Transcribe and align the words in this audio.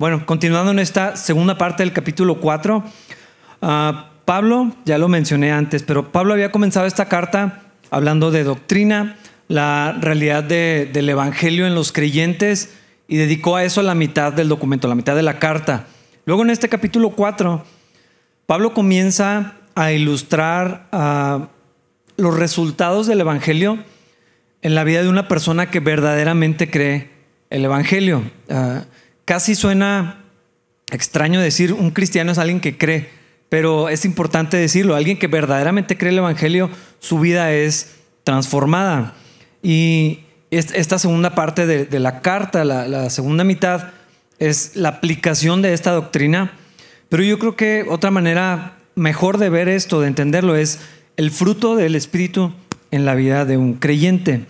Bueno, 0.00 0.24
continuando 0.24 0.70
en 0.70 0.78
esta 0.78 1.14
segunda 1.14 1.58
parte 1.58 1.82
del 1.82 1.92
capítulo 1.92 2.40
4, 2.40 2.82
ah, 3.60 4.12
Pablo, 4.24 4.74
ya 4.86 4.96
lo 4.96 5.08
mencioné 5.08 5.52
antes, 5.52 5.82
pero 5.82 6.10
Pablo 6.10 6.32
había 6.32 6.50
comenzado 6.50 6.86
esta 6.86 7.04
carta 7.04 7.64
hablando 7.90 8.30
de 8.30 8.42
doctrina, 8.42 9.18
la 9.48 9.94
realidad 10.00 10.42
del 10.42 11.06
Evangelio 11.06 11.66
en 11.66 11.74
los 11.74 11.92
creyentes 11.92 12.72
y 13.08 13.18
dedicó 13.18 13.56
a 13.56 13.64
eso 13.64 13.82
la 13.82 13.94
mitad 13.94 14.32
del 14.32 14.48
documento, 14.48 14.88
la 14.88 14.94
mitad 14.94 15.14
de 15.14 15.22
la 15.22 15.38
carta. 15.38 15.84
Luego 16.24 16.44
en 16.44 16.48
este 16.48 16.70
capítulo 16.70 17.10
4, 17.10 17.62
Pablo 18.46 18.72
comienza 18.72 19.56
a 19.74 19.92
ilustrar 19.92 20.88
ah, 20.92 21.48
los 22.16 22.38
resultados 22.38 23.06
del 23.06 23.20
Evangelio 23.20 23.76
en 24.62 24.74
la 24.74 24.82
vida 24.82 25.02
de 25.02 25.10
una 25.10 25.28
persona 25.28 25.70
que 25.70 25.80
verdaderamente 25.80 26.70
cree 26.70 27.10
el 27.50 27.66
Evangelio. 27.66 28.22
Ah, 28.48 28.84
casi 29.30 29.54
suena 29.54 30.24
extraño 30.90 31.40
decir 31.40 31.72
un 31.72 31.92
cristiano 31.92 32.32
es 32.32 32.38
alguien 32.38 32.58
que 32.58 32.76
cree, 32.76 33.10
pero 33.48 33.88
es 33.88 34.04
importante 34.04 34.56
decirlo, 34.56 34.96
alguien 34.96 35.20
que 35.20 35.28
verdaderamente 35.28 35.96
cree 35.96 36.10
el 36.10 36.18
Evangelio, 36.18 36.68
su 36.98 37.20
vida 37.20 37.52
es 37.52 37.92
transformada. 38.24 39.14
Y 39.62 40.24
esta 40.50 40.98
segunda 40.98 41.36
parte 41.36 41.64
de, 41.64 42.00
la 42.00 42.22
carta, 42.22 42.64
la, 42.64 43.08
segunda 43.08 43.44
mitad, 43.44 43.90
es 44.40 44.74
la 44.74 44.88
aplicación 44.88 45.62
de 45.62 45.74
esta 45.74 45.92
doctrina. 45.92 46.54
Pero 47.08 47.22
yo 47.22 47.38
creo 47.38 47.54
que 47.54 47.86
otra 47.88 48.10
manera 48.10 48.78
mejor 48.96 49.38
de 49.38 49.48
ver 49.48 49.68
esto, 49.68 50.00
de 50.00 50.08
entenderlo, 50.08 50.56
es 50.56 50.80
el 51.16 51.30
fruto 51.30 51.76
del 51.76 51.94
Espíritu 51.94 52.52
en 52.90 53.04
la 53.04 53.14
vida 53.14 53.44
de 53.44 53.58
un 53.58 53.74
creyente. 53.74 54.46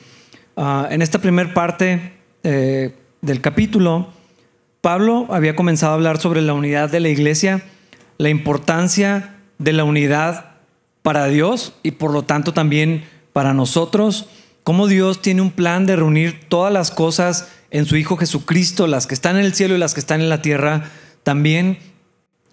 Ah, 0.56 0.88
en 0.90 1.02
esta 1.02 1.18
primera 1.18 1.52
parte 1.52 2.14
eh, 2.44 2.94
del 3.20 3.42
capítulo, 3.42 4.18
Pablo 4.80 5.26
había 5.30 5.56
comenzado 5.56 5.92
a 5.92 5.94
hablar 5.96 6.18
sobre 6.18 6.40
la 6.40 6.54
unidad 6.54 6.90
de 6.90 7.00
la 7.00 7.08
iglesia, 7.08 7.62
la 8.18 8.30
importancia 8.30 9.36
de 9.58 9.72
la 9.72 9.84
unidad 9.84 10.52
para 11.02 11.26
Dios 11.26 11.74
y 11.82 11.92
por 11.92 12.12
lo 12.12 12.22
tanto 12.22 12.52
también 12.52 13.04
para 13.32 13.54
nosotros. 13.54 14.28
Cómo 14.64 14.86
Dios 14.86 15.22
tiene 15.22 15.42
un 15.42 15.50
plan 15.50 15.86
de 15.86 15.96
reunir 15.96 16.40
todas 16.48 16.72
las 16.72 16.90
cosas 16.90 17.50
en 17.70 17.86
su 17.86 17.96
Hijo 17.96 18.16
Jesucristo, 18.16 18.86
las 18.86 19.06
que 19.06 19.14
están 19.14 19.36
en 19.36 19.44
el 19.44 19.54
cielo 19.54 19.74
y 19.74 19.78
las 19.78 19.94
que 19.94 20.00
están 20.00 20.20
en 20.20 20.28
la 20.28 20.42
tierra, 20.42 20.90
también 21.22 21.78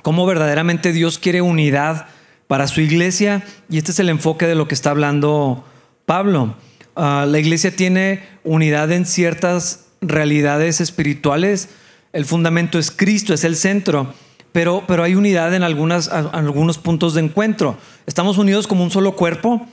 cómo 0.01 0.25
verdaderamente 0.25 0.93
Dios 0.93 1.19
quiere 1.19 1.41
unidad 1.41 2.07
para 2.47 2.67
su 2.67 2.81
iglesia. 2.81 3.43
Y 3.69 3.77
este 3.77 3.91
es 3.91 3.99
el 3.99 4.09
enfoque 4.09 4.47
de 4.47 4.55
lo 4.55 4.67
que 4.67 4.75
está 4.75 4.91
hablando 4.91 5.65
Pablo. 6.05 6.55
Ah, 6.95 7.25
la 7.27 7.39
iglesia 7.39 7.75
tiene 7.75 8.23
unidad 8.43 8.91
en 8.91 9.05
ciertas 9.05 9.87
realidades 10.01 10.81
espirituales, 10.81 11.69
el 12.13 12.25
fundamento 12.25 12.79
es 12.79 12.91
Cristo, 12.91 13.33
es 13.33 13.43
el 13.43 13.55
centro, 13.55 14.13
pero, 14.51 14.83
pero 14.87 15.03
hay 15.03 15.15
unidad 15.15 15.53
en 15.53 15.63
algunas, 15.63 16.09
algunos 16.09 16.77
puntos 16.77 17.13
de 17.13 17.21
encuentro. 17.21 17.77
Estamos 18.05 18.37
unidos 18.37 18.67
como 18.67 18.83
un 18.83 18.91
solo 18.91 19.15
cuerpo, 19.15 19.67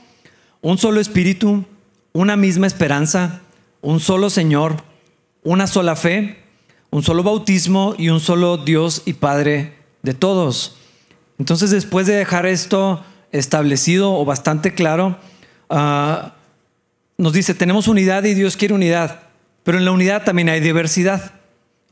un 0.61 0.79
solo 0.79 1.01
espíritu, 1.01 1.65
una 2.13 2.37
misma 2.37 2.67
esperanza, 2.67 3.41
un 3.81 4.01
solo 4.01 4.31
Señor, 4.31 4.77
una 5.43 5.67
sola 5.67 5.97
fe, 5.97 6.43
un 6.91 7.03
solo 7.03 7.23
bautismo 7.23 7.95
y 7.99 8.09
un 8.09 8.21
solo 8.21 8.57
Dios 8.57 9.03
y 9.05 9.15
Padre 9.15 9.75
de 10.03 10.15
todos. 10.15 10.77
Entonces, 11.39 11.71
después 11.71 12.07
de 12.07 12.15
dejar 12.15 12.47
esto 12.47 13.05
establecido 13.33 14.13
o 14.13 14.25
bastante 14.25 14.75
claro, 14.75 15.19
ah, 15.71 16.35
nos 17.19 17.33
dice, 17.33 17.55
tenemos 17.55 17.89
unidad 17.89 18.25
y 18.25 18.35
Dios 18.35 18.57
quiere 18.57 18.75
unidad, 18.75 19.23
pero 19.65 19.79
en 19.79 19.85
la 19.85 19.91
unidad 19.91 20.25
también 20.25 20.49
hay 20.49 20.61
diversidad. 20.61 21.33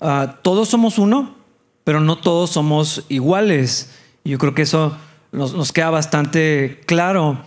Ah, 0.05 0.41
todos 0.43 0.69
somos 0.69 0.99
uno, 0.99 1.37
pero 1.85 2.01
no 2.01 2.17
todos 2.17 2.51
somos 2.51 3.05
iguales. 3.09 3.93
Yo 4.25 4.37
creo 4.37 4.53
que 4.53 4.63
eso 4.63 4.97
nos, 5.31 5.55
nos 5.55 5.71
queda 5.71 5.91
bastante 5.91 6.81
claro. 6.87 7.39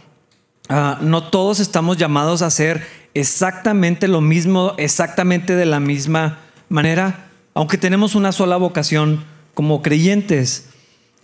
Ah, 0.70 0.98
no 1.02 1.26
todos 1.26 1.60
estamos 1.60 1.98
llamados 1.98 2.42
a 2.42 2.46
hacer 2.46 2.88
exactamente 3.14 4.08
lo 4.08 4.22
mismo, 4.22 4.74
exactamente 4.78 5.56
de 5.56 5.66
la 5.66 5.82
misma 5.82 6.40
manera, 6.70 7.28
aunque 7.54 7.78
tenemos 7.78 8.16
una 8.16 8.32
sola 8.32 8.56
vocación 8.56 9.26
como 9.54 9.82
creyentes. 9.82 10.70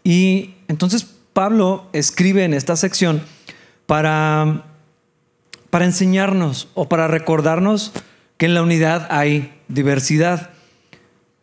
Y 0.04 0.56
entonces 0.68 1.08
Pablo 1.32 1.88
escribe 1.94 2.44
en 2.44 2.54
esta 2.54 2.76
sección 2.76 3.24
para, 3.86 4.66
para 5.70 5.86
enseñarnos 5.86 6.68
o 6.74 6.90
para 6.90 7.08
recordarnos 7.08 7.94
que 8.36 8.48
en 8.48 8.54
la 8.54 8.64
unidad 8.64 9.08
hay 9.10 9.54
diversidad. 9.70 10.52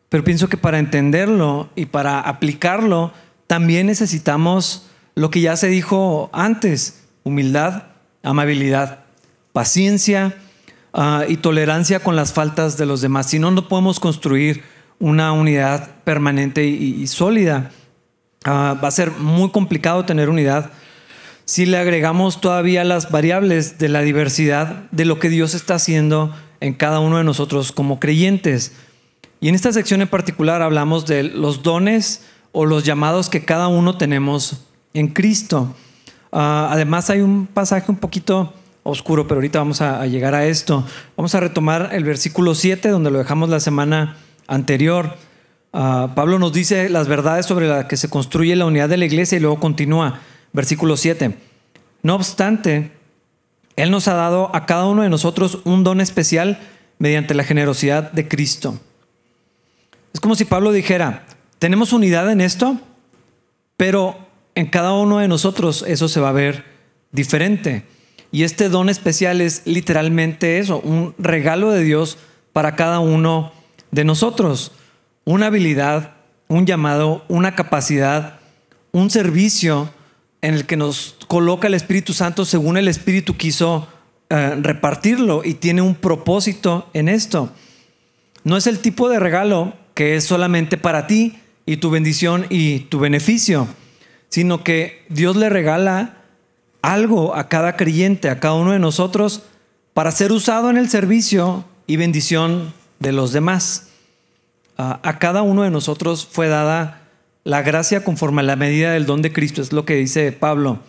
Pero 0.09 0.25
pienso 0.25 0.49
que 0.49 0.57
para 0.57 0.79
entenderlo 0.79 1.69
y 1.75 1.87
para 1.87 2.21
aplicarlo, 2.21 3.13
también 3.47 3.87
necesitamos 3.87 4.87
lo 5.15 5.31
que 5.31 5.41
ya 5.41 5.57
se 5.57 5.69
dijo 5.69 6.31
antes, 6.33 7.05
humildad, 7.25 7.85
amabilidad, 8.23 9.01
paciencia 9.53 10.37
ah, 10.93 11.25
y 11.29 11.39
tolerancia 11.39 12.01
con 12.01 12.17
las 12.17 12.33
faltas 12.33 12.77
de 12.79 12.87
los 12.87 13.01
demás. 13.01 13.29
Si 13.29 13.39
no, 13.39 13.51
no 13.51 13.69
podemos 13.69 14.01
construir 14.01 14.63
una 14.99 15.33
unidad 15.33 15.91
permanente 16.05 16.65
y, 16.65 17.07
sólida. 17.07 17.71
Ah, 18.45 18.79
va 18.83 18.89
a 18.89 18.93
ser 18.93 19.11
muy 19.13 19.51
complicado 19.51 20.05
tener 20.05 20.29
unidad 20.31 20.71
si 21.45 21.65
le 21.65 21.79
agregamos 21.79 22.43
todavía 22.43 22.85
las 22.85 23.11
variables 23.11 23.79
de 23.79 23.89
la 23.89 24.03
diversidad 24.03 24.85
de 24.91 25.07
lo 25.07 25.19
que 25.19 25.31
Dios 25.31 25.55
está 25.55 25.77
haciendo 25.77 26.35
en 26.61 26.75
cada 26.75 27.01
uno 27.01 27.17
de 27.17 27.25
nosotros 27.25 27.73
como 27.73 27.99
creyentes. 27.99 28.73
Y 29.41 29.49
en 29.49 29.55
esta 29.55 29.73
sección 29.73 30.03
en 30.03 30.09
particular 30.09 30.63
hablamos 30.63 31.07
de 31.07 31.23
los 31.23 31.63
dones 31.63 32.25
o 32.53 32.67
los 32.67 32.85
llamados 32.85 33.29
que 33.29 33.45
cada 33.45 33.69
uno 33.69 33.97
tenemos 33.97 34.63
en 34.95 35.09
Cristo. 35.09 35.75
Ah, 36.33 36.69
además 36.73 37.09
hay 37.11 37.21
un 37.21 37.47
pasaje 37.47 37.91
un 37.91 37.99
poquito 37.99 38.53
oscuro, 38.83 39.29
pero 39.29 39.39
ahorita 39.39 39.61
vamos 39.61 39.81
a, 39.81 40.05
llegar 40.07 40.35
a 40.35 40.47
esto. 40.47 40.85
Vamos 41.17 41.35
a 41.35 41.41
retomar 41.41 41.91
el 41.93 42.05
versículo 42.05 42.55
7, 42.55 42.89
donde 42.89 43.11
lo 43.11 43.19
dejamos 43.19 43.49
la 43.49 43.61
semana 43.61 44.17
anterior. 44.49 45.15
Ah, 45.73 46.13
Pablo 46.17 46.39
nos 46.41 46.53
dice 46.53 46.89
las 46.89 47.07
verdades 47.07 47.47
sobre 47.47 47.69
las 47.69 47.85
que 47.85 47.97
se 47.97 48.11
construye 48.11 48.57
la 48.57 48.67
unidad 48.67 48.89
de 48.89 48.97
la 48.97 49.05
iglesia 49.05 49.37
y 49.37 49.41
luego 49.41 49.61
continúa, 49.61 50.21
versículo 50.53 50.97
7. 50.97 51.37
No 52.03 52.17
obstante, 52.17 52.91
Él 53.77 53.93
nos 53.93 54.09
ha 54.09 54.15
dado 54.15 54.55
a 54.55 54.67
cada 54.67 54.87
uno 54.87 55.03
de 55.03 55.11
nosotros 55.11 55.61
un 55.65 55.85
don 55.85 56.01
especial 56.01 56.59
mediante 56.99 57.35
la 57.35 57.45
generosidad 57.45 58.11
de 58.11 58.27
Cristo. 58.27 58.81
Es 60.19 60.21
como 60.21 60.35
si 60.35 60.45
Pablo 60.45 60.73
dijera, 60.73 61.25
tenemos 61.61 61.93
unidad 61.93 62.29
en 62.33 62.41
esto, 62.41 62.77
pero 63.77 64.19
en 64.57 64.67
cada 64.67 64.93
uno 64.95 65.19
de 65.19 65.29
nosotros 65.29 65.85
eso 65.87 66.09
se 66.09 66.19
va 66.19 66.31
a 66.31 66.33
ver 66.33 66.65
diferente. 67.13 67.85
Y 68.33 68.43
este 68.43 68.69
don 68.69 68.89
especial 68.89 69.41
es 69.41 69.63
literalmente 69.65 70.59
eso, 70.59 70.81
un 70.81 71.15
regalo 71.19 71.71
de 71.71 71.85
Dios 71.85 72.19
para 72.53 72.75
cada 72.75 72.99
uno 72.99 73.53
de 73.93 74.03
nosotros. 74.03 74.73
Una 75.25 75.47
habilidad, 75.47 76.17
un 76.49 76.67
llamado, 76.67 77.25
una 77.29 77.55
capacidad, 77.55 78.41
un 78.91 79.11
servicio 79.11 79.89
en 80.43 80.55
el 80.55 80.67
que 80.67 80.77
nos 80.77 81.15
coloca 81.29 81.69
el 81.69 81.75
Espíritu 81.75 82.13
Santo 82.13 82.45
según 82.45 82.77
el 82.77 82.89
Espíritu 82.89 83.37
quiso 83.37 83.87
eh, 84.31 84.57
repartirlo 84.61 85.43
y 85.45 85.55
tiene 85.55 85.81
un 85.81 85.95
propósito 85.95 86.91
en 86.93 87.09
esto. 87.09 87.53
No 88.43 88.57
es 88.57 88.67
el 88.67 88.81
tipo 88.81 89.09
de 89.09 89.21
regalo 89.21 89.75
que 89.99 90.15
es 90.15 90.23
solamente 90.23 90.77
para 90.77 91.09
ti 91.09 91.41
y 91.67 91.79
tu 91.79 91.91
bendición 91.91 92.47
y 92.49 92.79
tu 92.79 93.01
beneficio 93.01 93.67
sino 94.29 94.63
que 94.63 95.05
Dios 95.09 95.37
le 95.37 95.49
regala 95.49 96.17
algo 96.83 97.35
a 97.35 97.49
cada 97.49 97.77
creyente, 97.77 98.31
a 98.31 98.41
cada 98.41 98.55
uno 98.55 98.73
de 98.73 98.79
nosotros, 98.79 99.43
para 99.95 100.11
ser 100.11 100.33
usado 100.33 100.71
en 100.71 100.77
el 100.77 100.89
servicio 100.89 101.65
y 101.87 101.97
bendición 101.97 102.73
de 102.99 103.13
los 103.13 103.33
demás. 103.33 103.89
A 104.77 105.19
cada 105.19 105.43
uno 105.43 105.63
de 105.63 105.71
nosotros 105.71 106.29
fue 106.31 106.49
dada 106.49 107.03
la 107.43 107.63
gracia 107.63 108.05
conforme 108.05 108.43
a 108.43 108.45
la 108.45 108.57
medida 108.57 108.93
del 108.93 109.07
don 109.07 109.23
de 109.23 109.33
Cristo, 109.33 109.63
es 109.63 109.73
lo 109.73 109.85
que 109.85 109.95
dice 109.95 110.31
Pablo, 110.31 110.81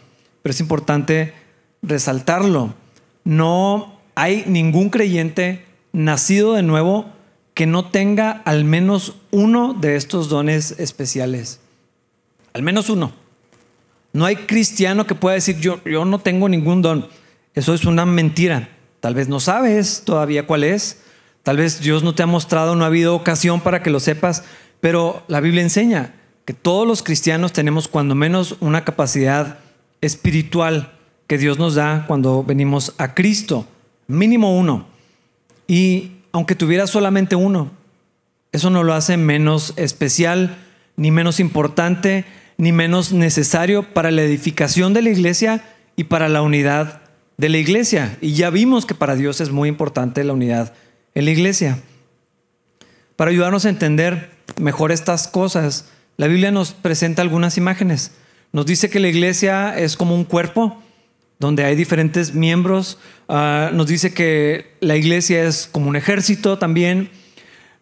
pero 0.41 0.51
es 0.51 0.59
importante 0.59 1.33
resaltarlo. 1.81 2.75
No 3.23 3.99
hay 4.13 4.43
ningún 4.45 4.89
creyente 4.89 5.65
nacido 5.91 6.53
de 6.53 6.61
nuevo 6.61 7.05
que 7.59 7.65
no 7.65 7.83
tenga 7.83 8.41
al 8.45 8.63
menos 8.63 9.15
uno 9.31 9.73
de 9.73 9.97
estos 9.97 10.29
dones 10.29 10.75
especiales. 10.79 11.59
Al 12.53 12.63
menos 12.63 12.89
uno. 12.89 13.11
No 14.13 14.23
hay 14.23 14.37
cristiano 14.37 15.05
que 15.05 15.13
pueda 15.13 15.33
decir 15.33 15.59
yo, 15.59 15.83
yo 15.83 16.05
no 16.05 16.19
tengo 16.19 16.47
ningún 16.47 16.81
don. 16.81 17.09
Eso 17.53 17.73
es 17.73 17.83
una 17.83 18.05
mentira. 18.05 18.69
Tal 19.01 19.13
vez 19.13 19.27
no 19.27 19.41
sabes 19.41 20.03
todavía 20.05 20.47
cuál 20.47 20.63
es. 20.63 21.01
Tal 21.43 21.57
vez 21.57 21.81
Dios 21.81 22.01
no 22.01 22.15
te 22.15 22.23
ha 22.23 22.27
mostrado, 22.27 22.77
no 22.77 22.85
ha 22.85 22.87
habido 22.87 23.13
ocasión 23.13 23.59
para 23.59 23.83
que 23.83 23.89
lo 23.89 23.99
sepas. 23.99 24.45
Pero 24.79 25.23
la 25.27 25.41
Biblia 25.41 25.61
enseña 25.61 26.13
que 26.45 26.53
todos 26.53 26.87
los 26.87 27.03
cristianos 27.03 27.51
tenemos 27.51 27.89
cuando 27.89 28.15
menos 28.15 28.55
una 28.61 28.85
capacidad 28.85 29.59
espiritual 29.99 30.93
que 31.27 31.37
Dios 31.37 31.59
nos 31.59 31.75
da 31.75 32.05
cuando 32.07 32.41
venimos 32.41 32.93
a 32.97 33.13
Cristo. 33.13 33.67
Mínimo 34.07 34.57
uno. 34.57 34.87
Y 35.67 36.18
aunque 36.31 36.55
tuvieras 36.55 36.89
solamente 36.89 37.35
uno, 37.35 37.71
Eso 38.51 38.71
no 38.71 38.83
lo 38.83 38.95
hace 38.95 39.15
menos 39.15 39.73
especial, 39.75 40.57
ni 40.95 41.11
menos 41.11 41.39
importante, 41.39 42.25
ni 42.57 42.71
menos 42.71 43.13
necesario 43.13 43.83
para 43.93 44.09
la 44.09 44.23
edificación 44.23 44.93
de 44.93 45.03
la 45.03 45.11
iglesia 45.11 45.63
y 45.95 46.05
para 46.05 46.29
la 46.29 46.41
unidad 46.41 47.01
de 47.37 47.49
la 47.49 47.57
iglesia. 47.57 48.17
Y 48.21 48.33
ya 48.33 48.49
vimos 48.49 48.87
que 48.87 48.95
para 48.95 49.15
Dios 49.15 49.39
es 49.39 49.51
muy 49.51 49.69
importante 49.69 50.23
la 50.23 50.33
unidad 50.33 50.73
en 51.13 51.25
la 51.25 51.31
iglesia. 51.31 51.79
Para 53.15 53.31
ayudarnos 53.31 53.65
a 53.65 53.69
entender 53.69 54.31
mejor 54.59 54.91
estas 54.91 55.27
cosas, 55.27 55.89
la 56.17 56.27
Biblia 56.27 56.51
nos 56.51 56.71
presenta 56.71 57.21
algunas 57.21 57.55
imágenes. 57.55 58.13
Nos 58.51 58.65
dice 58.65 58.89
que 58.89 58.99
la 58.99 59.09
iglesia 59.09 59.77
es 59.77 59.95
como 59.95 60.15
un 60.15 60.25
cuerpo 60.25 60.81
donde 61.39 61.63
hay 61.63 61.75
diferentes 61.75 62.35
miembros. 62.35 62.97
Ah, 63.27 63.71
nos 63.73 63.87
dice 63.87 64.13
que 64.13 64.75
la 64.81 64.97
iglesia 64.97 65.43
es 65.43 65.67
como 65.71 65.87
un 65.89 65.95
ejército 65.95 66.59
también, 66.59 67.09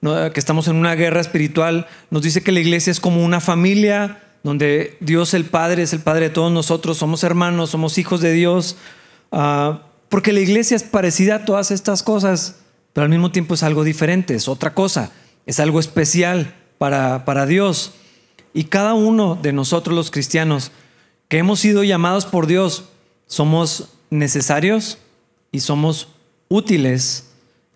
que 0.01 0.39
estamos 0.39 0.67
en 0.67 0.75
una 0.77 0.95
guerra 0.95 1.19
espiritual. 1.19 1.87
Nos 2.11 2.21
dice 2.21 2.41
que 2.41 2.51
la 2.51 2.59
iglesia 2.59 2.91
es 2.91 2.99
como 2.99 3.25
una 3.25 3.41
familia 3.41 4.21
donde 4.43 4.95
Dios 5.01 5.33
el 5.33 5.43
Padre 5.43 5.83
es 5.83 5.91
el 5.91 5.99
Padre 5.99 6.29
de 6.29 6.33
todos 6.33 6.51
nosotros, 6.51 6.97
somos 6.97 7.23
hermanos, 7.23 7.71
somos 7.71 7.97
hijos 7.97 8.21
de 8.21 8.31
Dios. 8.31 8.77
Ah, 9.31 9.81
porque 10.07 10.31
la 10.31 10.39
iglesia 10.39 10.77
es 10.77 10.83
parecida 10.83 11.35
a 11.35 11.45
todas 11.45 11.71
estas 11.71 12.03
cosas, 12.03 12.59
pero 12.93 13.03
al 13.03 13.09
mismo 13.09 13.31
tiempo 13.31 13.55
es 13.55 13.63
algo 13.63 13.83
diferente, 13.83 14.35
es 14.35 14.47
otra 14.47 14.73
cosa, 14.73 15.11
es 15.45 15.59
algo 15.59 15.79
especial 15.79 16.55
para, 16.77 17.25
para 17.25 17.45
Dios. 17.45 17.93
Y 18.53 18.65
cada 18.65 18.93
uno 18.93 19.35
de 19.35 19.51
nosotros 19.51 19.95
los 19.95 20.11
cristianos 20.11 20.71
que 21.27 21.39
hemos 21.39 21.59
sido 21.59 21.83
llamados 21.83 22.25
por 22.25 22.47
Dios, 22.47 22.85
somos 23.27 23.89
necesarios 24.09 24.97
y 25.51 25.59
somos 25.59 26.09
útiles 26.49 27.29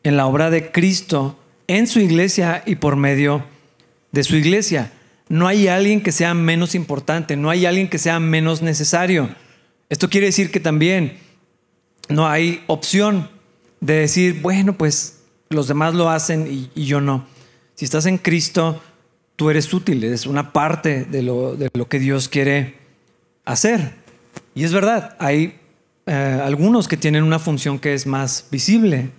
en 0.04 0.18
la 0.18 0.26
obra 0.26 0.50
de 0.50 0.72
Cristo, 0.72 1.38
en 1.68 1.88
su 1.88 2.00
iglesia 2.00 2.64
y 2.66 2.76
por 2.76 2.96
medio 2.96 3.44
de 4.12 4.24
su 4.24 4.36
iglesia. 4.36 4.92
No 5.30 5.48
hay 5.48 5.68
alguien 5.68 6.02
que 6.02 6.12
sea 6.12 6.34
menos 6.34 6.76
importante, 6.76 7.38
no 7.38 7.50
hay 7.50 7.66
alguien 7.66 7.90
que 7.90 7.98
sea 7.98 8.20
menos 8.20 8.62
necesario. 8.62 9.30
Esto 9.90 10.10
quiere 10.10 10.28
decir 10.28 10.52
que 10.52 10.60
también 10.60 11.18
no 12.10 12.28
hay 12.28 12.64
opción 12.68 13.30
de 13.80 13.94
decir, 13.94 14.42
bueno, 14.42 14.78
pues 14.78 15.22
los 15.50 15.68
demás 15.68 15.94
lo 15.94 16.10
hacen 16.10 16.70
y, 16.76 16.86
yo 16.86 17.02
no. 17.02 17.26
Si 17.76 17.86
estás 17.86 18.06
en 18.06 18.18
Cristo, 18.18 18.82
tú 19.36 19.50
eres 19.50 19.74
útil, 19.74 20.04
es 20.04 20.26
una 20.26 20.54
parte 20.54 21.06
de 21.06 21.22
lo, 21.22 21.56
de 21.56 21.70
lo 21.74 21.88
que 21.88 22.00
Dios 22.00 22.30
quiere 22.30 22.78
hacer. 23.46 24.01
Y 24.54 24.64
es 24.64 24.74
verdad, 24.74 25.16
hay 25.20 25.60
eh, 26.06 26.42
algunos 26.44 26.88
que 26.88 26.98
tienen 26.98 27.24
una 27.24 27.40
función 27.40 27.80
que 27.80 27.94
es 27.94 28.06
más 28.06 28.48
visible. 28.52 29.12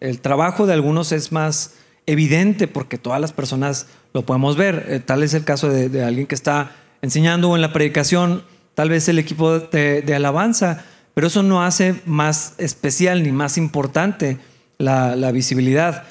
El 0.00 0.20
trabajo 0.20 0.66
de 0.66 0.74
algunos 0.74 1.12
es 1.12 1.32
más 1.32 1.74
evidente 2.06 2.68
porque 2.68 2.98
todas 2.98 3.20
las 3.20 3.32
personas 3.32 3.86
lo 4.12 4.26
podemos 4.26 4.56
ver. 4.56 4.86
Eh, 4.88 5.00
tal 5.00 5.22
es 5.22 5.34
el 5.34 5.44
caso 5.44 5.68
de, 5.68 6.04
alguien 6.04 6.26
que 6.26 6.34
está 6.34 6.72
enseñando 7.02 7.50
o 7.50 7.56
en 7.56 7.62
la 7.62 7.72
predicación, 7.72 8.44
tal 8.74 8.90
vez 8.90 9.08
el 9.08 9.18
equipo 9.18 9.58
de, 9.58 10.14
alabanza, 10.14 10.84
pero 11.14 11.28
eso 11.28 11.42
no 11.42 11.62
hace 11.62 11.94
más 12.04 12.54
especial 12.58 13.22
ni 13.22 13.32
más 13.32 13.56
importante 13.56 14.38
la, 14.78 15.16
la 15.16 15.32
visibilidad. 15.32 16.04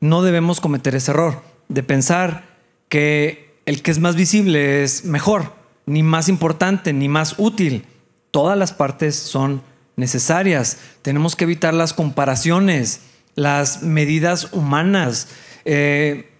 No 0.00 0.22
debemos 0.22 0.60
cometer 0.60 0.94
ese 0.94 1.10
error 1.12 1.42
de 1.68 1.82
pensar 1.82 2.44
que 2.88 3.54
el 3.66 3.82
que 3.82 3.90
es 3.90 3.98
más 3.98 4.16
visible 4.16 4.82
es 4.82 5.04
mejor, 5.04 5.52
ni 5.86 6.02
más 6.02 6.28
importante, 6.28 6.92
ni 6.92 7.08
más 7.08 7.34
útil. 7.38 7.84
Todas 8.30 8.56
las 8.56 8.72
partes 8.72 9.16
son 9.16 9.62
necesarias. 9.96 10.78
Tenemos 11.02 11.36
que 11.36 11.44
evitar 11.44 11.74
las 11.74 11.92
comparaciones, 11.92 13.00
las 13.34 13.82
medidas 13.82 14.52
humanas. 14.52 15.28
Eh, 15.64 16.30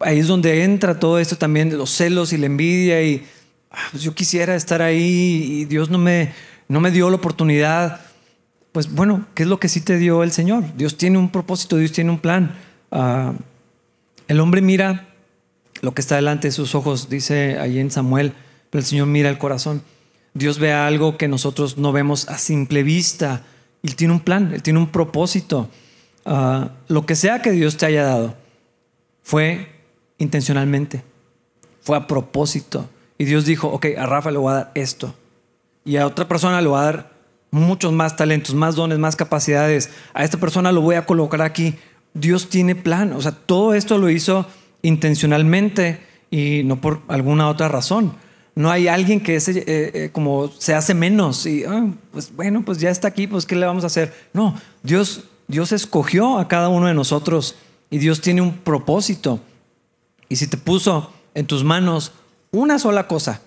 ahí 0.00 0.18
es 0.18 0.26
donde 0.26 0.64
entra 0.64 0.98
todo 0.98 1.18
esto 1.18 1.36
también 1.36 1.70
de 1.70 1.76
los 1.76 1.90
celos 1.90 2.32
y 2.32 2.38
la 2.38 2.46
envidia 2.46 3.02
y 3.02 3.26
ah, 3.70 3.78
pues 3.90 4.02
yo 4.02 4.14
quisiera 4.14 4.54
estar 4.56 4.82
ahí 4.82 5.60
y 5.60 5.64
Dios 5.66 5.90
no 5.90 5.98
me, 5.98 6.32
no 6.68 6.80
me 6.80 6.90
dio 6.90 7.08
la 7.10 7.16
oportunidad. 7.16 8.00
Pues 8.72 8.90
bueno, 8.90 9.26
¿qué 9.34 9.42
es 9.44 9.48
lo 9.48 9.60
que 9.60 9.68
sí 9.68 9.80
te 9.80 9.98
dio 9.98 10.22
el 10.22 10.32
Señor? 10.32 10.64
Dios 10.76 10.96
tiene 10.96 11.18
un 11.18 11.30
propósito, 11.30 11.76
Dios 11.76 11.92
tiene 11.92 12.10
un 12.10 12.18
plan. 12.18 12.56
Ah, 12.90 13.34
el 14.28 14.40
hombre 14.40 14.62
mira 14.62 15.08
lo 15.82 15.92
que 15.92 16.00
está 16.00 16.16
delante 16.16 16.48
de 16.48 16.52
sus 16.52 16.74
ojos, 16.74 17.08
dice 17.08 17.58
ahí 17.58 17.78
en 17.78 17.90
Samuel, 17.90 18.34
pero 18.70 18.80
el 18.80 18.86
Señor 18.86 19.06
mira 19.06 19.28
el 19.28 19.38
corazón. 19.38 19.82
Dios 20.34 20.58
ve 20.58 20.72
algo 20.72 21.16
que 21.16 21.28
nosotros 21.28 21.78
no 21.78 21.92
vemos 21.92 22.28
a 22.28 22.38
simple 22.38 22.82
vista. 22.82 23.42
Él 23.82 23.96
tiene 23.96 24.12
un 24.12 24.20
plan, 24.20 24.52
Él 24.52 24.62
tiene 24.62 24.78
un 24.78 24.88
propósito. 24.88 25.68
Ah, 26.24 26.70
lo 26.88 27.06
que 27.06 27.16
sea 27.16 27.42
que 27.42 27.50
Dios 27.50 27.76
te 27.76 27.86
haya 27.86 28.04
dado 28.04 28.34
fue 29.22 29.68
intencionalmente, 30.18 31.02
fue 31.80 31.96
a 31.96 32.06
propósito. 32.06 32.88
Y 33.18 33.24
Dios 33.24 33.44
dijo, 33.44 33.68
ok, 33.68 33.86
a 33.98 34.06
Rafa 34.06 34.30
le 34.30 34.38
voy 34.38 34.52
a 34.52 34.56
dar 34.56 34.72
esto. 34.74 35.14
Y 35.84 35.96
a 35.96 36.06
otra 36.06 36.28
persona 36.28 36.60
le 36.60 36.68
voy 36.68 36.78
a 36.78 36.84
dar 36.84 37.12
muchos 37.50 37.92
más 37.92 38.16
talentos, 38.16 38.54
más 38.54 38.76
dones, 38.76 38.98
más 38.98 39.16
capacidades. 39.16 39.90
A 40.14 40.24
esta 40.24 40.38
persona 40.38 40.72
lo 40.72 40.80
voy 40.80 40.94
a 40.94 41.06
colocar 41.06 41.42
aquí. 41.42 41.74
Dios 42.14 42.48
tiene 42.48 42.74
plan. 42.74 43.12
O 43.12 43.20
sea, 43.20 43.32
todo 43.32 43.74
esto 43.74 43.98
lo 43.98 44.10
hizo 44.10 44.46
intencionalmente 44.82 46.00
y 46.30 46.62
no 46.64 46.80
por 46.80 47.00
alguna 47.08 47.48
otra 47.48 47.68
razón. 47.68 48.14
No 48.60 48.70
hay 48.70 48.88
alguien 48.88 49.22
que 49.22 49.36
ese, 49.36 49.60
eh, 49.60 49.64
eh, 49.66 50.10
como 50.12 50.50
se 50.50 50.74
hace 50.74 50.92
menos 50.92 51.46
y, 51.46 51.64
ah, 51.64 51.86
pues 52.12 52.36
bueno, 52.36 52.62
pues 52.62 52.76
ya 52.76 52.90
está 52.90 53.08
aquí, 53.08 53.26
pues 53.26 53.46
¿qué 53.46 53.56
le 53.56 53.64
vamos 53.64 53.84
a 53.84 53.86
hacer? 53.86 54.12
No, 54.34 54.54
Dios, 54.82 55.24
Dios 55.48 55.72
escogió 55.72 56.38
a 56.38 56.46
cada 56.46 56.68
uno 56.68 56.86
de 56.86 56.92
nosotros 56.92 57.56
y 57.88 57.96
Dios 57.96 58.20
tiene 58.20 58.42
un 58.42 58.58
propósito. 58.58 59.40
Y 60.28 60.36
si 60.36 60.46
te 60.46 60.58
puso 60.58 61.10
en 61.32 61.46
tus 61.46 61.64
manos 61.64 62.12
una 62.50 62.78
sola 62.78 63.06
cosa, 63.06 63.40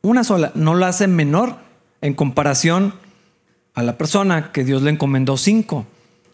una 0.00 0.24
sola, 0.24 0.52
no 0.54 0.74
la 0.74 0.88
hace 0.88 1.06
menor 1.06 1.56
en 2.00 2.14
comparación 2.14 2.94
a 3.74 3.82
la 3.82 3.98
persona 3.98 4.52
que 4.52 4.64
Dios 4.64 4.80
le 4.80 4.90
encomendó 4.90 5.36
cinco. 5.36 5.84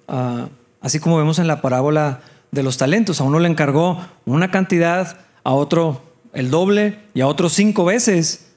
Ah, 0.06 0.47
así 0.81 1.00
como 1.00 1.19
vemos 1.19 1.41
en 1.41 1.49
la 1.49 1.61
parábola 1.61 2.20
de 2.52 2.62
los 2.62 2.76
talentos, 2.76 3.20
a 3.20 3.25
uno 3.25 3.41
le 3.41 3.49
encargó 3.49 4.00
una 4.26 4.52
cantidad, 4.52 5.19
a 5.43 5.55
otro 5.55 6.02
el 6.32 6.50
doble 6.50 6.99
y 7.14 7.20
a 7.20 7.26
otros 7.26 7.52
cinco 7.52 7.84
veces, 7.84 8.49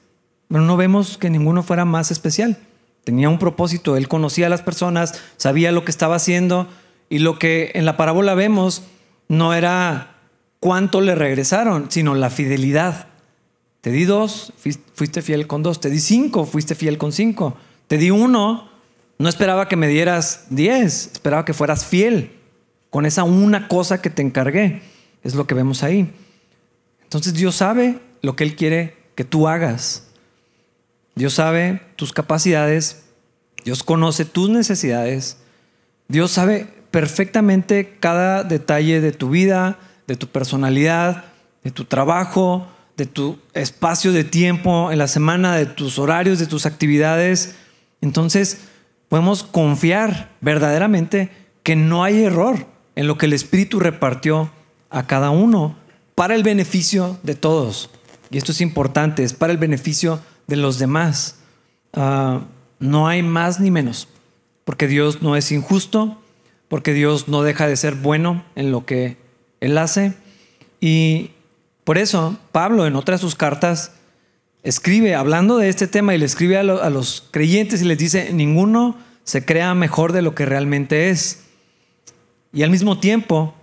pero 0.48 0.62
no 0.62 0.76
vemos 0.76 1.18
que 1.18 1.30
ninguno 1.30 1.62
fuera 1.62 1.84
más 1.84 2.10
especial. 2.10 2.58
Tenía 3.04 3.28
un 3.28 3.38
propósito, 3.38 3.96
él 3.96 4.08
conocía 4.08 4.46
a 4.46 4.50
las 4.50 4.62
personas, 4.62 5.20
sabía 5.36 5.72
lo 5.72 5.84
que 5.84 5.90
estaba 5.90 6.16
haciendo 6.16 6.68
y 7.08 7.18
lo 7.18 7.38
que 7.38 7.72
en 7.74 7.84
la 7.84 7.96
parábola 7.96 8.34
vemos 8.34 8.82
no 9.28 9.54
era 9.54 10.16
cuánto 10.60 11.00
le 11.00 11.14
regresaron, 11.14 11.86
sino 11.90 12.14
la 12.14 12.30
fidelidad. 12.30 13.06
Te 13.80 13.90
di 13.90 14.04
dos, 14.04 14.52
fuiste 14.94 15.22
fiel 15.22 15.46
con 15.46 15.62
dos. 15.62 15.80
Te 15.80 15.88
di 15.88 16.00
cinco, 16.00 16.44
fuiste 16.44 16.74
fiel 16.74 16.98
con 16.98 17.12
cinco. 17.12 17.56
Te 17.86 17.96
di 17.96 18.10
uno, 18.10 18.68
no 19.18 19.28
esperaba 19.28 19.68
que 19.68 19.76
me 19.76 19.88
dieras 19.88 20.46
diez, 20.50 21.10
esperaba 21.12 21.44
que 21.44 21.54
fueras 21.54 21.86
fiel 21.86 22.32
con 22.90 23.06
esa 23.06 23.24
una 23.24 23.68
cosa 23.68 24.02
que 24.02 24.10
te 24.10 24.22
encargué. 24.22 24.82
Es 25.22 25.34
lo 25.34 25.46
que 25.46 25.54
vemos 25.54 25.82
ahí. 25.82 26.12
Entonces 27.10 27.34
Dios 27.34 27.56
sabe 27.56 27.98
lo 28.22 28.36
que 28.36 28.44
Él 28.44 28.54
quiere 28.54 28.96
que 29.16 29.24
tú 29.24 29.48
hagas. 29.48 30.06
Dios 31.16 31.34
sabe 31.34 31.82
tus 31.96 32.12
capacidades, 32.12 33.02
Dios 33.64 33.82
conoce 33.82 34.24
tus 34.24 34.48
necesidades, 34.48 35.38
Dios 36.06 36.30
sabe 36.30 36.68
perfectamente 36.92 37.96
cada 37.98 38.44
detalle 38.44 39.00
de 39.00 39.10
tu 39.10 39.28
vida, 39.28 39.80
de 40.06 40.14
tu 40.14 40.28
personalidad, 40.28 41.24
de 41.64 41.72
tu 41.72 41.84
trabajo, 41.84 42.68
de 42.96 43.06
tu 43.06 43.40
espacio 43.54 44.12
de 44.12 44.22
tiempo 44.22 44.92
en 44.92 44.98
la 44.98 45.08
semana, 45.08 45.56
de 45.56 45.66
tus 45.66 45.98
horarios, 45.98 46.38
de 46.38 46.46
tus 46.46 46.64
actividades. 46.64 47.56
Entonces 48.00 48.60
podemos 49.08 49.42
confiar 49.42 50.30
verdaderamente 50.40 51.28
que 51.64 51.74
no 51.74 52.04
hay 52.04 52.22
error 52.22 52.68
en 52.94 53.08
lo 53.08 53.18
que 53.18 53.26
el 53.26 53.32
Espíritu 53.32 53.80
repartió 53.80 54.52
a 54.90 55.08
cada 55.08 55.30
uno 55.30 55.79
para 56.20 56.34
el 56.34 56.42
beneficio 56.42 57.18
de 57.22 57.34
todos. 57.34 57.88
Y 58.30 58.36
esto 58.36 58.52
es 58.52 58.60
importante, 58.60 59.24
es 59.24 59.32
para 59.32 59.54
el 59.54 59.58
beneficio 59.58 60.20
de 60.48 60.56
los 60.56 60.78
demás. 60.78 61.36
Ah, 61.94 62.42
no 62.78 63.08
hay 63.08 63.22
más 63.22 63.58
ni 63.58 63.70
menos, 63.70 64.06
porque 64.64 64.86
Dios 64.86 65.22
no 65.22 65.34
es 65.34 65.50
injusto, 65.50 66.20
porque 66.68 66.92
Dios 66.92 67.28
no 67.28 67.40
deja 67.42 67.66
de 67.66 67.74
ser 67.74 67.94
bueno 67.94 68.44
en 68.54 68.70
lo 68.70 68.84
que 68.84 69.16
Él 69.62 69.78
hace. 69.78 70.12
Y 70.78 71.30
por 71.84 71.96
eso 71.96 72.36
Pablo 72.52 72.86
en 72.86 72.96
otra 72.96 73.14
de 73.14 73.22
sus 73.22 73.34
cartas 73.34 73.92
escribe, 74.62 75.14
hablando 75.14 75.56
de 75.56 75.70
este 75.70 75.86
tema, 75.86 76.14
y 76.14 76.18
le 76.18 76.26
escribe 76.26 76.58
a, 76.58 76.60
a 76.60 76.90
los 76.90 77.28
creyentes 77.30 77.80
y 77.80 77.86
les 77.86 77.96
dice, 77.96 78.30
ninguno 78.34 78.98
se 79.24 79.46
crea 79.46 79.74
mejor 79.74 80.12
de 80.12 80.20
lo 80.20 80.34
que 80.34 80.44
realmente 80.44 81.08
es. 81.08 81.44
Y 82.52 82.62
al 82.62 82.68
mismo 82.68 83.00
tiempo, 83.00 83.54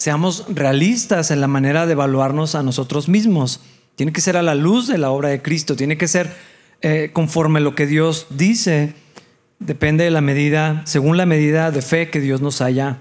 seamos 0.00 0.46
realistas 0.48 1.30
en 1.30 1.42
la 1.42 1.46
manera 1.46 1.84
de 1.84 1.92
evaluarnos 1.92 2.54
a 2.54 2.62
nosotros 2.62 3.10
mismos. 3.10 3.60
Tiene 3.96 4.14
que 4.14 4.22
ser 4.22 4.38
a 4.38 4.42
la 4.42 4.54
luz 4.54 4.88
de 4.88 4.96
la 4.96 5.10
obra 5.10 5.28
de 5.28 5.42
Cristo, 5.42 5.76
tiene 5.76 5.98
que 5.98 6.08
ser 6.08 6.34
eh, 6.80 7.10
conforme 7.12 7.60
lo 7.60 7.74
que 7.74 7.86
Dios 7.86 8.26
dice. 8.30 8.94
Depende 9.58 10.04
de 10.04 10.10
la 10.10 10.22
medida, 10.22 10.80
según 10.86 11.18
la 11.18 11.26
medida 11.26 11.70
de 11.70 11.82
fe 11.82 12.08
que 12.08 12.18
Dios 12.18 12.40
nos 12.40 12.62
haya 12.62 12.96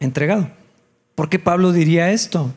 entregado. 0.00 0.48
¿Por 1.14 1.28
qué 1.28 1.38
Pablo 1.38 1.72
diría 1.72 2.10
esto? 2.10 2.54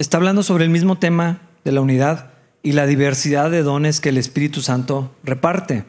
Está 0.00 0.16
hablando 0.16 0.42
sobre 0.42 0.64
el 0.64 0.70
mismo 0.70 0.98
tema 0.98 1.42
de 1.64 1.70
la 1.70 1.80
unidad 1.80 2.32
y 2.64 2.72
la 2.72 2.86
diversidad 2.86 3.52
de 3.52 3.62
dones 3.62 4.00
que 4.00 4.08
el 4.08 4.18
Espíritu 4.18 4.62
Santo 4.62 5.14
reparte. 5.22 5.84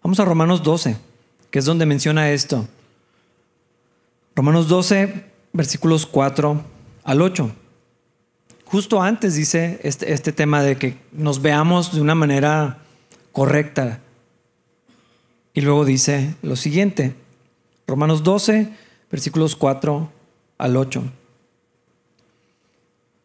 Vamos 0.00 0.20
a 0.20 0.24
Romanos 0.24 0.62
12, 0.62 0.96
que 1.50 1.58
es 1.58 1.64
donde 1.64 1.86
menciona 1.86 2.30
esto. 2.30 2.68
Romanos 4.36 4.68
12, 4.68 5.34
versículos 5.56 6.06
4 6.06 6.62
al 7.04 7.22
8. 7.22 7.50
Justo 8.66 9.00
antes 9.00 9.34
dice 9.34 9.80
este, 9.82 10.12
este 10.12 10.32
tema 10.32 10.62
de 10.62 10.76
que 10.76 10.98
nos 11.12 11.40
veamos 11.40 11.94
de 11.94 12.00
una 12.00 12.14
manera 12.14 12.78
correcta. 13.32 14.00
Y 15.54 15.60
luego 15.60 15.84
dice 15.84 16.34
lo 16.42 16.56
siguiente, 16.56 17.14
Romanos 17.86 18.22
12, 18.22 18.72
versículos 19.10 19.56
4 19.56 20.10
al 20.58 20.76
8. 20.76 21.02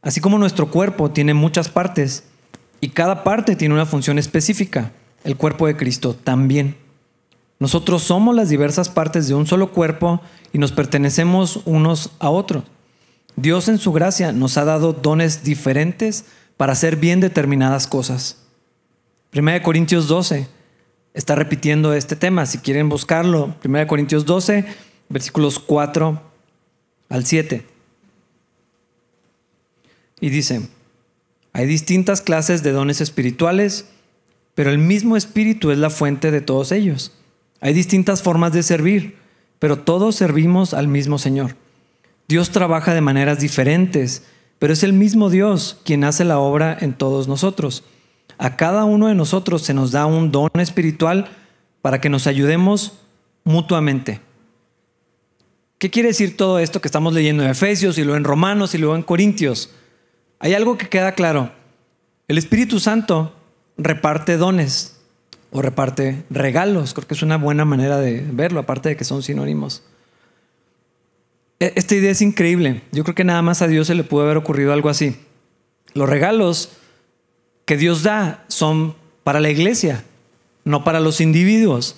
Así 0.01 0.21
como 0.21 0.37
nuestro 0.37 0.69
cuerpo 0.69 1.11
tiene 1.11 1.33
muchas 1.33 1.69
partes 1.69 2.23
y 2.79 2.89
cada 2.89 3.23
parte 3.23 3.55
tiene 3.55 3.73
una 3.75 3.85
función 3.85 4.17
específica, 4.17 4.91
el 5.23 5.37
cuerpo 5.37 5.67
de 5.67 5.77
Cristo 5.77 6.15
también. 6.15 6.75
Nosotros 7.61 8.01
somos 8.01 8.35
las 8.35 8.49
diversas 8.49 8.89
partes 8.89 9.27
de 9.27 9.35
un 9.35 9.45
solo 9.45 9.71
cuerpo 9.71 10.19
y 10.51 10.57
nos 10.57 10.71
pertenecemos 10.71 11.59
unos 11.65 12.09
a 12.17 12.31
otros. 12.31 12.63
Dios 13.35 13.67
en 13.67 13.77
su 13.77 13.91
gracia 13.91 14.31
nos 14.31 14.57
ha 14.57 14.65
dado 14.65 14.93
dones 14.93 15.43
diferentes 15.43 16.25
para 16.57 16.73
hacer 16.73 16.95
bien 16.95 17.19
determinadas 17.19 17.85
cosas. 17.85 18.37
1 19.35 19.61
Corintios 19.61 20.07
12 20.07 20.47
está 21.13 21.35
repitiendo 21.35 21.93
este 21.93 22.15
tema. 22.15 22.47
Si 22.47 22.57
quieren 22.57 22.89
buscarlo, 22.89 23.53
1 23.63 23.85
Corintios 23.85 24.25
12, 24.25 24.65
versículos 25.09 25.59
4 25.59 26.19
al 27.09 27.25
7. 27.27 27.63
Y 30.19 30.29
dice, 30.31 30.67
hay 31.53 31.67
distintas 31.67 32.21
clases 32.21 32.63
de 32.63 32.71
dones 32.71 33.01
espirituales, 33.01 33.85
pero 34.55 34.71
el 34.71 34.79
mismo 34.79 35.15
espíritu 35.15 35.69
es 35.69 35.77
la 35.77 35.91
fuente 35.91 36.31
de 36.31 36.41
todos 36.41 36.71
ellos. 36.71 37.11
Hay 37.61 37.73
distintas 37.73 38.23
formas 38.23 38.53
de 38.53 38.63
servir, 38.63 39.17
pero 39.59 39.77
todos 39.77 40.15
servimos 40.15 40.73
al 40.73 40.87
mismo 40.87 41.19
Señor. 41.19 41.55
Dios 42.27 42.49
trabaja 42.49 42.95
de 42.95 43.01
maneras 43.01 43.39
diferentes, 43.39 44.23
pero 44.57 44.73
es 44.73 44.83
el 44.83 44.93
mismo 44.93 45.29
Dios 45.29 45.79
quien 45.85 46.03
hace 46.03 46.25
la 46.25 46.39
obra 46.39 46.75
en 46.81 46.93
todos 46.93 47.27
nosotros. 47.27 47.83
A 48.39 48.57
cada 48.57 48.83
uno 48.85 49.07
de 49.07 49.15
nosotros 49.15 49.61
se 49.61 49.75
nos 49.75 49.91
da 49.91 50.07
un 50.07 50.31
don 50.31 50.49
espiritual 50.55 51.29
para 51.83 52.01
que 52.01 52.09
nos 52.09 52.25
ayudemos 52.25 52.93
mutuamente. 53.43 54.21
¿Qué 55.77 55.91
quiere 55.91 56.09
decir 56.09 56.37
todo 56.37 56.57
esto 56.57 56.81
que 56.81 56.87
estamos 56.87 57.13
leyendo 57.13 57.43
en 57.43 57.49
Efesios 57.49 57.97
y 57.97 58.03
luego 58.03 58.17
en 58.17 58.23
Romanos 58.23 58.73
y 58.73 58.79
luego 58.79 58.95
en 58.95 59.03
Corintios? 59.03 59.71
Hay 60.39 60.55
algo 60.55 60.77
que 60.77 60.89
queda 60.89 61.13
claro. 61.13 61.51
El 62.27 62.39
Espíritu 62.39 62.79
Santo 62.79 63.35
reparte 63.77 64.37
dones 64.37 65.00
o 65.51 65.61
reparte 65.61 66.23
regalos. 66.29 66.93
Creo 66.93 67.07
que 67.07 67.13
es 67.13 67.21
una 67.21 67.37
buena 67.37 67.65
manera 67.65 67.97
de 67.97 68.25
verlo, 68.31 68.59
aparte 68.59 68.89
de 68.89 68.95
que 68.95 69.03
son 69.03 69.21
sinónimos. 69.21 69.83
E, 71.59 71.73
esta 71.75 71.95
idea 71.95 72.11
es 72.11 72.21
increíble. 72.21 72.81
Yo 72.91 73.03
creo 73.03 73.15
que 73.15 73.23
nada 73.23 73.41
más 73.41 73.61
a 73.61 73.67
Dios 73.67 73.87
se 73.87 73.95
le 73.95 74.03
pudo 74.03 74.23
haber 74.23 74.37
ocurrido 74.37 74.73
algo 74.73 74.89
así. 74.89 75.15
Los 75.93 76.09
regalos 76.09 76.71
que 77.65 77.77
Dios 77.77 78.03
da 78.03 78.45
son 78.47 78.95
para 79.23 79.39
la 79.39 79.49
iglesia, 79.49 80.03
no 80.63 80.83
para 80.83 80.99
los 80.99 81.21
individuos. 81.21 81.95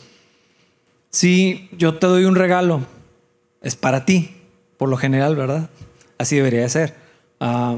Si 1.10 1.70
yo 1.78 2.00
te 2.00 2.08
doy 2.08 2.26
un 2.26 2.36
regalo, 2.36 2.82
es 3.62 3.76
para 3.76 4.04
ti, 4.04 4.36
por 4.78 4.90
lo 4.90 4.98
general, 4.98 5.36
¿verdad? 5.36 5.70
Así 6.18 6.36
debería 6.36 6.68
ser. 6.70 6.96
Ah, 7.40 7.78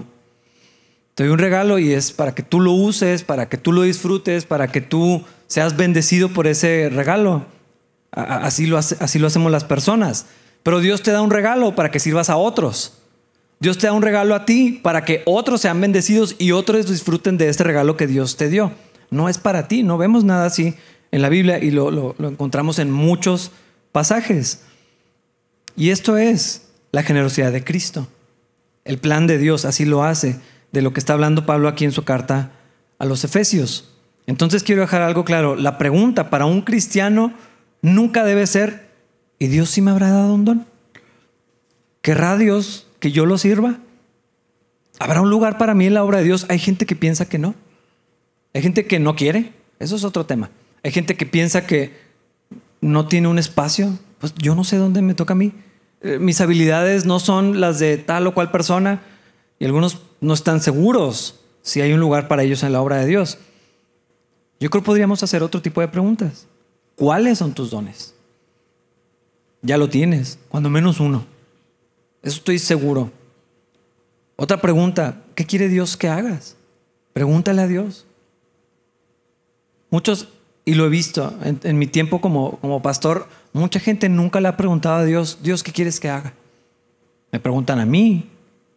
te 1.16 1.24
doy 1.24 1.32
un 1.32 1.40
regalo 1.40 1.80
y 1.80 1.94
es 1.94 2.12
para 2.12 2.36
que 2.36 2.44
tú 2.44 2.60
lo 2.60 2.74
uses, 2.74 3.24
para 3.24 3.48
que 3.48 3.58
tú 3.58 3.72
lo 3.72 3.84
disfrutes, 3.84 4.46
para 4.46 4.68
que 4.68 4.82
tú 4.82 5.24
seas 5.48 5.78
bendecido 5.78 6.30
por 6.30 6.46
ese 6.46 6.90
regalo. 6.92 7.46
Así 8.12 8.68
lo, 8.68 8.78
así 8.78 9.18
lo 9.18 9.28
hacemos 9.28 9.50
las 9.50 9.64
personas. 9.64 10.26
Pero 10.62 10.82
Dios 10.82 11.04
te 11.04 11.12
da 11.12 11.22
un 11.22 11.32
regalo 11.32 11.74
para 11.74 11.90
que 11.90 12.02
sirvas 12.02 12.30
a 12.30 12.36
otros. 12.36 12.98
Dios 13.62 13.78
te 13.78 13.88
da 13.88 13.94
un 13.94 14.02
regalo 14.02 14.36
a 14.36 14.44
ti 14.44 14.82
para 14.84 15.06
que 15.06 15.24
otros 15.26 15.62
sean 15.62 15.80
bendecidos 15.80 16.36
y 16.38 16.52
otros 16.52 16.90
disfruten 16.90 17.38
de 17.38 17.48
este 17.48 17.64
regalo 17.64 17.96
que 17.96 18.08
Dios 18.08 18.36
te 18.36 18.50
dio. 18.50 18.74
No 19.10 19.30
es 19.30 19.38
para 19.38 19.70
ti, 19.70 19.84
no 19.84 19.98
vemos 19.98 20.26
nada 20.26 20.46
así 20.46 20.76
en 21.12 21.22
la 21.22 21.30
Biblia 21.30 21.64
y 21.64 21.72
lo, 21.72 21.92
lo 21.92 22.28
encontramos 22.28 22.78
en 22.78 22.92
muchos 22.92 23.52
pasajes. 23.94 24.64
Y 25.78 25.92
esto 25.92 26.18
es 26.18 26.68
la 26.92 27.04
generosidad 27.04 27.54
de 27.54 27.64
Cristo. 27.64 28.06
El 28.84 28.98
plan 28.98 29.28
de 29.28 29.38
Dios 29.38 29.64
así 29.64 29.86
lo 29.86 30.04
hace 30.04 30.40
de 30.76 30.82
lo 30.82 30.92
que 30.92 31.00
está 31.00 31.14
hablando 31.14 31.46
Pablo 31.46 31.70
aquí 31.70 31.86
en 31.86 31.94
su 31.94 32.04
carta 32.04 32.52
a 33.00 33.06
los 33.06 33.24
Efesios. 33.24 33.94
Entonces 34.28 34.62
quiero 34.62 34.82
dejar 34.82 35.02
algo 35.02 35.24
claro. 35.24 35.56
La 35.56 35.78
pregunta 35.78 36.30
para 36.30 36.46
un 36.46 36.62
cristiano 36.62 37.34
nunca 37.82 38.26
debe 38.26 38.46
ser, 38.46 38.90
¿y 39.40 39.48
Dios 39.48 39.70
sí 39.70 39.82
me 39.82 39.92
habrá 39.92 40.12
dado 40.12 40.34
un 40.34 40.44
don? 40.44 40.66
¿Querrá 42.02 42.38
Dios 42.38 42.88
que 43.00 43.14
yo 43.14 43.26
lo 43.26 43.38
sirva? 43.38 43.78
¿Habrá 45.00 45.22
un 45.22 45.30
lugar 45.30 45.58
para 45.58 45.74
mí 45.74 45.86
en 45.86 45.94
la 45.94 46.04
obra 46.04 46.18
de 46.18 46.26
Dios? 46.26 46.46
Hay 46.50 46.60
gente 46.60 46.86
que 46.86 46.96
piensa 46.96 47.30
que 47.30 47.40
no. 47.40 47.56
Hay 48.54 48.62
gente 48.62 48.86
que 48.86 49.00
no 49.00 49.16
quiere. 49.16 49.54
Eso 49.80 49.96
es 49.96 50.04
otro 50.04 50.26
tema. 50.26 50.50
Hay 50.84 50.92
gente 50.92 51.16
que 51.16 51.26
piensa 51.26 51.66
que 51.66 51.94
no 52.82 53.08
tiene 53.08 53.30
un 53.30 53.40
espacio. 53.40 53.98
Pues 54.20 54.34
yo 54.36 54.56
no 54.56 54.66
sé 54.66 54.76
dónde 54.76 55.02
me 55.02 55.14
toca 55.14 55.34
a 55.34 55.38
mí. 55.38 55.54
Eh, 56.02 56.20
mis 56.20 56.42
habilidades 56.42 57.06
no 57.06 57.20
son 57.20 57.62
las 57.62 57.80
de 57.80 57.98
tal 57.98 58.28
o 58.28 58.34
cual 58.34 58.52
persona 58.52 59.02
y 59.60 59.66
algunos 59.66 60.00
no 60.22 60.34
están 60.34 60.62
seguros 60.62 61.40
si 61.62 61.82
hay 61.82 61.94
un 61.94 62.00
lugar 62.00 62.28
para 62.28 62.44
ellos 62.44 62.64
en 62.64 62.74
la 62.74 62.82
obra 62.82 62.98
de 62.98 63.06
Dios. 63.06 63.38
Yo 64.60 64.70
creo 64.70 64.82
que 64.82 64.86
podríamos 64.86 65.24
hacer 65.24 65.44
otro 65.44 65.62
tipo 65.62 65.82
de 65.82 65.88
preguntas. 65.88 66.48
¿Cuáles 66.96 67.40
son 67.40 67.54
tus 67.54 67.72
dones? 67.72 68.14
Ya 69.62 69.78
lo 69.78 69.90
tienes, 69.90 70.40
cuando 70.50 70.70
menos 70.70 71.00
uno. 71.00 71.26
Eso 72.22 72.38
estoy 72.38 72.60
seguro. 72.60 73.12
Otra 74.36 74.62
pregunta, 74.62 75.24
¿qué 75.34 75.46
quiere 75.46 75.70
Dios 75.70 75.98
que 75.98 76.08
hagas? 76.08 76.56
Pregúntale 77.14 77.62
a 77.62 77.68
Dios. 77.68 78.06
Muchos, 79.90 80.28
y 80.66 80.74
lo 80.74 80.86
he 80.86 80.90
visto 80.90 81.34
en, 81.42 81.78
mi 81.78 81.88
tiempo 81.88 82.20
como, 82.22 82.58
como 82.60 82.82
pastor, 82.82 83.28
mucha 83.54 83.80
gente 83.80 84.10
nunca 84.10 84.42
le 84.42 84.48
ha 84.48 84.58
preguntado 84.58 84.98
a 84.98 85.06
Dios, 85.06 85.40
Dios, 85.42 85.64
¿qué 85.64 85.72
quieres 85.72 86.00
que 86.00 86.10
haga? 86.10 86.34
Me 87.32 87.40
preguntan 87.40 87.80
a 87.80 87.86
mí, 87.86 88.30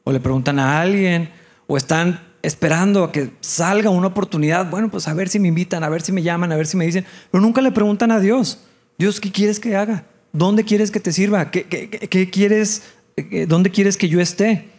o 0.08 0.12
le 0.12 0.20
preguntan 0.20 0.58
a 0.58 0.80
alguien, 0.80 1.28
o 1.66 1.76
están 1.76 2.18
esperando 2.40 3.04
a 3.04 3.12
que 3.12 3.30
salga 3.42 3.90
una 3.90 4.06
oportunidad, 4.06 4.70
bueno, 4.70 4.90
pues 4.90 5.06
a 5.06 5.12
ver 5.12 5.28
si 5.28 5.38
me 5.38 5.48
invitan, 5.48 5.84
a 5.84 5.90
ver 5.90 6.00
si 6.00 6.12
me 6.12 6.22
llaman, 6.22 6.50
a 6.50 6.56
ver 6.56 6.66
si 6.66 6.78
me 6.78 6.86
dicen, 6.86 7.04
pero 7.30 7.42
nunca 7.42 7.60
le 7.60 7.72
preguntan 7.72 8.10
a 8.10 8.18
Dios, 8.18 8.60
Dios, 8.96 9.20
¿qué 9.20 9.30
quieres 9.30 9.60
que 9.60 9.76
haga? 9.76 10.06
¿Dónde 10.32 10.64
quieres 10.64 10.90
que 10.90 10.98
te 10.98 11.12
sirva? 11.12 11.50
¿Qué, 11.50 11.64
qué, 11.64 12.30
quieres? 12.30 12.84
Eh, 13.18 13.44
¿Dónde 13.46 13.70
quieres 13.70 13.98
que 13.98 14.08
yo 14.08 14.18
esté? 14.18 14.70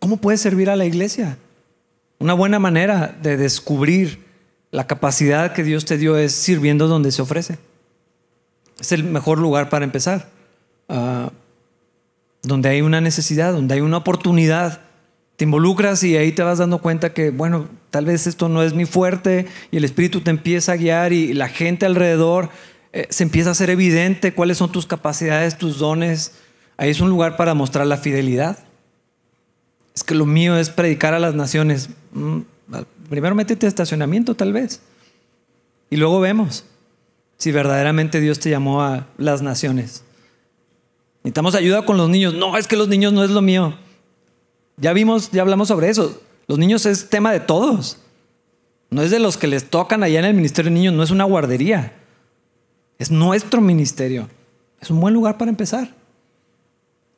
¿Cómo 0.00 0.18
puedes 0.18 0.42
servir 0.42 0.68
a 0.68 0.76
la 0.76 0.84
iglesia? 0.84 1.38
Una 2.18 2.34
buena 2.34 2.58
manera 2.58 3.16
de 3.22 3.38
descubrir 3.38 4.22
la 4.70 4.86
capacidad 4.86 5.54
que 5.54 5.64
Dios 5.64 5.86
te 5.86 5.96
dio 5.96 6.18
es 6.18 6.32
sirviendo 6.32 6.88
donde 6.88 7.10
se 7.10 7.22
ofrece. 7.22 7.56
Es 8.78 8.92
el 8.92 9.02
mejor 9.02 9.38
lugar 9.38 9.70
para 9.70 9.86
empezar. 9.86 10.28
Uh, 10.88 11.30
donde 12.46 12.68
hay 12.68 12.80
una 12.80 13.00
necesidad, 13.00 13.52
donde 13.52 13.74
hay 13.74 13.80
una 13.80 13.98
oportunidad, 13.98 14.80
te 15.36 15.44
involucras 15.44 16.02
y 16.04 16.16
ahí 16.16 16.32
te 16.32 16.42
vas 16.42 16.58
dando 16.58 16.78
cuenta 16.78 17.12
que, 17.12 17.30
bueno, 17.30 17.68
tal 17.90 18.06
vez 18.06 18.26
esto 18.26 18.48
no 18.48 18.62
es 18.62 18.72
mi 18.72 18.86
fuerte 18.86 19.46
y 19.70 19.76
el 19.76 19.84
Espíritu 19.84 20.20
te 20.20 20.30
empieza 20.30 20.72
a 20.72 20.76
guiar 20.76 21.12
y 21.12 21.34
la 21.34 21.48
gente 21.48 21.84
alrededor 21.84 22.48
eh, 22.92 23.06
se 23.10 23.24
empieza 23.24 23.50
a 23.50 23.52
hacer 23.52 23.68
evidente 23.68 24.32
cuáles 24.32 24.58
son 24.58 24.72
tus 24.72 24.86
capacidades, 24.86 25.58
tus 25.58 25.78
dones. 25.78 26.32
Ahí 26.76 26.90
es 26.90 27.00
un 27.00 27.10
lugar 27.10 27.36
para 27.36 27.52
mostrar 27.54 27.86
la 27.86 27.98
fidelidad. 27.98 28.58
Es 29.94 30.04
que 30.04 30.14
lo 30.14 30.24
mío 30.24 30.56
es 30.56 30.70
predicar 30.70 31.14
a 31.14 31.18
las 31.18 31.34
naciones. 31.34 31.90
Mm, 32.12 32.40
primero 33.10 33.34
métete 33.34 33.66
a 33.66 33.68
estacionamiento 33.68 34.34
tal 34.34 34.52
vez 34.52 34.80
y 35.90 35.96
luego 35.96 36.20
vemos 36.20 36.64
si 37.38 37.52
verdaderamente 37.52 38.20
Dios 38.20 38.40
te 38.40 38.50
llamó 38.50 38.82
a 38.82 39.06
las 39.18 39.42
naciones. 39.42 40.05
Necesitamos 41.26 41.56
ayuda 41.56 41.84
con 41.84 41.96
los 41.96 42.08
niños. 42.08 42.34
No, 42.34 42.56
es 42.56 42.68
que 42.68 42.76
los 42.76 42.86
niños 42.86 43.12
no 43.12 43.24
es 43.24 43.30
lo 43.30 43.42
mío. 43.42 43.74
Ya 44.76 44.92
vimos, 44.92 45.32
ya 45.32 45.42
hablamos 45.42 45.66
sobre 45.66 45.88
eso. 45.88 46.20
Los 46.46 46.56
niños 46.56 46.86
es 46.86 47.08
tema 47.08 47.32
de 47.32 47.40
todos. 47.40 47.98
No 48.90 49.02
es 49.02 49.10
de 49.10 49.18
los 49.18 49.36
que 49.36 49.48
les 49.48 49.68
tocan 49.68 50.04
allá 50.04 50.20
en 50.20 50.26
el 50.26 50.34
Ministerio 50.34 50.70
de 50.70 50.76
Niños, 50.76 50.94
no 50.94 51.02
es 51.02 51.10
una 51.10 51.24
guardería. 51.24 51.94
Es 53.00 53.10
nuestro 53.10 53.60
ministerio. 53.60 54.28
Es 54.80 54.88
un 54.88 55.00
buen 55.00 55.14
lugar 55.14 55.36
para 55.36 55.50
empezar. 55.50 55.92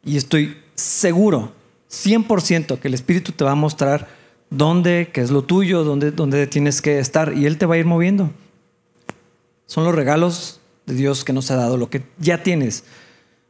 Y 0.02 0.16
estoy 0.16 0.56
seguro, 0.74 1.52
100%, 1.90 2.78
que 2.78 2.88
el 2.88 2.94
Espíritu 2.94 3.32
te 3.32 3.44
va 3.44 3.50
a 3.50 3.56
mostrar 3.56 4.08
dónde, 4.48 5.10
qué 5.12 5.20
es 5.20 5.30
lo 5.30 5.42
tuyo, 5.42 5.84
dónde, 5.84 6.12
dónde 6.12 6.46
tienes 6.46 6.80
que 6.80 6.98
estar. 6.98 7.34
Y 7.36 7.44
Él 7.44 7.58
te 7.58 7.66
va 7.66 7.74
a 7.74 7.78
ir 7.78 7.84
moviendo. 7.84 8.30
Son 9.66 9.84
los 9.84 9.94
regalos 9.94 10.60
de 10.86 10.94
Dios 10.94 11.24
que 11.24 11.34
nos 11.34 11.50
ha 11.50 11.56
dado, 11.56 11.76
lo 11.76 11.90
que 11.90 12.04
ya 12.16 12.42
tienes. 12.42 12.84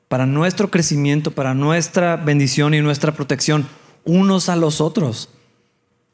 Para 0.08 0.26
nuestro 0.26 0.70
crecimiento, 0.70 1.30
para 1.30 1.54
nuestra 1.54 2.16
bendición 2.16 2.74
y 2.74 2.80
nuestra 2.80 3.12
protección 3.12 3.68
unos 4.04 4.48
a 4.48 4.56
los 4.56 4.80
otros. 4.80 5.28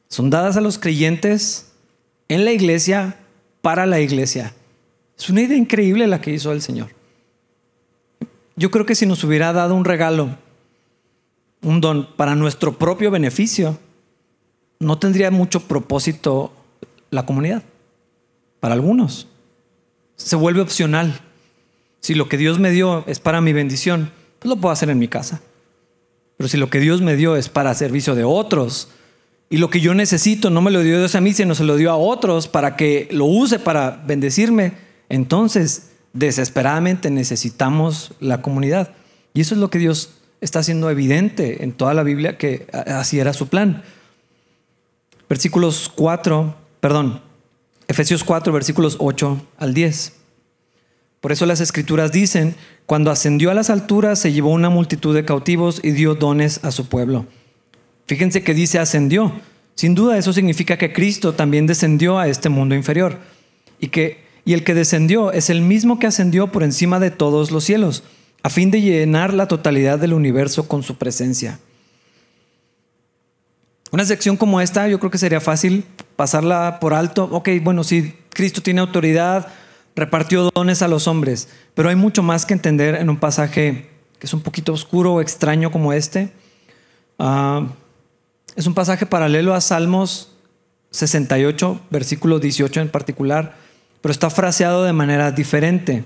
Son 0.09 0.31
dadas 0.31 0.57
a 0.57 0.61
los 0.61 0.79
creyentes 0.79 1.73
en 2.29 2.45
la 2.45 2.53
iglesia, 2.53 3.19
para 3.63 3.87
la 3.87 4.01
iglesia. 4.01 4.53
Es 5.17 5.31
una 5.31 5.43
idea 5.43 5.57
increíble 5.57 6.07
la 6.07 6.21
que 6.21 6.33
hizo 6.33 6.53
el 6.53 6.61
Señor. 6.61 6.89
Yo 8.57 8.71
creo 8.71 8.85
que 8.85 8.95
si 8.95 9.07
nos 9.07 9.25
hubiera 9.25 9.53
dado 9.53 9.75
un 9.75 9.85
regalo, 9.85 10.37
un 11.63 11.81
don 11.81 12.09
para 12.17 12.35
nuestro 12.35 12.79
propio 12.79 13.11
beneficio, 13.11 13.79
no 14.81 14.99
tendría 14.99 15.31
mucho 15.31 15.61
propósito 15.61 16.53
la 17.11 17.25
comunidad. 17.25 17.63
Para 18.61 18.75
algunos. 18.75 19.29
Se 20.17 20.37
vuelve 20.37 20.61
opcional. 20.61 21.21
Si 22.05 22.15
lo 22.15 22.29
que 22.29 22.37
Dios 22.37 22.59
me 22.59 22.71
dio 22.71 23.03
es 23.07 23.19
para 23.19 23.41
mi 23.41 23.55
bendición, 23.55 24.13
pues 24.39 24.51
lo 24.51 24.61
puedo 24.61 24.75
hacer 24.75 24.91
en 24.91 24.99
mi 24.99 25.09
casa. 25.09 25.41
Pero 26.37 26.49
si 26.49 26.59
lo 26.59 26.69
que 26.69 26.79
Dios 26.79 27.01
me 27.01 27.17
dio 27.17 27.35
es 27.35 27.49
para 27.49 27.73
servicio 27.73 28.15
de 28.15 28.25
otros, 28.25 28.89
y 29.49 29.57
lo 29.57 29.71
que 29.71 29.81
yo 29.81 29.95
necesito 29.95 30.51
no 30.51 30.61
me 30.61 30.71
lo 30.71 30.83
dio 30.83 30.99
Dios 30.99 31.15
a 31.15 31.23
mí, 31.23 31.33
sino 31.33 31.55
se 31.55 31.65
lo 31.65 31.77
dio 31.77 31.91
a 31.91 31.97
otros 31.97 32.47
para 32.47 32.77
que 32.77 33.09
lo 33.11 33.25
use 33.25 33.59
para 33.59 34.03
bendecirme, 34.07 34.75
entonces 35.09 35.93
desesperadamente 36.13 37.09
necesitamos 37.09 38.13
la 38.21 38.43
comunidad. 38.43 38.91
Y 39.33 39.41
eso 39.41 39.55
es 39.55 39.61
lo 39.63 39.71
que 39.71 39.79
Dios 39.79 40.11
está 40.43 40.59
haciendo 40.59 40.91
evidente 40.91 41.65
en 41.65 41.73
toda 41.73 41.95
la 41.95 42.03
Biblia, 42.03 42.37
que 42.37 42.67
así 42.71 43.19
era 43.19 43.33
su 43.33 43.49
plan. 43.49 43.83
Versículos 45.27 45.91
4, 45.95 46.55
perdón, 46.81 47.23
Efesios 47.89 48.25
4, 48.25 48.53
versículos 48.53 48.97
8 48.99 49.41
al 49.57 49.73
10. 49.73 50.24
Por 51.25 51.33
eso 51.33 51.47
las 51.47 51.63
escrituras 51.63 52.13
dicen, 52.13 52.55
cuando 52.85 53.11
ascendió 53.11 53.51
a 53.51 53.55
las 53.55 53.71
alturas 53.71 54.19
se 54.19 54.35
llevó 54.35 54.51
una 54.51 54.69
multitud 54.69 55.15
de 55.15 55.25
cautivos 55.25 55.81
y 55.83 55.93
dio 55.93 56.17
dones 56.17 56.63
a 56.65 56.71
su 56.71 56.87
pueblo. 56.91 57.25
Fíjense 58.07 58.43
que 58.43 58.53
dice 58.53 58.79
ascendió. 58.79 59.33
Sin 59.75 59.95
duda 59.95 60.19
eso 60.19 60.35
significa 60.35 60.77
que 60.77 60.93
Cristo 60.93 61.33
también 61.33 61.67
descendió 61.67 62.19
a 62.19 62.29
este 62.29 62.51
mundo 62.51 62.75
inferior. 62.75 63.17
Y, 63.81 63.89
que, 63.89 64.23
y 64.45 64.53
el 64.53 64.65
que 64.65 64.75
descendió 64.75 65.33
es 65.33 65.49
el 65.49 65.63
mismo 65.63 65.99
que 65.99 66.09
ascendió 66.09 66.53
por 66.53 66.63
encima 66.63 67.01
de 67.01 67.11
todos 67.11 67.51
los 67.51 67.65
cielos, 67.65 68.03
a 68.43 68.51
fin 68.51 68.71
de 68.71 68.83
llenar 68.83 69.33
la 69.33 69.49
totalidad 69.49 69.99
del 69.99 70.13
universo 70.13 70.69
con 70.69 70.83
su 70.83 70.97
presencia. 70.97 71.59
Una 73.93 74.05
sección 74.05 74.37
como 74.37 74.61
esta 74.61 74.89
yo 74.89 74.99
creo 74.99 75.11
que 75.11 75.17
sería 75.17 75.41
fácil 75.41 75.87
pasarla 76.17 76.81
por 76.83 76.93
alto. 76.93 77.31
Ok, 77.33 77.49
bueno, 77.63 77.83
sí, 77.83 78.15
Cristo 78.29 78.61
tiene 78.61 78.83
autoridad, 78.83 79.49
repartió 79.97 80.51
dones 80.55 80.83
a 80.83 80.89
los 80.89 81.07
hombres, 81.07 81.49
pero 81.75 81.89
hay 81.89 81.97
mucho 81.97 82.23
más 82.23 82.47
que 82.47 82.55
entender 82.55 82.97
en 82.97 83.11
un 83.11 83.17
pasaje 83.17 83.91
que 84.19 84.27
es 84.27 84.35
un 84.35 84.41
poquito 84.41 84.73
oscuro 84.73 85.15
o 85.15 85.21
extraño 85.21 85.71
como 85.71 85.93
este. 85.93 86.33
Ah, 87.19 87.67
es 88.57 88.67
un 88.67 88.75
pasaje 88.75 89.07
paralelo 89.07 89.55
a 89.55 89.61
Salmos 89.61 90.31
68, 90.91 91.81
versículo 91.91 92.39
18 92.39 92.81
en 92.81 92.89
particular, 92.89 93.57
pero 94.01 94.13
está 94.13 94.31
fraseado 94.31 94.85
de 94.85 94.93
manera 94.93 95.33
diferente. 95.33 96.05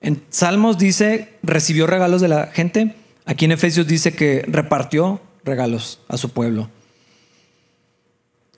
En 0.00 0.22
Salmos 0.30 0.78
dice, 0.78 1.36
recibió 1.42 1.86
regalos 1.86 2.20
de 2.20 2.28
la 2.28 2.48
gente. 2.48 2.94
Aquí 3.24 3.44
en 3.44 3.52
Efesios 3.52 3.86
dice 3.86 4.14
que 4.14 4.44
repartió 4.46 5.20
regalos 5.44 6.00
a 6.08 6.16
su 6.16 6.30
pueblo. 6.30 6.68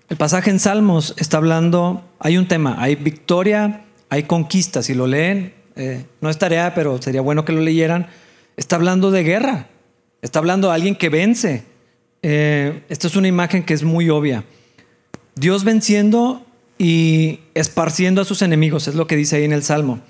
El 0.09 0.17
pasaje 0.17 0.51
en 0.51 0.59
Salmos 0.59 1.15
está 1.19 1.37
hablando, 1.37 2.05
hay 2.19 2.37
un 2.37 2.49
tema, 2.49 2.77
hay 2.79 2.97
victoria, 2.97 3.85
hay 4.11 4.25
conquista. 4.25 4.83
Si 4.83 4.93
lo 4.93 5.07
leen, 5.07 5.55
eh, 5.77 6.05
no 6.21 6.29
es 6.29 6.39
tarea, 6.39 6.75
pero 6.75 7.01
sería 7.01 7.23
bueno 7.23 7.45
que 7.45 7.53
lo 7.53 7.61
leyeran. 7.61 8.09
Está 8.57 8.77
hablando 8.77 9.11
de 9.11 9.23
guerra, 9.23 9.69
está 10.21 10.41
hablando 10.41 10.69
de 10.69 10.75
alguien 10.75 10.97
que 10.97 11.09
vence, 11.09 11.65
eh, 12.23 12.83
esta 12.89 13.07
es 13.07 13.17
una 13.17 13.29
imagen 13.29 13.63
que 13.65 13.73
es 13.73 13.83
muy 13.83 14.11
obvia. 14.11 14.45
Dios 15.35 15.65
venciendo 15.65 16.45
y 16.77 17.41
esparciendo 17.55 18.21
a 18.21 18.25
sus 18.25 18.43
enemigos, 18.43 18.89
es 18.89 18.95
lo 18.95 19.07
que 19.07 19.17
dice 19.17 19.37
ahí 19.37 19.45
en 19.45 19.53
el 19.53 19.63
Salmo. 19.63 20.01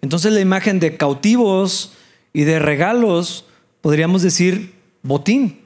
Entonces 0.00 0.32
la 0.32 0.40
imagen 0.40 0.80
de 0.80 0.96
cautivos 0.96 1.92
y 2.32 2.44
de 2.44 2.58
regalos, 2.58 3.46
podríamos 3.80 4.22
decir 4.22 4.74
botín. 5.02 5.60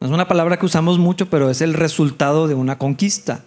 No 0.00 0.08
es 0.08 0.12
una 0.12 0.28
palabra 0.28 0.58
que 0.58 0.66
usamos 0.66 0.98
mucho, 0.98 1.30
pero 1.30 1.50
es 1.50 1.60
el 1.60 1.74
resultado 1.74 2.48
de 2.48 2.54
una 2.54 2.78
conquista. 2.78 3.44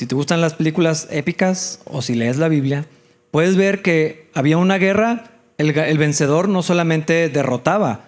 Si 0.00 0.06
te 0.06 0.14
gustan 0.14 0.40
las 0.40 0.54
películas 0.54 1.08
épicas 1.10 1.80
o 1.84 2.00
si 2.00 2.14
lees 2.14 2.38
la 2.38 2.48
Biblia, 2.48 2.86
puedes 3.30 3.54
ver 3.54 3.82
que 3.82 4.30
había 4.32 4.56
una 4.56 4.78
guerra, 4.78 5.24
el 5.58 5.98
vencedor 5.98 6.48
no 6.48 6.62
solamente 6.62 7.28
derrotaba, 7.28 8.04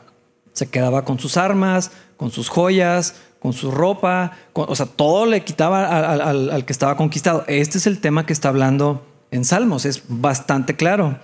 se 0.55 0.71
quedaba 0.71 1.05
con 1.05 1.19
sus 1.19 1.37
armas, 1.37 1.91
con 2.17 2.31
sus 2.31 2.49
joyas, 2.49 3.17
con 3.41 3.53
su 3.53 3.71
ropa, 3.71 4.33
o 4.55 4.75
sea, 4.75 4.87
todo 4.87 5.27
le 5.27 5.45
quitaba 5.45 5.85
al, 6.15 6.65
que 6.65 6.73
estaba 6.73 6.97
conquistado. 6.97 7.45
Este 7.47 7.77
es 7.77 7.87
el 7.87 8.01
tema 8.01 8.25
que 8.25 8.33
está 8.33 8.49
hablando 8.49 9.07
en 9.31 9.45
Salmos, 9.45 9.85
es 9.85 10.05
bastante 10.09 10.75
claro. 10.77 11.19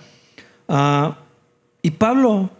Ah, 0.67 1.17
y 1.81 1.89
Pablo, 1.89 2.51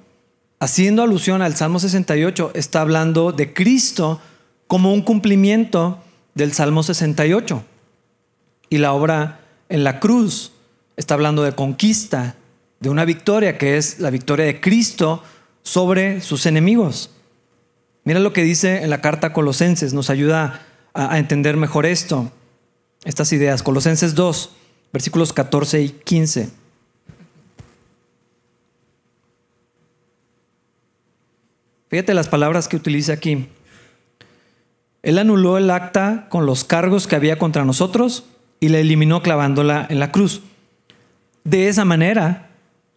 haciendo 0.60 1.04
alusión 1.04 1.44
al 1.44 1.56
Salmo 1.56 1.78
68, 1.78 2.54
está 2.56 2.82
hablando 2.82 3.34
de 3.34 3.54
Cristo 3.54 4.20
como 4.66 4.96
un 4.96 5.04
cumplimiento 5.04 6.00
del 6.34 6.54
Salmo 6.54 6.82
68. 6.82 7.66
Y 8.70 8.78
la 8.78 8.94
obra 8.94 9.42
en 9.70 9.84
la 9.84 10.00
cruz 10.00 10.52
está 10.98 11.14
hablando 11.14 11.44
de 11.44 11.54
conquista, 11.54 12.36
de 12.80 12.90
una 12.90 13.06
victoria 13.06 13.58
que 13.58 13.78
es 13.78 14.00
la 14.00 14.10
victoria 14.10 14.46
de 14.46 14.60
Cristo 14.60 15.24
sobre 15.64 16.22
sus 16.22 16.46
enemigos. 16.46 17.12
Mira 18.04 18.20
lo 18.20 18.34
que 18.34 18.44
dice 18.44 18.84
en 18.84 18.90
la 18.90 19.02
carta 19.02 19.28
a 19.28 19.34
Colosenses, 19.34 19.94
nos 19.94 20.10
ayuda 20.10 20.62
a, 20.94 21.18
entender 21.20 21.58
mejor 21.58 21.86
esto, 21.86 22.32
estas 23.04 23.32
ideas. 23.34 23.64
Colosenses 23.64 24.16
2, 24.16 24.52
versículos 24.92 25.34
14 25.34 25.82
y 25.82 25.90
15. 25.90 26.50
Fíjate 31.90 32.14
las 32.14 32.28
palabras 32.28 32.68
que 32.68 32.76
utiliza 32.76 33.14
aquí. 33.14 33.48
Él 35.02 35.18
anuló 35.18 35.58
el 35.58 35.70
acta 35.72 36.28
con 36.30 36.46
los 36.46 36.64
cargos 36.64 37.08
que 37.08 37.16
había 37.16 37.40
contra 37.40 37.66
nosotros 37.66 38.26
y 38.60 38.70
la 38.70 38.80
eliminó 38.80 39.22
clavándola 39.22 39.86
en 39.90 40.00
la 40.00 40.12
cruz. 40.12 40.42
De 41.44 41.68
esa 41.68 41.86
manera, 41.86 42.50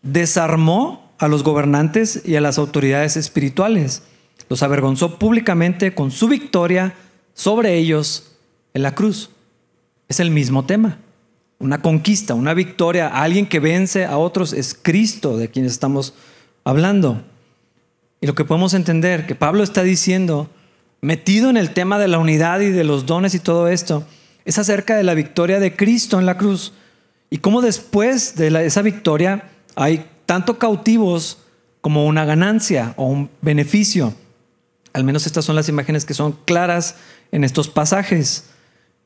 desarmó 0.02 1.12
a 1.18 1.28
los 1.28 1.44
gobernantes 1.44 2.22
y 2.24 2.36
a 2.36 2.40
las 2.40 2.58
autoridades 2.58 3.16
espirituales. 3.16 4.02
Los 4.48 4.62
avergonzó 4.62 5.18
públicamente 5.18 5.94
con 5.94 6.10
su 6.10 6.28
victoria 6.28 6.94
sobre 7.34 7.78
ellos 7.78 8.32
en 8.74 8.82
la 8.82 8.94
cruz. 8.94 9.30
Es 10.08 10.20
el 10.20 10.30
mismo 10.30 10.64
tema. 10.64 10.98
Una 11.58 11.80
conquista, 11.80 12.34
una 12.34 12.54
victoria, 12.54 13.08
alguien 13.08 13.46
que 13.46 13.60
vence 13.60 14.04
a 14.04 14.18
otros 14.18 14.52
es 14.52 14.76
Cristo 14.80 15.36
de 15.36 15.48
quien 15.48 15.64
estamos 15.64 16.12
hablando. 16.64 17.22
Y 18.20 18.26
lo 18.26 18.34
que 18.34 18.44
podemos 18.44 18.74
entender, 18.74 19.26
que 19.26 19.36
Pablo 19.36 19.62
está 19.62 19.84
diciendo, 19.84 20.50
metido 21.00 21.50
en 21.50 21.56
el 21.56 21.72
tema 21.72 21.98
de 21.98 22.08
la 22.08 22.18
unidad 22.18 22.60
y 22.60 22.70
de 22.70 22.84
los 22.84 23.06
dones 23.06 23.34
y 23.34 23.38
todo 23.38 23.68
esto, 23.68 24.04
es 24.44 24.58
acerca 24.58 24.96
de 24.96 25.02
la 25.02 25.14
victoria 25.14 25.60
de 25.60 25.74
Cristo 25.76 26.18
en 26.18 26.26
la 26.26 26.36
cruz. 26.36 26.72
Y 27.30 27.38
cómo 27.38 27.62
después 27.62 28.34
de 28.36 28.66
esa 28.66 28.82
victoria 28.82 29.50
hay 29.74 30.06
tanto 30.26 30.58
cautivos 30.58 31.38
como 31.80 32.06
una 32.06 32.24
ganancia 32.24 32.94
o 32.96 33.06
un 33.06 33.30
beneficio. 33.40 34.14
Al 34.92 35.04
menos 35.04 35.26
estas 35.26 35.44
son 35.44 35.56
las 35.56 35.68
imágenes 35.68 36.04
que 36.04 36.14
son 36.14 36.32
claras 36.44 36.96
en 37.30 37.44
estos 37.44 37.68
pasajes. 37.68 38.44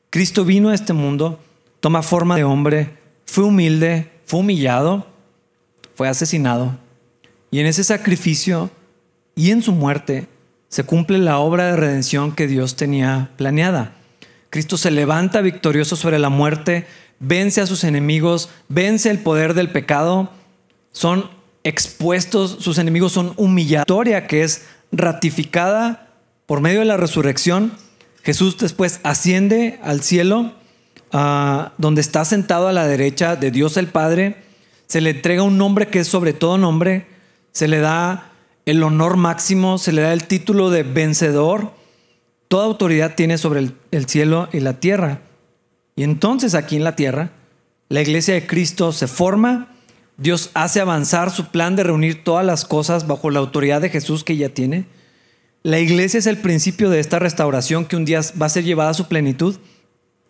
Cristo 0.09 0.45
vino 0.45 0.69
a 0.69 0.75
este 0.75 0.93
mundo, 0.93 1.39
toma 1.79 2.03
forma 2.03 2.35
de 2.35 2.43
hombre, 2.43 2.97
fue 3.25 3.45
humilde, 3.45 4.11
fue 4.25 4.41
humillado, 4.41 5.07
fue 5.95 6.07
asesinado. 6.07 6.77
Y 7.51 7.59
en 7.59 7.65
ese 7.65 7.83
sacrificio 7.83 8.69
y 9.35 9.51
en 9.51 9.61
su 9.61 9.71
muerte 9.71 10.27
se 10.69 10.83
cumple 10.83 11.17
la 11.17 11.39
obra 11.39 11.67
de 11.67 11.77
redención 11.77 12.33
que 12.33 12.47
Dios 12.47 12.75
tenía 12.75 13.31
planeada. 13.37 13.96
Cristo 14.49 14.77
se 14.77 14.91
levanta 14.91 15.41
victorioso 15.41 15.95
sobre 15.95 16.19
la 16.19 16.29
muerte, 16.29 16.87
vence 17.19 17.61
a 17.61 17.67
sus 17.67 17.83
enemigos, 17.83 18.49
vence 18.69 19.09
el 19.09 19.19
poder 19.19 19.53
del 19.53 19.69
pecado 19.69 20.31
son 20.97 21.29
expuestos, 21.63 22.57
sus 22.59 22.79
enemigos 22.79 23.11
son 23.11 23.33
humillatoria 23.37 24.25
que 24.25 24.41
es 24.41 24.65
ratificada 24.91 26.09
por 26.47 26.59
medio 26.59 26.79
de 26.79 26.85
la 26.85 26.97
resurrección. 26.97 27.71
Jesús 28.23 28.57
después 28.57 28.99
asciende 29.03 29.79
al 29.83 30.01
cielo, 30.01 30.53
ah, 31.11 31.73
donde 31.77 32.01
está 32.01 32.25
sentado 32.25 32.67
a 32.67 32.73
la 32.73 32.87
derecha 32.87 33.35
de 33.35 33.51
Dios 33.51 33.77
el 33.77 33.89
Padre. 33.89 34.37
Se 34.87 34.99
le 34.99 35.11
entrega 35.11 35.43
un 35.43 35.59
nombre 35.59 35.87
que 35.87 35.99
es 35.99 36.07
sobre 36.07 36.33
todo 36.33 36.57
nombre. 36.57 37.05
Se 37.51 37.67
le 37.67 37.77
da 37.77 38.31
el 38.65 38.81
honor 38.81 39.15
máximo, 39.15 39.77
se 39.77 39.91
le 39.91 40.01
da 40.01 40.13
el 40.13 40.23
título 40.23 40.71
de 40.71 40.81
vencedor. 40.81 41.73
Toda 42.47 42.65
autoridad 42.65 43.15
tiene 43.15 43.37
sobre 43.37 43.71
el 43.91 44.05
cielo 44.07 44.47
y 44.53 44.59
la 44.59 44.79
tierra. 44.79 45.21
Y 45.95 46.03
entonces 46.03 46.55
aquí 46.55 46.75
en 46.75 46.83
la 46.83 46.95
tierra, 46.95 47.31
la 47.89 48.01
iglesia 48.01 48.33
de 48.33 48.47
Cristo 48.47 48.91
se 48.91 49.07
forma 49.07 49.73
Dios 50.17 50.49
hace 50.55 50.81
avanzar 50.81 51.29
su 51.29 51.51
plan 51.51 51.75
de 51.75 51.83
reunir 51.83 52.23
todas 52.23 52.43
las 52.43 52.65
cosas 52.65 53.05
bajo 53.05 53.29
la 53.29 53.39
autoridad 53.39 53.81
de 53.81 53.89
Jesús 53.89 54.23
que 54.23 54.35
ya 54.35 54.49
tiene. 54.49 54.85
La 55.61 55.79
iglesia 55.79 56.17
es 56.17 56.25
el 56.25 56.37
principio 56.37 56.89
de 56.89 56.99
esta 56.99 57.19
restauración 57.19 57.85
que 57.85 57.95
un 57.95 58.05
día 58.05 58.21
va 58.41 58.47
a 58.47 58.49
ser 58.49 58.63
llevada 58.63 58.89
a 58.89 58.95
su 58.95 59.07
plenitud. 59.07 59.57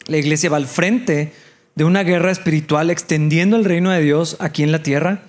La 0.08 0.18
iglesia 0.18 0.50
va 0.50 0.58
al 0.58 0.68
frente 0.68 1.32
de 1.76 1.86
una 1.86 2.04
guerra 2.04 2.32
espiritual 2.32 2.90
extendiendo 2.90 3.56
el 3.56 3.64
reino 3.64 3.92
de 3.92 4.02
Dios 4.02 4.36
aquí 4.40 4.62
en 4.64 4.74
la 4.74 4.84
tierra. 4.84 5.24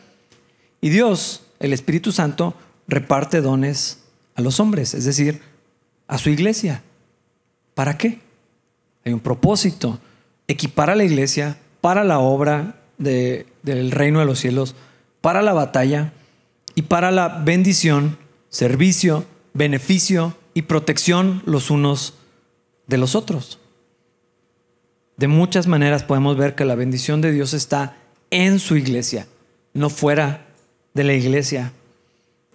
Y 0.80 0.88
Dios, 0.88 1.42
el 1.60 1.72
Espíritu 1.72 2.10
Santo, 2.10 2.54
reparte 2.88 3.40
dones 3.40 4.00
a 4.34 4.40
los 4.40 4.58
hombres, 4.58 4.94
es 4.94 5.04
decir, 5.04 5.40
a 6.08 6.18
su 6.18 6.30
iglesia. 6.30 6.82
¿Para 7.74 7.96
qué? 7.96 8.18
Hay 9.04 9.12
un 9.12 9.20
propósito, 9.20 10.00
equipar 10.48 10.90
a 10.90 10.96
la 10.96 11.04
iglesia 11.04 11.58
para 11.80 12.02
la 12.02 12.18
obra 12.18 12.80
del 12.96 13.90
reino 13.92 14.18
de 14.18 14.24
los 14.24 14.40
cielos, 14.40 14.74
para 15.20 15.42
la 15.42 15.52
batalla 15.52 16.12
y 16.74 16.82
para 16.82 17.12
la 17.12 17.28
bendición, 17.28 18.18
servicio, 18.48 19.24
beneficio 19.54 20.34
y 20.54 20.62
protección 20.62 21.42
los 21.46 21.70
unos 21.70 22.14
de 22.86 22.98
los 22.98 23.14
otros. 23.14 23.58
De 25.16 25.28
muchas 25.28 25.66
maneras 25.66 26.02
podemos 26.02 26.36
ver 26.36 26.54
que 26.54 26.64
la 26.64 26.74
bendición 26.74 27.20
de 27.20 27.32
Dios 27.32 27.52
está 27.52 27.96
en 28.30 28.58
su 28.58 28.76
iglesia, 28.76 29.26
no 29.74 29.90
fuera 29.90 30.46
de 30.94 31.04
la 31.04 31.12
iglesia. 31.14 31.72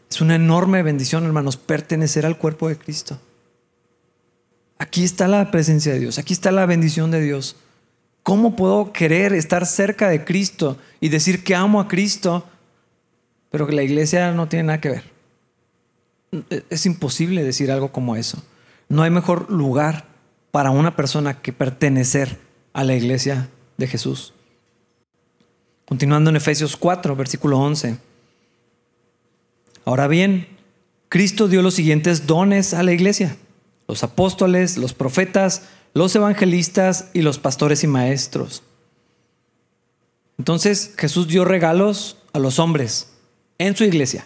Es 0.10 0.22
una 0.22 0.36
enorme 0.36 0.84
bendición, 0.84 1.26
hermanos, 1.26 1.58
pertenecer 1.58 2.26
al 2.26 2.38
cuerpo 2.38 2.70
de 2.70 2.78
Cristo. 2.78 3.20
Aquí 4.84 5.06
está 5.06 5.30
la 5.30 5.50
presencia 5.50 5.94
de 5.94 6.00
Dios, 6.00 6.20
aquí 6.20 6.34
está 6.34 6.52
la 6.52 6.66
bendición 6.66 7.10
de 7.10 7.22
Dios. 7.22 7.56
¿Cómo 8.22 8.58
puedo 8.58 8.92
querer 8.92 9.32
estar 9.32 9.66
cerca 9.66 10.10
de 10.10 10.26
Cristo 10.26 10.78
y 11.00 11.08
decir 11.08 11.46
que 11.46 11.56
amo 11.56 11.80
a 11.80 11.88
Cristo, 11.88 12.46
pero 13.50 13.66
que 13.66 13.72
la 13.72 13.84
iglesia 13.84 14.34
no 14.34 14.50
tiene 14.50 14.64
nada 14.64 14.82
que 14.82 14.90
ver? 14.90 15.04
Es 16.70 16.86
imposible 16.86 17.46
decir 17.46 17.72
algo 17.72 17.94
como 17.94 18.18
eso. 18.18 18.44
No 18.90 19.04
hay 19.04 19.10
mejor 19.10 19.50
lugar 19.50 20.04
para 20.52 20.70
una 20.72 20.98
persona 20.98 21.40
que 21.42 21.54
pertenecer 21.54 22.38
a 22.74 22.84
la 22.84 22.94
iglesia 22.94 23.50
de 23.78 23.88
Jesús. 23.88 24.34
Continuando 25.86 26.30
en 26.30 26.36
Efesios 26.36 26.76
4, 26.76 27.16
versículo 27.16 27.58
11. 27.58 27.98
Ahora 29.86 30.10
bien, 30.10 30.46
Cristo 31.08 31.48
dio 31.48 31.62
los 31.62 31.74
siguientes 31.74 32.28
dones 32.28 32.74
a 32.74 32.84
la 32.84 32.92
iglesia. 32.92 33.38
Los 33.94 34.02
apóstoles, 34.02 34.80
los 34.80 34.96
profetas, 34.96 35.66
los 35.94 36.16
evangelistas 36.16 37.10
y 37.14 37.22
los 37.22 37.38
pastores 37.38 37.84
y 37.84 37.88
maestros. 37.88 38.64
Entonces 40.40 40.96
Jesús 40.98 41.28
dio 41.28 41.46
regalos 41.46 42.18
a 42.34 42.40
los 42.40 42.58
hombres 42.58 43.10
en 43.60 43.76
su 43.76 43.84
iglesia. 43.84 44.26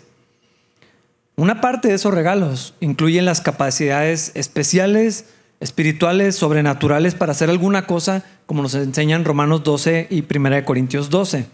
Una 1.36 1.60
parte 1.60 1.90
de 1.90 1.96
esos 1.96 2.14
regalos 2.14 2.76
incluyen 2.80 3.26
las 3.26 3.42
capacidades 3.42 4.32
especiales 4.36 5.26
espirituales, 5.60 6.38
sobrenaturales 6.38 7.14
para 7.14 7.34
hacer 7.34 7.50
alguna 7.50 7.88
cosa, 7.88 8.24
como 8.46 8.62
nos 8.62 8.74
enseñan 8.74 9.26
Romanos 9.26 9.66
12 9.66 10.08
y 10.10 10.24
1 10.34 10.64
Corintios 10.64 11.10
12. 11.10 11.46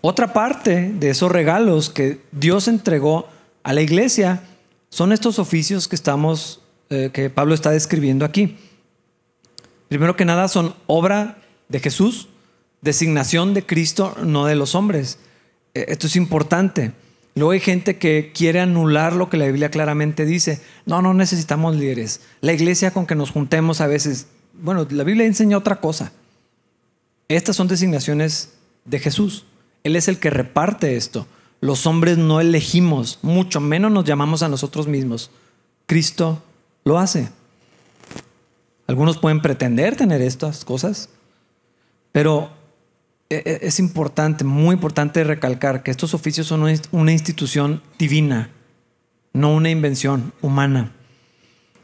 Otra 0.00 0.32
parte 0.32 0.92
de 0.92 1.10
esos 1.10 1.32
regalos 1.32 1.90
que 1.90 2.20
Dios 2.30 2.68
entregó 2.68 3.26
a 3.64 3.72
la 3.72 3.80
iglesia 3.80 4.44
son 4.90 5.10
estos 5.10 5.40
oficios 5.40 5.88
que 5.88 5.96
estamos, 5.96 6.60
eh, 6.90 7.10
que 7.12 7.30
Pablo 7.30 7.54
está 7.54 7.70
describiendo 7.70 8.24
aquí. 8.24 8.56
Primero 9.88 10.16
que 10.16 10.24
nada 10.24 10.48
son 10.48 10.74
obra 10.86 11.38
de 11.68 11.80
Jesús, 11.80 12.28
designación 12.80 13.54
de 13.54 13.64
Cristo, 13.64 14.16
no 14.22 14.46
de 14.46 14.54
los 14.54 14.74
hombres. 14.74 15.18
Eh, 15.74 15.86
esto 15.88 16.06
es 16.06 16.16
importante. 16.16 16.92
Luego 17.34 17.52
hay 17.52 17.60
gente 17.60 17.98
que 17.98 18.32
quiere 18.34 18.60
anular 18.60 19.12
lo 19.12 19.28
que 19.28 19.36
la 19.36 19.46
Biblia 19.46 19.70
claramente 19.70 20.24
dice. 20.24 20.60
No, 20.86 21.02
no 21.02 21.12
necesitamos 21.12 21.76
líderes. 21.76 22.20
La 22.40 22.52
iglesia 22.52 22.92
con 22.92 23.06
que 23.06 23.14
nos 23.14 23.30
juntemos 23.30 23.80
a 23.80 23.86
veces, 23.86 24.28
bueno, 24.54 24.86
la 24.90 25.04
Biblia 25.04 25.26
enseña 25.26 25.58
otra 25.58 25.80
cosa. 25.80 26.12
Estas 27.28 27.56
son 27.56 27.68
designaciones 27.68 28.54
de 28.84 28.98
Jesús. 29.00 29.44
Él 29.84 29.96
es 29.96 30.08
el 30.08 30.18
que 30.18 30.30
reparte 30.30 30.96
esto. 30.96 31.26
Los 31.60 31.86
hombres 31.86 32.16
no 32.16 32.40
elegimos, 32.40 33.18
mucho 33.22 33.60
menos 33.60 33.90
nos 33.90 34.04
llamamos 34.04 34.42
a 34.42 34.48
nosotros 34.48 34.86
mismos. 34.86 35.30
Cristo 35.86 36.42
lo 36.86 36.98
hace. 36.98 37.28
Algunos 38.86 39.18
pueden 39.18 39.42
pretender 39.42 39.96
tener 39.96 40.22
estas 40.22 40.64
cosas, 40.64 41.10
pero 42.12 42.48
e, 43.28 43.42
e, 43.44 43.58
es 43.66 43.80
importante, 43.80 44.44
muy 44.44 44.74
importante 44.74 45.24
recalcar 45.24 45.82
que 45.82 45.90
estos 45.90 46.14
oficios 46.14 46.46
son 46.46 46.62
una 46.92 47.12
institución 47.12 47.82
divina, 47.98 48.50
no 49.32 49.52
una 49.52 49.68
invención 49.68 50.32
humana. 50.40 50.92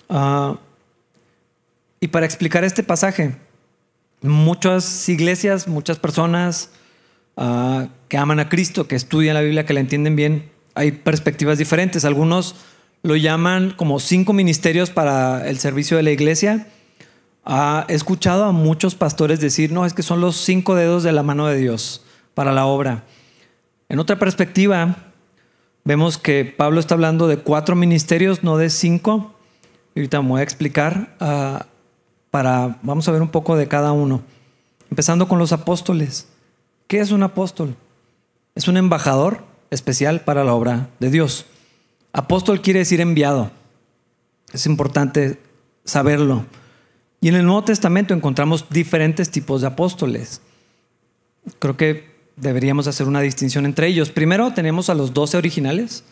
Ah, 0.09 0.61
y 1.99 2.07
para 2.09 2.25
explicar 2.25 2.62
este 2.62 2.85
pasaje, 2.85 3.35
muchas 4.23 5.09
iglesias, 5.09 5.67
muchas 5.67 5.99
personas 5.99 6.71
ah, 7.37 7.88
que 8.07 8.19
aman 8.19 8.38
a 8.38 8.49
Cristo, 8.49 8.87
que 8.87 8.95
estudian 8.95 9.35
la 9.35 9.41
Biblia, 9.41 9.67
que 9.67 9.75
la 9.75 9.81
entienden 9.81 10.15
bien, 10.15 10.49
hay 10.77 10.93
perspectivas 10.93 11.59
diferentes. 11.59 12.05
Algunos 12.05 12.55
lo 13.03 13.17
llaman 13.17 13.75
como 13.77 14.01
cinco 14.01 14.33
ministerios 14.33 14.91
para 14.91 15.49
el 15.49 15.59
servicio 15.59 15.97
de 15.97 16.03
la 16.03 16.11
iglesia 16.11 16.67
he 17.88 17.95
escuchado 17.95 18.45
a 18.45 18.53
muchos 18.53 18.95
pastores 18.95 19.41
decir, 19.41 19.73
no, 19.73 19.85
es 19.85 19.95
que 19.95 20.03
son 20.03 20.21
los 20.21 20.37
cinco 20.37 20.75
dedos 20.75 21.03
de 21.03 21.12
la 21.12 21.23
mano 21.23 21.47
de 21.47 21.57
Dios 21.57 22.05
para 22.35 22.53
la 22.53 22.67
obra. 22.67 23.05
En 23.88 23.99
otra 23.99 24.19
perspectiva, 24.19 24.97
vemos 25.85 26.19
que 26.19 26.45
Pablo 26.45 26.81
está 26.81 26.95
hablando 26.95 27.27
de 27.27 27.38
cuatro 27.38 27.77
ministerios, 27.77 28.43
no 28.43 28.57
de 28.57 28.71
cinco. 28.71 29.35
Y 29.95 30.01
ahorita 30.01 30.23
me 30.23 30.29
voy 30.29 30.41
a 30.41 30.45
explicar 30.45 31.17
ah, 31.21 31.67
para, 32.31 32.79
vamos 32.83 33.09
a 33.09 33.12
ver 33.12 33.23
un 33.23 33.29
poco 33.29 33.57
de 33.57 33.69
cada 33.69 33.93
uno. 33.93 34.23
Empezando 34.91 35.29
con 35.29 35.38
los 35.38 35.53
apóstoles. 35.53 36.29
¿Qué 36.87 37.01
es 37.01 37.11
un 37.11 37.23
apóstol? 37.23 37.77
Es 38.55 38.69
un 38.69 38.77
embajador 38.77 39.45
especial 39.71 40.21
para 40.21 40.45
la 40.45 40.55
obra 40.55 40.88
de 41.01 41.11
Dios. 41.11 41.47
Apóstol 42.12 42.61
quiere 42.61 42.81
decir 42.81 43.01
enviado. 43.01 43.51
Es 44.53 44.66
importante 44.66 45.40
saberlo. 45.85 46.44
Y 47.20 47.29
en 47.29 47.37
el 47.37 47.46
Nuevo 47.46 47.64
Testamento 47.64 48.14
encontramos 48.14 48.66
diferentes 48.68 49.31
tipos 49.31 49.61
de 49.61 49.68
apóstoles. 49.68 50.40
Creo 51.59 51.77
que 51.77 52.12
deberíamos 52.37 52.87
hacer 52.87 53.07
una 53.07 53.20
distinción 53.20 53.64
entre 53.64 53.87
ellos. 53.87 54.11
Primero 54.11 54.53
tenemos 54.53 54.90
a 54.90 54.94
los 54.94 55.14
doce 55.14 55.37
originales, 55.37 56.05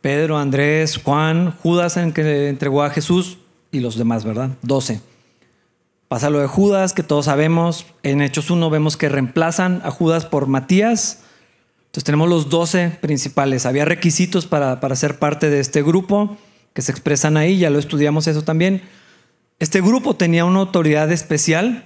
Pedro, 0.00 0.38
Andrés, 0.38 0.98
Juan, 1.02 1.52
Judas 1.62 1.96
en 1.96 2.12
que 2.12 2.48
entregó 2.48 2.82
a 2.82 2.90
Jesús 2.90 3.38
y 3.70 3.80
los 3.80 3.96
demás, 3.96 4.24
¿verdad? 4.24 4.50
Doce. 4.62 5.00
Pasa 6.08 6.28
lo 6.28 6.40
de 6.40 6.46
Judas, 6.46 6.92
que 6.92 7.02
todos 7.02 7.26
sabemos. 7.26 7.86
En 8.02 8.20
Hechos 8.20 8.50
1 8.50 8.68
vemos 8.68 8.96
que 8.96 9.08
reemplazan 9.08 9.80
a 9.84 9.90
Judas 9.90 10.26
por 10.26 10.46
Matías. 10.46 11.20
Entonces 11.92 12.04
tenemos 12.04 12.30
los 12.30 12.48
doce 12.48 12.88
principales. 12.88 13.66
Había 13.66 13.84
requisitos 13.84 14.46
para, 14.46 14.80
para 14.80 14.96
ser 14.96 15.18
parte 15.18 15.50
de 15.50 15.60
este 15.60 15.82
grupo 15.82 16.38
que 16.72 16.80
se 16.80 16.90
expresan 16.90 17.36
ahí, 17.36 17.58
ya 17.58 17.68
lo 17.68 17.78
estudiamos 17.78 18.26
eso 18.26 18.42
también. 18.42 18.82
Este 19.58 19.80
grupo 19.80 20.16
tenía 20.16 20.46
una 20.46 20.60
autoridad 20.60 21.12
especial. 21.12 21.84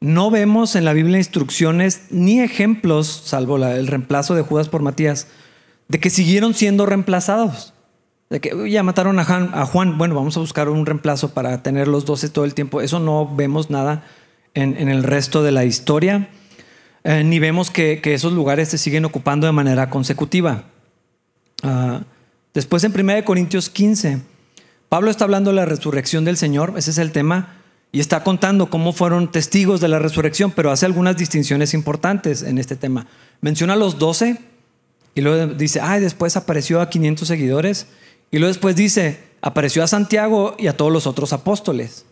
No 0.00 0.30
vemos 0.30 0.74
en 0.74 0.84
la 0.84 0.92
Biblia 0.92 1.18
instrucciones 1.18 2.02
ni 2.10 2.40
ejemplos, 2.40 3.22
salvo 3.24 3.56
el 3.56 3.86
reemplazo 3.86 4.34
de 4.34 4.42
Judas 4.42 4.68
por 4.68 4.82
Matías, 4.82 5.28
de 5.88 6.00
que 6.00 6.10
siguieron 6.10 6.52
siendo 6.52 6.84
reemplazados. 6.84 7.72
De 8.30 8.40
que 8.40 8.68
ya 8.68 8.82
mataron 8.82 9.18
a 9.18 9.66
Juan, 9.66 9.96
bueno, 9.96 10.14
vamos 10.14 10.36
a 10.36 10.40
buscar 10.40 10.68
un 10.68 10.86
reemplazo 10.86 11.34
para 11.34 11.62
tener 11.62 11.88
los 11.88 12.04
doce 12.04 12.28
todo 12.28 12.44
el 12.44 12.54
tiempo. 12.54 12.80
Eso 12.80 12.98
no 12.98 13.32
vemos 13.32 13.70
nada 13.70 14.04
en, 14.54 14.88
el 14.88 15.02
resto 15.02 15.42
de 15.42 15.52
la 15.52 15.64
historia, 15.64 16.28
eh, 17.04 17.24
ni 17.24 17.38
vemos 17.38 17.70
que, 17.70 18.00
esos 18.04 18.32
lugares 18.32 18.68
se 18.68 18.78
siguen 18.78 19.04
ocupando 19.04 19.46
de 19.46 19.52
manera 19.52 19.90
consecutiva. 19.90 20.64
Ah, 21.62 22.02
después 22.54 22.84
en 22.84 22.92
1 22.98 23.24
Corintios 23.24 23.68
15 23.70 24.20
Pablo 24.90 25.12
está 25.12 25.22
hablando 25.22 25.50
de 25.50 25.56
la 25.56 25.66
resurrección 25.66 26.24
del 26.24 26.36
Señor, 26.36 26.74
ese 26.76 26.90
es 26.90 26.98
el 26.98 27.12
tema, 27.12 27.60
y 27.92 28.00
está 28.00 28.24
contando 28.24 28.70
cómo 28.70 28.92
fueron 28.92 29.30
testigos 29.30 29.80
de 29.80 29.86
la 29.86 30.00
resurrección, 30.00 30.50
pero 30.50 30.72
hace 30.72 30.84
algunas 30.84 31.16
distinciones 31.16 31.74
importantes 31.74 32.42
en 32.42 32.58
este 32.58 32.74
tema. 32.74 33.06
Menciona 33.40 33.74
a 33.74 33.76
los 33.76 34.00
doce 34.00 34.40
y 35.14 35.20
luego 35.20 35.54
dice, 35.54 35.80
ay, 35.80 36.00
después 36.00 36.36
apareció 36.36 36.80
a 36.80 36.90
500 36.90 37.28
seguidores, 37.28 37.86
y 38.32 38.38
luego 38.38 38.52
después 38.52 38.74
dice, 38.74 39.20
apareció 39.42 39.84
a 39.84 39.86
Santiago 39.86 40.56
y 40.58 40.66
a 40.66 40.76
todos 40.76 40.90
los 40.90 41.06
otros 41.06 41.32
apóstoles, 41.32 42.04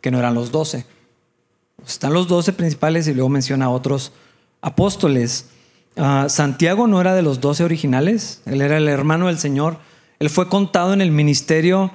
que 0.00 0.10
no 0.10 0.18
eran 0.18 0.32
los 0.32 0.50
doce. 0.50 0.86
Están 1.86 2.12
los 2.12 2.28
doce 2.28 2.52
principales 2.52 3.08
y 3.08 3.14
luego 3.14 3.28
menciona 3.28 3.66
a 3.66 3.70
otros 3.70 4.12
apóstoles. 4.60 5.46
Ah, 5.96 6.26
Santiago 6.28 6.86
no 6.86 7.00
era 7.00 7.14
de 7.14 7.22
los 7.22 7.40
doce 7.40 7.64
originales, 7.64 8.42
él 8.46 8.60
era 8.60 8.76
el 8.76 8.88
hermano 8.88 9.26
del 9.26 9.38
Señor 9.38 9.78
él 10.18 10.30
fue 10.30 10.48
contado 10.48 10.92
en 10.92 11.00
el 11.00 11.10
ministerio 11.10 11.92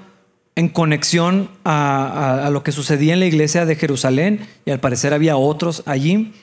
en 0.56 0.70
conexión 0.70 1.50
a, 1.66 2.50
lo 2.52 2.64
que 2.64 2.72
sucedía 2.72 3.14
en 3.14 3.20
la 3.20 3.26
iglesia 3.26 3.66
de 3.66 3.76
Jerusalén 3.76 4.48
y 4.66 4.72
al 4.72 4.80
parecer 4.80 5.14
había 5.14 5.36
otros 5.36 5.84
allí. 5.86 6.34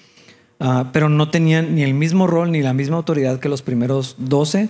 ah, 0.59 0.91
pero 0.93 1.09
no 1.09 1.31
tenían 1.31 1.75
ni 1.75 1.83
el 1.83 1.95
mismo 1.95 2.27
rol 2.27 2.53
ni 2.53 2.61
la 2.61 2.75
misma 2.75 2.97
autoridad 2.97 3.41
que 3.41 3.49
los 3.49 3.63
primeros 3.63 4.17
doce. 4.19 4.69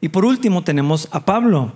Y 0.00 0.08
por 0.08 0.24
último 0.24 0.64
tenemos 0.64 1.08
a 1.10 1.24
Pablo, 1.24 1.72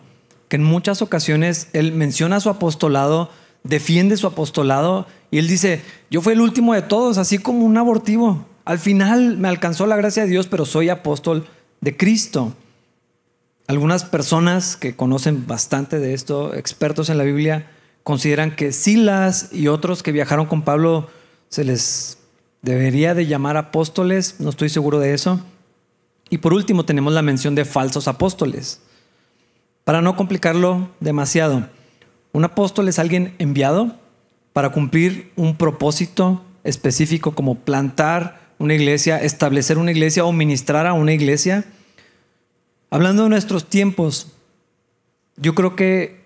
que 0.49 0.57
en 0.57 0.63
muchas 0.63 1.03
ocasiones 1.03 1.69
él 1.73 1.93
menciona 1.93 2.41
su 2.41 2.49
apostolado, 2.49 3.31
defiende 3.65 4.17
su 4.17 4.27
apostolado 4.27 5.07
y 5.31 5.39
él 5.39 5.49
dice, 5.49 5.83
yo 6.11 6.21
fui 6.21 6.35
el 6.35 6.41
último 6.41 6.75
de 6.75 6.83
todos, 6.83 7.19
así 7.19 7.39
como 7.39 7.65
un 7.65 7.77
abortivo. 7.77 8.45
Al 8.65 8.79
final 8.79 9.39
me 9.39 9.49
alcanzó 9.49 9.87
la 9.87 9.97
gracia 9.97 10.25
de 10.25 10.29
Dios, 10.29 10.47
pero 10.47 10.65
soy 10.65 10.89
apóstol 10.89 11.47
de 11.81 11.97
Cristo. 11.97 12.55
Algunas 13.67 14.05
personas 14.05 14.77
que 14.77 14.95
conocen 14.95 15.47
bastante 15.47 15.99
de 15.99 16.15
esto, 16.15 16.55
expertos 16.55 17.09
en 17.09 17.19
la 17.19 17.25
Biblia, 17.25 17.71
consideran 18.03 18.55
que 18.55 18.73
Silas 18.73 19.49
y 19.53 19.69
otros 19.69 20.03
que 20.03 20.13
viajaron 20.13 20.47
con 20.47 20.63
Pablo 20.63 21.09
se 21.49 21.65
les 21.65 22.19
debería 22.63 23.15
de 23.15 23.27
llamar 23.27 23.57
apóstoles, 23.57 24.37
no 24.39 24.51
estoy 24.51 24.69
seguro 24.69 24.99
de 24.99 25.15
eso. 25.15 25.41
Y 26.31 26.39
por 26.39 26.55
último 26.55 26.85
tenemos 26.85 27.13
la 27.13 27.23
mención 27.23 27.55
de 27.55 27.65
falsos 27.65 28.09
apóstoles. 28.09 28.81
Para 29.85 30.01
no 30.01 30.17
complicarlo 30.17 30.89
demasiado, 31.01 31.69
un 32.33 32.45
apóstol 32.45 32.89
es 32.89 32.99
alguien 32.99 33.35
enviado 33.39 33.97
para 34.53 34.71
cumplir 34.71 35.33
un 35.37 35.57
propósito 35.57 36.43
específico 36.65 37.35
como 37.35 37.57
plantar 37.57 38.41
una 38.59 38.75
iglesia, 38.75 39.21
establecer 39.21 39.79
una 39.79 39.91
iglesia 39.91 40.25
o 40.25 40.33
ministrar 40.33 40.87
a 40.87 40.93
una 40.93 41.13
iglesia. 41.13 41.65
Hablando 42.91 43.25
de 43.25 43.29
nuestros 43.29 43.69
tiempos, 43.69 44.33
yo 45.37 45.55
creo 45.55 45.75
que 45.75 46.23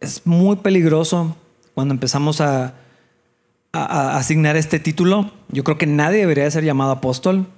es 0.00 0.26
muy 0.26 0.56
peligroso 0.56 1.36
cuando 1.74 1.94
empezamos 1.94 2.40
a, 2.40 2.74
asignar 3.72 4.56
este 4.56 4.78
título. 4.78 5.32
Yo 5.48 5.64
creo 5.64 5.78
que 5.78 5.86
nadie 5.88 6.20
debería 6.20 6.48
ser 6.48 6.62
llamado 6.62 6.92
apóstol 6.92 7.48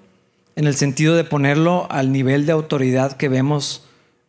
en 0.55 0.67
el 0.67 0.75
sentido 0.75 1.15
de 1.15 1.25
ponerlo 1.25 1.87
al 1.91 2.11
nivel 2.11 2.47
de 2.47 2.53
autoridad 2.53 3.19
que 3.19 3.29
vemos 3.29 3.86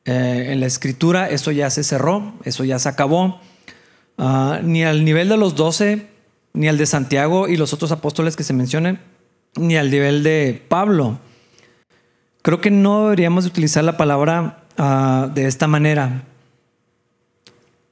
eh, 0.07 0.53
en 0.53 0.61
la 0.61 0.65
escritura. 0.65 1.29
Eso 1.29 1.51
ya 1.51 1.69
se 1.69 1.83
cerró, 1.83 2.33
eso 2.45 2.63
ya 2.63 2.79
se 2.79 2.87
acabó. 2.87 3.41
Ah, 4.17 4.61
ni 4.63 4.83
al 4.83 5.03
nivel 5.03 5.27
de 5.27 5.35
los 5.35 5.55
doce, 5.55 6.07
ni 6.53 6.69
al 6.69 6.77
de 6.77 6.85
Santiago 6.85 7.49
y 7.49 7.57
los 7.57 7.73
otros 7.73 7.91
apóstoles 7.91 8.37
que 8.37 8.43
se 8.43 8.53
mencionen, 8.53 8.99
ni 9.57 9.75
al 9.75 9.91
nivel 9.91 10.23
de 10.23 10.63
Pablo. 10.69 11.19
Creo 12.41 12.61
que 12.61 12.71
no 12.71 13.03
deberíamos 13.03 13.45
utilizar 13.45 13.83
la 13.83 13.97
palabra 13.97 14.63
ah, 14.77 15.29
de 15.35 15.45
esta 15.45 15.67
manera. 15.67 16.23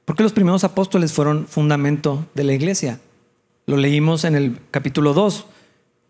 Porque 0.06 0.22
los 0.22 0.32
primeros 0.32 0.64
apóstoles 0.64 1.12
fueron 1.12 1.46
fundamento 1.46 2.26
de 2.34 2.44
la 2.44 2.54
iglesia. 2.54 2.98
Lo 3.66 3.76
leímos 3.76 4.24
en 4.24 4.36
el 4.36 4.58
capítulo 4.70 5.12
2, 5.12 5.44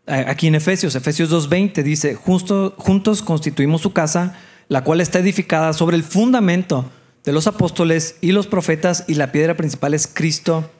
aquí 0.06 0.46
en 0.46 0.54
Efesios, 0.54 0.94
Efesios 0.94 1.32
2.20 1.32 1.82
dice, 1.82 2.14
juntos 2.14 3.22
constituimos 3.22 3.80
su 3.80 3.92
casa, 3.92 4.38
la 4.68 4.84
cual 4.84 5.00
está 5.00 5.18
edificada 5.18 5.72
sobre 5.72 5.96
el 5.96 6.02
fundamento 6.02 6.90
de 7.24 7.32
los 7.32 7.46
apóstoles 7.46 8.16
y 8.20 8.32
los 8.32 8.46
profetas 8.46 9.04
y 9.08 9.14
la 9.14 9.32
piedra 9.32 9.56
principal 9.56 9.94
es 9.94 10.06
Cristo 10.06 10.70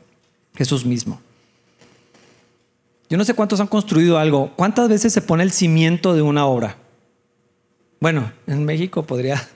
Jesús 0.55 0.85
mismo. 0.85 1.21
Yo 3.09 3.19
no 3.19 3.25
sé 3.25 3.35
cuántos 3.35 3.61
han 3.61 3.69
construido 3.69 4.19
algo. 4.19 4.53
¿Cuántas 4.57 4.89
veces 4.89 5.13
se 5.13 5.23
pone 5.23 5.43
el 5.43 5.53
cimiento 5.53 6.15
de 6.15 6.23
una 6.23 6.47
obra? 6.47 6.77
Bueno, 8.01 8.33
en 8.47 8.65
México 8.65 9.05
podría 9.05 9.49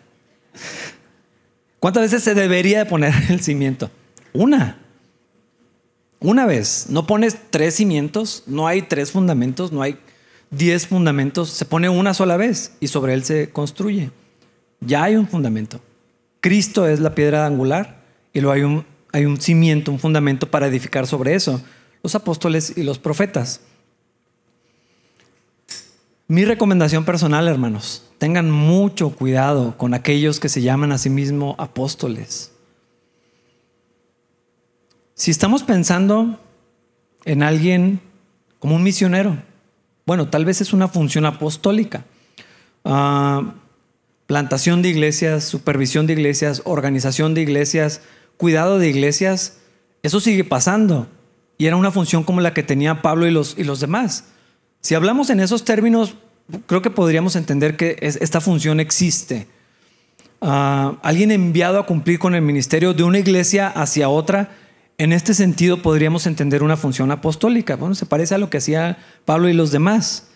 ¿Cuántas 1.80 2.02
veces 2.02 2.22
se 2.22 2.34
debería 2.34 2.78
de 2.78 2.86
poner 2.86 3.14
el 3.30 3.40
cimiento? 3.40 3.90
Una. 4.32 4.78
Una 6.20 6.46
vez. 6.46 6.86
No 6.90 7.06
pones 7.06 7.36
tres 7.50 7.74
cimientos, 7.76 8.44
no 8.46 8.66
hay 8.66 8.82
tres 8.82 9.10
fundamentos, 9.10 9.72
no 9.72 9.80
hay 9.82 9.98
diez 10.50 10.86
fundamentos, 10.86 11.48
se 11.48 11.64
pone 11.64 11.88
una 11.88 12.12
sola 12.12 12.36
vez 12.36 12.72
y 12.80 12.88
sobre 12.88 13.14
él 13.14 13.24
se 13.24 13.50
construye. 13.50 14.10
Ya 14.80 15.04
hay 15.04 15.16
un 15.16 15.28
fundamento. 15.28 15.80
Cristo 16.40 16.86
es 16.86 17.00
la 17.00 17.14
piedra 17.14 17.46
angular 17.46 18.02
y 18.32 18.40
luego 18.40 18.54
hay 18.54 18.62
un, 18.62 18.86
hay 19.12 19.26
un 19.26 19.40
cimiento, 19.40 19.92
un 19.92 19.98
fundamento 19.98 20.50
para 20.50 20.66
edificar 20.66 21.06
sobre 21.06 21.34
eso. 21.34 21.62
Los 22.02 22.14
apóstoles 22.14 22.76
y 22.76 22.82
los 22.82 22.98
profetas. 22.98 23.60
Mi 26.28 26.44
recomendación 26.44 27.04
personal, 27.04 27.48
hermanos, 27.48 28.04
tengan 28.18 28.50
mucho 28.50 29.10
cuidado 29.10 29.76
con 29.76 29.94
aquellos 29.94 30.38
que 30.38 30.48
se 30.48 30.62
llaman 30.62 30.92
a 30.92 30.98
sí 30.98 31.10
mismos 31.10 31.56
apóstoles. 31.58 32.52
Si 35.14 35.30
estamos 35.30 35.62
pensando 35.64 36.40
en 37.24 37.42
alguien 37.42 38.00
como 38.58 38.76
un 38.76 38.82
misionero, 38.82 39.42
bueno, 40.06 40.28
tal 40.28 40.44
vez 40.44 40.60
es 40.60 40.72
una 40.72 40.88
función 40.88 41.26
apostólica. 41.26 42.04
Ah, 42.84 43.54
plantación 44.30 44.80
de 44.80 44.90
iglesias, 44.90 45.42
supervisión 45.42 46.06
de 46.06 46.12
iglesias, 46.12 46.62
organización 46.64 47.34
de 47.34 47.40
iglesias, 47.40 48.00
cuidado 48.36 48.78
de 48.78 48.88
iglesias, 48.88 49.56
eso 50.04 50.20
sigue 50.20 50.44
pasando. 50.44 51.08
Y 51.58 51.66
era 51.66 51.74
una 51.74 51.90
función 51.90 52.22
como 52.22 52.40
la 52.40 52.54
que 52.54 52.62
tenía 52.62 53.02
Pablo 53.02 53.26
y 53.26 53.32
los, 53.32 53.56
y 53.58 53.64
los 53.64 53.80
demás. 53.80 54.26
Si 54.82 54.94
hablamos 54.94 55.30
en 55.30 55.40
esos 55.40 55.64
términos, 55.64 56.14
creo 56.66 56.80
que 56.80 56.90
podríamos 56.90 57.34
entender 57.34 57.76
que 57.76 57.96
esta 58.00 58.40
función 58.40 58.78
existe. 58.78 59.48
Ah, 60.40 60.96
alguien 61.02 61.32
enviado 61.32 61.80
a 61.80 61.86
cumplir 61.86 62.20
con 62.20 62.36
el 62.36 62.42
ministerio 62.42 62.94
de 62.94 63.02
una 63.02 63.18
iglesia 63.18 63.66
hacia 63.66 64.08
otra, 64.08 64.52
en 64.96 65.12
este 65.12 65.34
sentido 65.34 65.82
podríamos 65.82 66.28
entender 66.28 66.62
una 66.62 66.76
función 66.76 67.10
apostólica. 67.10 67.74
Bueno, 67.74 67.96
se 67.96 68.06
parece 68.06 68.36
a 68.36 68.38
lo 68.38 68.48
que 68.48 68.58
hacía 68.58 68.96
Pablo 69.24 69.48
y 69.48 69.54
los 69.54 69.72
demás. 69.72 70.28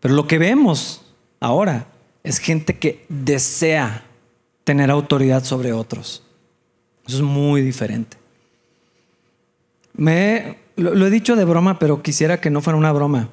Pero 0.00 0.14
lo 0.14 0.26
que 0.26 0.38
vemos 0.38 1.06
ahora 1.38 1.91
es 2.22 2.38
gente 2.38 2.78
que 2.78 3.04
desea 3.08 4.04
tener 4.64 4.90
autoridad 4.90 5.44
sobre 5.44 5.72
otros. 5.72 6.22
Eso 7.06 7.16
es 7.16 7.22
muy 7.22 7.62
diferente. 7.62 8.16
Me, 9.94 10.58
lo 10.76 11.06
he 11.06 11.10
dicho 11.10 11.36
de 11.36 11.44
broma, 11.44 11.78
pero 11.78 12.02
quisiera 12.02 12.40
que 12.40 12.50
no 12.50 12.60
fuera 12.60 12.78
una 12.78 12.92
broma. 12.92 13.28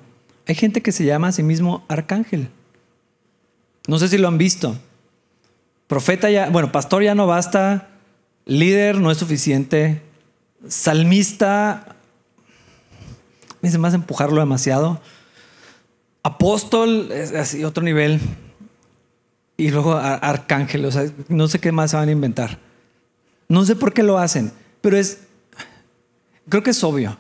Hay 0.48 0.56
gente 0.56 0.82
que 0.82 0.92
se 0.92 1.06
llama 1.06 1.28
a 1.28 1.32
sí 1.32 1.44
mismo 1.44 1.86
arcángel. 1.88 2.50
No 3.88 4.00
sé 4.00 4.08
si 4.08 4.18
lo 4.18 4.28
han 4.28 4.38
visto. 4.38 4.76
Profeta 5.88 6.30
ya, 6.30 6.50
bueno, 6.50 6.72
pastor 6.72 7.04
ya 7.04 7.16
no 7.16 7.28
basta, 7.28 7.90
líder 8.46 8.98
no 8.98 9.10
es 9.10 9.18
suficiente, 9.18 10.02
salmista, 10.68 11.96
me 13.62 13.70
dice 13.70 13.80
más 13.80 13.94
empujarlo 13.94 14.40
demasiado, 14.40 15.02
apóstol 16.22 17.12
es 17.12 17.34
así, 17.34 17.64
otro 17.64 17.84
nivel, 17.84 18.20
y 19.60 19.72
luego 19.72 19.98
arcángel, 19.98 20.90
no 21.28 21.48
sé 21.50 21.60
qué 21.60 21.74
más 21.74 21.92
se 21.92 21.98
van 21.98 22.08
a 22.08 22.14
inventar. 22.14 22.60
No 23.50 23.66
sé 23.66 23.76
por 23.76 23.92
qué 23.92 24.04
lo 24.04 24.18
hacen, 24.18 24.54
pero 24.80 24.96
es, 24.96 25.20
creo 26.48 26.64
que 26.64 26.70
es 26.70 26.82
obvio. 26.82 27.18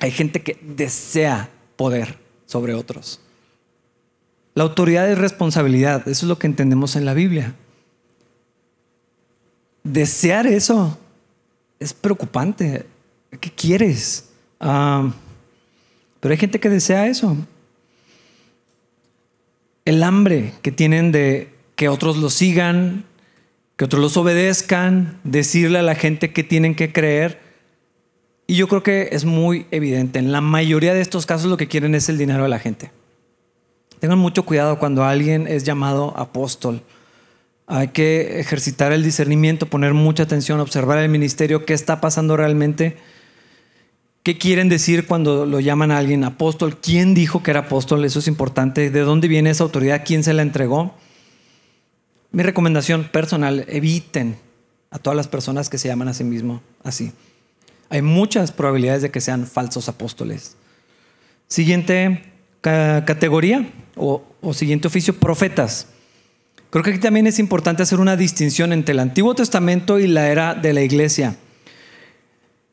Hay 0.00 0.10
gente 0.10 0.42
que 0.42 0.58
desea 0.60 1.48
poder 1.76 2.18
sobre 2.44 2.74
otros. 2.74 3.20
La 4.52 4.64
autoridad 4.64 5.10
es 5.10 5.16
responsabilidad, 5.16 6.06
eso 6.06 6.26
es 6.26 6.28
lo 6.28 6.38
que 6.38 6.46
entendemos 6.46 6.94
en 6.94 7.06
la 7.06 7.14
Biblia. 7.14 7.54
Desear 9.82 10.46
eso 10.46 10.98
es 11.80 11.94
preocupante. 11.94 12.84
¿Qué 13.40 13.50
quieres? 13.50 14.28
Ah, 14.60 15.10
pero 16.20 16.32
hay 16.32 16.38
gente 16.38 16.60
que 16.60 16.68
desea 16.68 17.06
eso. 17.06 17.34
El 19.86 20.02
hambre 20.02 20.52
que 20.60 20.72
tienen 20.72 21.12
de 21.12 21.48
que 21.76 21.88
otros 21.88 22.18
los 22.18 22.34
sigan, 22.34 23.04
que 23.76 23.84
otros 23.84 24.02
los 24.02 24.16
obedezcan, 24.16 25.20
decirle 25.24 25.78
a 25.78 25.82
la 25.82 25.94
gente 25.94 26.32
que 26.32 26.42
tienen 26.42 26.74
que 26.74 26.92
creer. 26.92 27.40
Y 28.46 28.56
yo 28.56 28.68
creo 28.68 28.82
que 28.82 29.10
es 29.12 29.24
muy 29.24 29.66
evidente. 29.70 30.18
En 30.18 30.32
la 30.32 30.40
mayoría 30.40 30.92
de 30.92 31.00
estos 31.00 31.24
casos 31.24 31.48
lo 31.48 31.56
que 31.56 31.68
quieren 31.68 31.94
es 31.94 32.08
el 32.08 32.18
dinero 32.18 32.42
de 32.42 32.48
la 32.48 32.58
gente. 32.58 32.90
Tengan 34.00 34.18
mucho 34.18 34.44
cuidado 34.44 34.78
cuando 34.78 35.04
alguien 35.04 35.46
es 35.46 35.64
llamado 35.64 36.12
apóstol. 36.16 36.82
Hay 37.66 37.88
que 37.88 38.40
ejercitar 38.40 38.92
el 38.92 39.02
discernimiento, 39.02 39.66
poner 39.66 39.94
mucha 39.94 40.24
atención, 40.24 40.60
observar 40.60 40.98
el 40.98 41.08
ministerio, 41.08 41.64
qué 41.64 41.74
está 41.74 42.00
pasando 42.00 42.36
realmente, 42.36 42.96
qué 44.26 44.38
quieren 44.38 44.68
decir 44.68 45.06
cuando 45.06 45.46
lo 45.46 45.60
llaman 45.60 45.92
a 45.92 45.98
alguien 45.98 46.24
apóstol, 46.24 46.78
quién 46.78 47.14
dijo 47.14 47.44
que 47.44 47.52
era 47.52 47.60
apóstol, 47.60 48.04
eso 48.04 48.18
es 48.18 48.26
importante, 48.26 48.90
de 48.90 49.00
dónde 49.00 49.28
viene 49.28 49.50
esa 49.50 49.62
autoridad, 49.62 50.02
quién 50.04 50.24
se 50.24 50.34
la 50.34 50.42
entregó. 50.42 50.94
Mi 52.32 52.42
recomendación 52.42 53.04
personal, 53.04 53.64
eviten 53.68 54.36
a 54.90 54.98
todas 54.98 55.16
las 55.16 55.28
personas 55.28 55.70
que 55.70 55.78
se 55.78 55.86
llaman 55.86 56.08
a 56.08 56.14
sí 56.14 56.24
mismo 56.24 56.60
así 56.82 57.12
hay 57.88 58.02
muchas 58.02 58.52
probabilidades 58.52 59.02
de 59.02 59.10
que 59.10 59.20
sean 59.20 59.46
falsos 59.46 59.88
apóstoles. 59.88 60.56
Siguiente 61.48 62.24
categoría 62.60 63.70
o, 63.94 64.24
siguiente 64.52 64.88
oficio, 64.88 65.14
profetas. 65.14 65.86
Creo 66.70 66.82
que 66.82 66.90
aquí 66.90 66.98
también 66.98 67.28
es 67.28 67.38
importante 67.38 67.84
hacer 67.84 68.00
una 68.00 68.16
distinción 68.16 68.72
entre 68.72 68.92
el 68.92 68.98
Antiguo 68.98 69.34
Testamento 69.34 70.00
y 70.00 70.08
la 70.08 70.28
era 70.28 70.54
de 70.54 70.72
la 70.72 70.82
iglesia. 70.82 71.36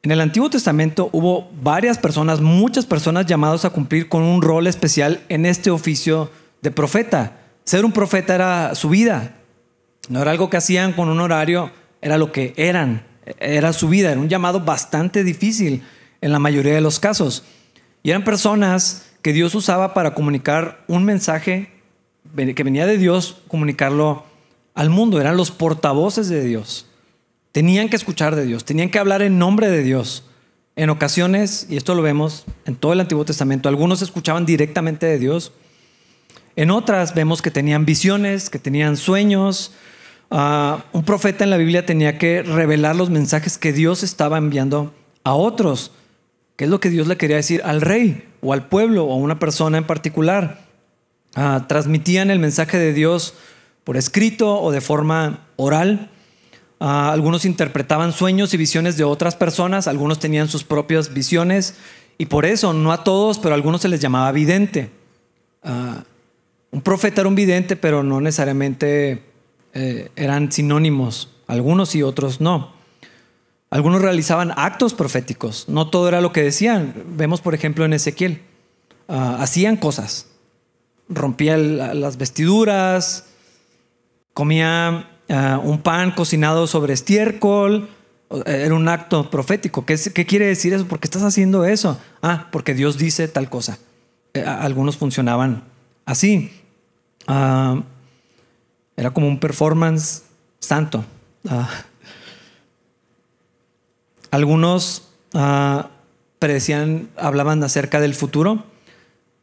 En 0.06 0.12
el 0.12 0.20
Antiguo 0.20 0.50
Testamento 0.50 1.08
hubo 1.14 1.50
varias 1.62 1.98
personas, 1.98 2.42
muchas 2.42 2.86
personas 2.86 3.26
llamados 3.26 3.64
a 3.64 3.70
cumplir 3.70 4.10
con 4.10 4.22
un 4.22 4.42
rol 4.42 4.68
especial 4.68 5.22
en 5.30 5.46
este 5.46 5.72
oficio 5.72 6.30
de 6.62 6.72
profeta. 6.72 7.38
Ser 7.64 7.86
un 7.86 7.94
profeta 7.94 8.36
era 8.36 8.76
su 8.76 8.90
vida, 8.90 9.38
no 10.10 10.22
era 10.22 10.32
algo 10.32 10.50
que 10.50 10.58
hacían 10.58 10.92
con 10.92 11.08
un 11.08 11.22
horario, 11.22 11.72
era 12.02 12.18
lo 12.18 12.34
que 12.34 12.54
eran, 12.58 13.06
era 13.40 13.72
su 13.72 13.88
vida, 13.88 14.12
era 14.12 14.20
un 14.20 14.28
llamado 14.28 14.60
bastante 14.60 15.24
difícil 15.24 15.84
en 16.20 16.34
la 16.34 16.40
mayoría 16.40 16.74
de 16.74 16.82
los 16.82 17.00
casos. 17.00 17.46
Y 18.04 18.10
eran 18.10 18.26
personas 18.26 19.10
que 19.22 19.32
Dios 19.32 19.56
usaba 19.56 19.94
para 19.94 20.14
comunicar 20.14 20.84
un 20.90 21.06
mensaje 21.06 21.72
que 22.36 22.64
venía 22.64 22.86
de 22.86 22.98
Dios, 22.98 23.38
comunicarlo 23.48 24.26
al 24.76 24.90
mundo, 24.90 25.22
eran 25.22 25.38
los 25.38 25.52
portavoces 25.52 26.28
de 26.28 26.44
Dios. 26.44 26.88
Tenían 27.54 27.88
que 27.88 27.96
escuchar 27.96 28.36
de 28.36 28.46
Dios, 28.46 28.66
tenían 28.66 28.90
que 28.90 28.98
hablar 28.98 29.22
en 29.22 29.38
nombre 29.38 29.70
de 29.70 29.84
Dios. 29.84 30.24
En 30.76 30.90
ocasiones, 30.90 31.68
y 31.70 31.78
esto 31.78 31.94
lo 31.94 32.02
vemos 32.02 32.46
en 32.66 32.76
todo 32.76 32.94
el 32.94 33.00
Antiguo 33.00 33.26
Testamento, 33.26 33.70
algunos 33.70 34.02
escuchaban 34.02 34.48
directamente 34.48 35.06
de 35.06 35.20
Dios. 35.20 35.52
En 36.56 36.72
otras 36.72 37.14
vemos 37.14 37.44
que 37.44 37.52
tenían 37.52 37.86
visiones, 37.86 38.50
que 38.50 38.58
tenían 38.58 38.98
sueños. 38.98 39.72
Ah, 40.32 40.86
un 40.94 41.04
profeta 41.04 41.44
en 41.44 41.52
la 41.52 41.58
Biblia 41.58 41.86
tenía 41.86 42.18
que 42.18 42.42
revelar 42.42 42.96
los 42.96 43.12
mensajes 43.12 43.60
que 43.60 43.72
Dios 43.72 44.02
estaba 44.02 44.40
enviando 44.40 44.92
a 45.24 45.36
otros. 45.36 45.92
¿Qué 46.56 46.64
es 46.64 46.72
lo 46.72 46.80
que 46.80 46.90
Dios 46.90 47.06
le 47.06 47.18
quería 47.18 47.36
decir 47.36 47.62
al 47.64 47.82
rey 47.82 48.28
o 48.42 48.54
al 48.54 48.68
pueblo 48.68 49.06
o 49.06 49.14
a 49.14 49.18
una 49.18 49.38
persona 49.38 49.78
en 49.78 49.86
particular? 49.86 50.66
Ah, 51.36 51.66
transmitían 51.70 52.32
el 52.32 52.40
mensaje 52.40 52.80
de 52.80 52.94
Dios 52.94 53.36
por 53.84 53.96
escrito 53.96 54.60
o 54.60 54.72
de 54.72 54.82
forma 54.82 55.46
oral. 55.56 56.10
Ah, 56.86 57.14
algunos 57.14 57.46
interpretaban 57.46 58.12
sueños 58.12 58.54
y 58.54 58.58
visiones 58.58 58.98
de 58.98 59.06
otras 59.06 59.38
personas, 59.38 59.88
algunos 59.88 60.20
tenían 60.20 60.50
sus 60.50 60.66
propias 60.66 61.14
visiones 61.14 61.76
y 62.18 62.26
por 62.26 62.46
eso, 62.46 62.74
no 62.74 62.92
a 62.92 63.06
todos, 63.06 63.40
pero 63.40 63.54
a 63.54 63.56
algunos 63.56 63.80
se 63.80 63.88
les 63.88 64.02
llamaba 64.02 64.30
vidente. 64.34 64.90
Ah, 65.64 66.04
un 66.72 66.82
profeta 66.82 67.22
era 67.22 67.30
un 67.30 67.36
vidente, 67.36 67.78
pero 67.78 68.04
no 68.04 68.20
necesariamente 68.20 69.24
eh, 69.74 70.12
eran 70.18 70.52
sinónimos, 70.52 71.30
algunos 71.48 71.96
y 71.96 72.04
otros 72.04 72.42
no. 72.42 72.74
Algunos 73.70 74.02
realizaban 74.02 74.52
actos 74.58 74.94
proféticos, 74.94 75.70
no 75.70 75.90
todo 75.90 76.10
era 76.10 76.20
lo 76.20 76.34
que 76.34 76.44
decían. 76.44 76.94
Vemos, 77.16 77.40
por 77.40 77.56
ejemplo, 77.56 77.86
en 77.86 77.94
Ezequiel, 77.94 78.42
ah, 79.08 79.38
hacían 79.40 79.78
cosas, 79.78 80.28
rompían 81.08 82.02
las 82.02 82.18
vestiduras, 82.18 83.28
comía 84.34 85.13
Ah, 85.30 85.60
un 85.64 85.82
pan 85.82 86.12
cocinado 86.12 86.68
sobre 86.68 86.94
estiércol. 86.94 87.90
Era 88.46 88.74
un 88.74 88.88
acto 88.88 89.30
profético. 89.30 89.86
¿Qué, 89.86 90.26
quiere 90.26 90.48
decir 90.48 90.74
eso? 90.74 90.88
¿Por 90.88 91.00
qué 91.00 91.08
estás 91.08 91.24
haciendo 91.24 91.66
eso? 91.66 92.00
Ah, 92.22 92.48
porque 92.52 92.74
Dios 92.74 92.98
dice 92.98 93.28
tal 93.28 93.50
cosa. 93.50 93.78
Eh, 94.34 94.44
algunos 94.44 94.98
funcionaban 94.98 95.64
así. 96.06 96.52
Ah, 97.28 97.84
era 98.98 99.12
como 99.12 99.28
un 99.28 99.40
performance 99.40 100.24
santo. 100.60 101.06
Ah, 101.48 101.70
algunos 104.32 105.10
hablaban 107.16 107.64
acerca 107.64 108.00
del 108.00 108.16
futuro. 108.16 108.64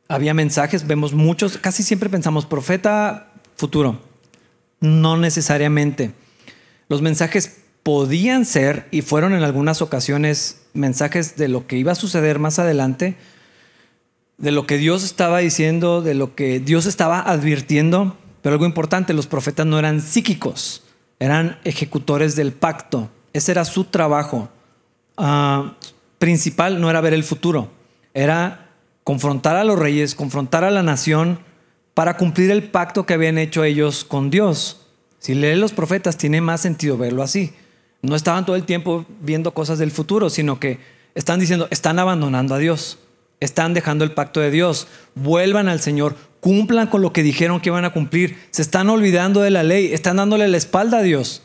Había 0.08 0.34
mensajes, 0.34 0.86
vemos 0.88 1.12
muchos, 1.12 1.56
casi 1.58 1.84
siempre 1.84 2.08
pensamos 2.10 2.44
profeta 2.44 3.32
futuro. 3.56 4.09
No 4.80 5.16
necesariamente. 5.16 6.12
Los 6.88 7.02
mensajes 7.02 7.58
podían 7.82 8.44
ser, 8.44 8.88
y 8.90 9.02
fueron 9.02 9.34
en 9.34 9.42
algunas 9.42 9.82
ocasiones, 9.82 10.62
mensajes 10.74 11.36
de 11.36 11.48
lo 11.48 11.66
que 11.66 11.76
iba 11.76 11.92
a 11.92 11.96
suceder 11.96 12.38
más 12.38 12.58
adelante, 12.58 13.16
de 14.38 14.52
lo 14.52 14.66
que 14.66 14.78
Dios 14.78 15.04
estaba 15.04 15.38
diciendo, 15.38 16.02
de 16.02 16.14
lo 16.14 16.34
que 16.34 16.60
Dios 16.60 16.86
estaba 16.86 17.20
advirtiendo. 17.20 18.16
Pero 18.42 18.54
algo 18.54 18.64
importante, 18.64 19.12
los 19.12 19.26
profetas 19.26 19.66
no 19.66 19.78
eran 19.78 20.00
psíquicos, 20.00 20.82
eran 21.18 21.58
ejecutores 21.64 22.36
del 22.36 22.52
pacto. 22.52 23.10
Ese 23.32 23.52
era 23.52 23.64
su 23.64 23.84
trabajo. 23.84 24.48
Ah, 25.16 25.76
principal 26.18 26.80
no 26.80 26.90
era 26.90 27.00
ver 27.00 27.14
el 27.14 27.24
futuro, 27.24 27.70
era 28.14 28.70
confrontar 29.04 29.56
a 29.56 29.64
los 29.64 29.78
reyes, 29.78 30.14
confrontar 30.14 30.64
a 30.64 30.70
la 30.70 30.82
nación 30.82 31.40
para 31.94 32.16
cumplir 32.16 32.50
el 32.50 32.64
pacto 32.64 33.06
que 33.06 33.14
habían 33.14 33.38
hecho 33.38 33.64
ellos 33.64 34.04
con 34.04 34.30
Dios. 34.30 34.86
Si 35.18 35.34
leen 35.34 35.60
los 35.60 35.72
profetas, 35.72 36.16
tiene 36.16 36.40
más 36.40 36.60
sentido 36.60 36.96
verlo 36.96 37.22
así. 37.22 37.52
No 38.02 38.16
estaban 38.16 38.46
todo 38.46 38.56
el 38.56 38.64
tiempo 38.64 39.04
viendo 39.20 39.52
cosas 39.52 39.78
del 39.78 39.90
futuro, 39.90 40.30
sino 40.30 40.58
que 40.58 40.78
están 41.14 41.40
diciendo, 41.40 41.68
están 41.70 41.98
abandonando 41.98 42.54
a 42.54 42.58
Dios, 42.58 42.98
están 43.40 43.74
dejando 43.74 44.04
el 44.04 44.12
pacto 44.12 44.40
de 44.40 44.50
Dios, 44.50 44.86
vuelvan 45.14 45.68
al 45.68 45.80
Señor, 45.80 46.16
cumplan 46.40 46.86
con 46.86 47.02
lo 47.02 47.12
que 47.12 47.22
dijeron 47.22 47.60
que 47.60 47.68
iban 47.68 47.84
a 47.84 47.92
cumplir, 47.92 48.38
se 48.50 48.62
están 48.62 48.88
olvidando 48.88 49.42
de 49.42 49.50
la 49.50 49.62
ley, 49.62 49.92
están 49.92 50.16
dándole 50.16 50.48
la 50.48 50.56
espalda 50.56 50.98
a 50.98 51.02
Dios. 51.02 51.42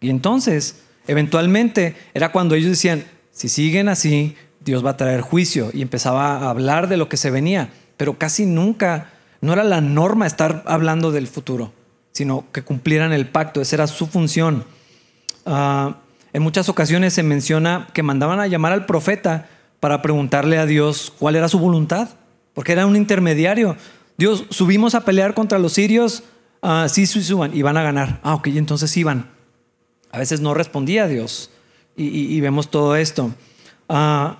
Y 0.00 0.10
entonces, 0.10 0.82
eventualmente, 1.08 1.96
era 2.14 2.30
cuando 2.30 2.54
ellos 2.54 2.70
decían, 2.70 3.04
si 3.32 3.48
siguen 3.48 3.88
así, 3.88 4.36
Dios 4.60 4.84
va 4.84 4.90
a 4.90 4.96
traer 4.96 5.22
juicio 5.22 5.70
y 5.72 5.82
empezaba 5.82 6.36
a 6.36 6.50
hablar 6.50 6.88
de 6.88 6.96
lo 6.96 7.08
que 7.08 7.16
se 7.16 7.30
venía, 7.30 7.70
pero 7.96 8.18
casi 8.18 8.46
nunca 8.46 9.10
no 9.40 9.52
era 9.52 9.64
la 9.64 9.80
norma 9.80 10.26
estar 10.26 10.62
hablando 10.66 11.12
del 11.12 11.26
futuro, 11.26 11.72
sino 12.12 12.44
que 12.52 12.62
cumplieran 12.62 13.12
el 13.12 13.26
pacto. 13.26 13.60
Esa 13.60 13.76
era 13.76 13.86
su 13.86 14.06
función. 14.06 14.64
Ah, 15.46 15.96
en 16.32 16.42
muchas 16.42 16.68
ocasiones 16.68 17.14
se 17.14 17.22
menciona 17.22 17.88
que 17.92 18.02
mandaban 18.02 18.40
a 18.40 18.46
llamar 18.46 18.72
al 18.72 18.86
profeta 18.86 19.48
para 19.80 20.02
preguntarle 20.02 20.58
a 20.58 20.66
Dios 20.66 21.12
cuál 21.18 21.36
era 21.36 21.48
su 21.48 21.58
voluntad, 21.58 22.10
porque 22.54 22.72
era 22.72 22.86
un 22.86 22.96
intermediario. 22.96 23.76
Dios, 24.18 24.44
subimos 24.50 24.94
a 24.94 25.04
pelear 25.04 25.32
contra 25.32 25.58
los 25.58 25.72
sirios, 25.72 26.22
uh, 26.62 26.88
sí, 26.88 27.06
sí, 27.06 27.22
suban, 27.22 27.56
y 27.56 27.62
van 27.62 27.78
a 27.78 27.82
ganar. 27.82 28.20
Ah, 28.22 28.34
ok, 28.34 28.48
entonces 28.48 28.94
iban. 28.96 29.30
A 30.12 30.18
veces 30.18 30.40
no 30.40 30.52
respondía 30.52 31.06
Dios. 31.06 31.50
Y, 31.96 32.40
vemos 32.40 32.70
todo 32.70 32.96
esto. 32.96 33.30
Ah, 33.88 34.38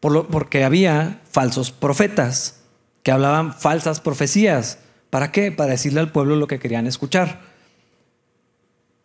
por 0.00 0.26
porque 0.26 0.62
había 0.64 1.22
falsos 1.30 1.70
profetas 1.70 2.61
que 3.02 3.12
hablaban 3.12 3.54
falsas 3.54 4.00
profecías. 4.00 4.78
¿Para 5.10 5.32
qué? 5.32 5.52
Para 5.52 5.72
decirle 5.72 6.00
al 6.00 6.12
pueblo 6.12 6.36
lo 6.36 6.46
que 6.46 6.58
querían 6.58 6.86
escuchar. 6.86 7.40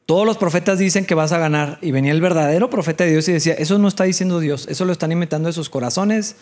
Todos 0.05 0.25
los 0.25 0.37
profetas 0.37 0.79
dicen 0.79 1.05
que 1.05 1.15
vas 1.15 1.33
a 1.33 1.37
ganar 1.37 1.79
y 1.81 1.91
venía 1.91 2.13
el 2.13 2.21
verdadero 2.21 2.69
profeta 2.69 3.03
de 3.03 3.11
Dios 3.11 3.27
y 3.27 3.33
decía, 3.33 3.53
eso 3.53 3.77
no 3.77 3.89
está 3.89 4.05
diciendo 4.05 4.39
Dios, 4.39 4.65
eso 4.69 4.85
lo 4.85 4.93
están 4.93 5.11
inventando 5.11 5.47
de 5.47 5.53
sus 5.53 5.69
corazones, 5.69 6.37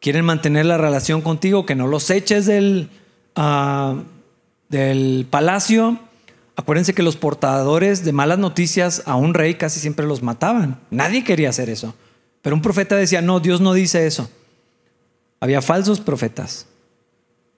quieren 0.00 0.24
mantener 0.24 0.66
la 0.66 0.78
relación 0.78 1.20
contigo, 1.20 1.66
que 1.66 1.74
no 1.74 1.88
los 1.88 2.10
eches 2.10 2.46
del, 2.46 2.90
ah, 3.34 4.02
del 4.68 5.26
palacio. 5.28 5.98
Acuérdense 6.54 6.94
que 6.94 7.02
los 7.02 7.16
portadores 7.16 8.04
de 8.04 8.12
malas 8.12 8.38
noticias 8.38 9.02
a 9.04 9.16
un 9.16 9.34
rey 9.34 9.54
casi 9.54 9.80
siempre 9.80 10.06
los 10.06 10.22
mataban. 10.22 10.78
Nadie 10.90 11.24
quería 11.24 11.48
hacer 11.48 11.68
eso. 11.68 11.94
Pero 12.40 12.54
un 12.54 12.62
profeta 12.62 12.94
decía, 12.94 13.20
no, 13.20 13.40
Dios 13.40 13.60
no 13.60 13.72
dice 13.74 14.06
eso. 14.06 14.30
Había 15.40 15.62
falsos 15.62 16.00
profetas 16.00 16.66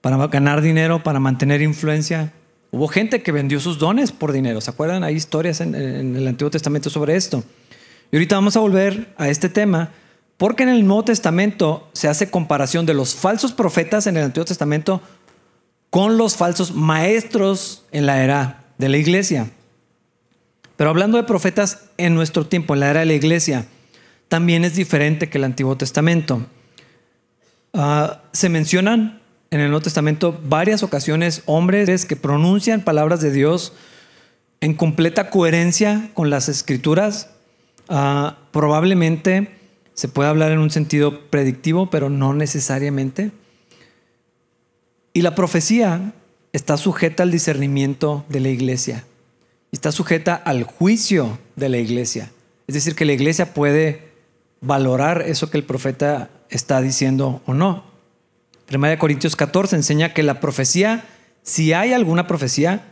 para 0.01 0.27
ganar 0.27 0.61
dinero, 0.61 1.03
para 1.03 1.19
mantener 1.19 1.61
influencia. 1.61 2.33
Hubo 2.71 2.87
gente 2.87 3.21
que 3.21 3.31
vendió 3.31 3.59
sus 3.59 3.79
dones 3.79 4.11
por 4.11 4.31
dinero. 4.31 4.61
¿Se 4.61 4.71
acuerdan? 4.71 5.03
Hay 5.03 5.15
historias 5.15 5.61
en, 5.61 5.75
el 5.75 6.27
Antiguo 6.27 6.51
Testamento 6.51 6.89
sobre 6.89 7.15
esto. 7.15 7.43
Y 8.11 8.15
ahorita 8.15 8.35
vamos 8.35 8.55
a 8.55 8.59
volver 8.59 9.13
a 9.17 9.29
este 9.29 9.49
tema 9.49 9.91
porque 10.37 10.63
en 10.63 10.69
el 10.69 10.87
Nuevo 10.87 11.03
Testamento 11.03 11.89
se 11.93 12.07
hace 12.07 12.29
comparación 12.29 12.85
de 12.85 12.93
los 12.93 13.13
falsos 13.13 13.51
profetas 13.51 14.07
en 14.07 14.17
el 14.17 14.23
Antiguo 14.23 14.45
Testamento 14.45 15.01
con 15.89 16.17
los 16.17 16.37
falsos 16.37 16.73
maestros 16.73 17.85
en 17.91 18.05
la 18.05 18.23
era 18.23 18.63
de 18.77 18.89
la 18.89 18.97
iglesia. 18.97 19.51
Pero 20.77 20.91
hablando 20.91 21.17
de 21.17 21.23
profetas 21.23 21.89
en 21.97 22.15
nuestro 22.15 22.47
tiempo, 22.47 22.73
en 22.73 22.79
la 22.79 22.89
era 22.89 23.01
de 23.01 23.07
la 23.07 23.13
iglesia, 23.13 23.65
también 24.29 24.63
es 24.63 24.75
diferente 24.75 25.29
que 25.29 25.37
el 25.37 25.43
Antiguo 25.43 25.75
Testamento. 25.75 26.45
Ah, 27.73 28.23
se 28.33 28.49
mencionan 28.49 29.21
en 29.51 29.59
el 29.59 29.69
Nuevo 29.69 29.83
Testamento 29.83 30.39
varias 30.43 30.83
ocasiones 30.83 31.43
hombres 31.45 32.05
que 32.05 32.15
pronuncian 32.15 32.81
palabras 32.81 33.21
de 33.21 33.31
Dios 33.31 33.73
en 34.61 34.73
completa 34.73 35.29
coherencia 35.29 36.09
con 36.13 36.29
las 36.29 36.49
escrituras. 36.49 37.29
Ah, 37.87 38.37
probablemente 38.51 39.55
se 39.93 40.07
puede 40.07 40.29
hablar 40.29 40.51
en 40.51 40.59
un 40.59 40.71
sentido 40.71 41.29
predictivo, 41.29 41.89
pero 41.89 42.09
no 42.09 42.33
necesariamente. 42.33 43.31
Y 45.13 45.21
la 45.21 45.35
profecía 45.35 46.13
está 46.53 46.77
sujeta 46.77 47.23
al 47.23 47.31
discernimiento 47.31 48.25
de 48.29 48.39
la 48.39 48.49
iglesia. 48.49 49.03
Está 49.71 49.91
sujeta 49.91 50.35
al 50.35 50.63
juicio 50.63 51.37
de 51.55 51.69
la 51.69 51.77
iglesia. 51.77 52.31
Es 52.67 52.75
decir, 52.75 52.95
que 52.95 53.05
la 53.05 53.13
iglesia 53.13 53.53
puede 53.53 54.09
valorar 54.61 55.23
eso 55.23 55.49
que 55.49 55.57
el 55.57 55.63
profeta 55.63 56.29
está 56.49 56.81
diciendo 56.81 57.41
o 57.45 57.53
no. 57.53 57.83
Primera 58.65 58.91
de 58.91 58.99
Corintios 58.99 59.35
14 59.35 59.75
enseña 59.75 60.13
que 60.13 60.23
la 60.23 60.39
profecía, 60.39 61.05
si 61.43 61.73
hay 61.73 61.93
alguna 61.93 62.27
profecía, 62.27 62.85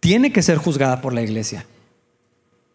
tiene 0.00 0.32
que 0.32 0.42
ser 0.42 0.58
juzgada 0.58 1.00
por 1.00 1.12
la 1.12 1.22
iglesia. 1.22 1.66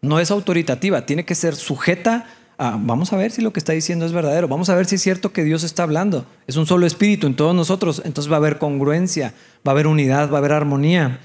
No 0.02 0.20
es 0.20 0.30
autoritativa, 0.30 1.06
tiene 1.06 1.24
que 1.24 1.34
ser 1.34 1.56
sujeta 1.56 2.26
Ah, 2.56 2.78
vamos 2.80 3.12
a 3.12 3.16
ver 3.16 3.32
si 3.32 3.42
lo 3.42 3.52
que 3.52 3.58
está 3.58 3.72
diciendo 3.72 4.06
es 4.06 4.12
verdadero. 4.12 4.46
Vamos 4.46 4.68
a 4.68 4.76
ver 4.76 4.86
si 4.86 4.94
es 4.94 5.02
cierto 5.02 5.32
que 5.32 5.44
Dios 5.44 5.64
está 5.64 5.82
hablando. 5.82 6.24
Es 6.46 6.56
un 6.56 6.66
solo 6.66 6.86
espíritu 6.86 7.26
en 7.26 7.34
todos 7.34 7.54
nosotros. 7.54 8.02
Entonces 8.04 8.30
va 8.30 8.36
a 8.36 8.38
haber 8.38 8.58
congruencia, 8.58 9.34
va 9.66 9.70
a 9.70 9.74
haber 9.74 9.86
unidad, 9.86 10.30
va 10.30 10.36
a 10.36 10.38
haber 10.38 10.52
armonía. 10.52 11.18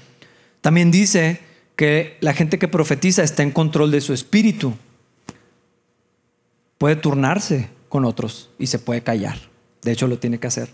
También 0.60 0.90
dice 0.90 1.40
que 1.76 2.16
la 2.20 2.34
gente 2.34 2.58
que 2.58 2.68
profetiza 2.68 3.22
está 3.22 3.42
en 3.42 3.52
control 3.52 3.90
de 3.90 4.00
su 4.00 4.12
espíritu. 4.12 4.74
Puede 6.78 6.96
turnarse 6.96 7.68
con 7.90 8.06
otros 8.06 8.48
y 8.58 8.68
se 8.68 8.78
puede 8.78 9.02
callar. 9.02 9.36
De 9.82 9.92
hecho, 9.92 10.06
lo 10.06 10.18
tiene 10.18 10.38
que 10.38 10.46
hacer. 10.46 10.70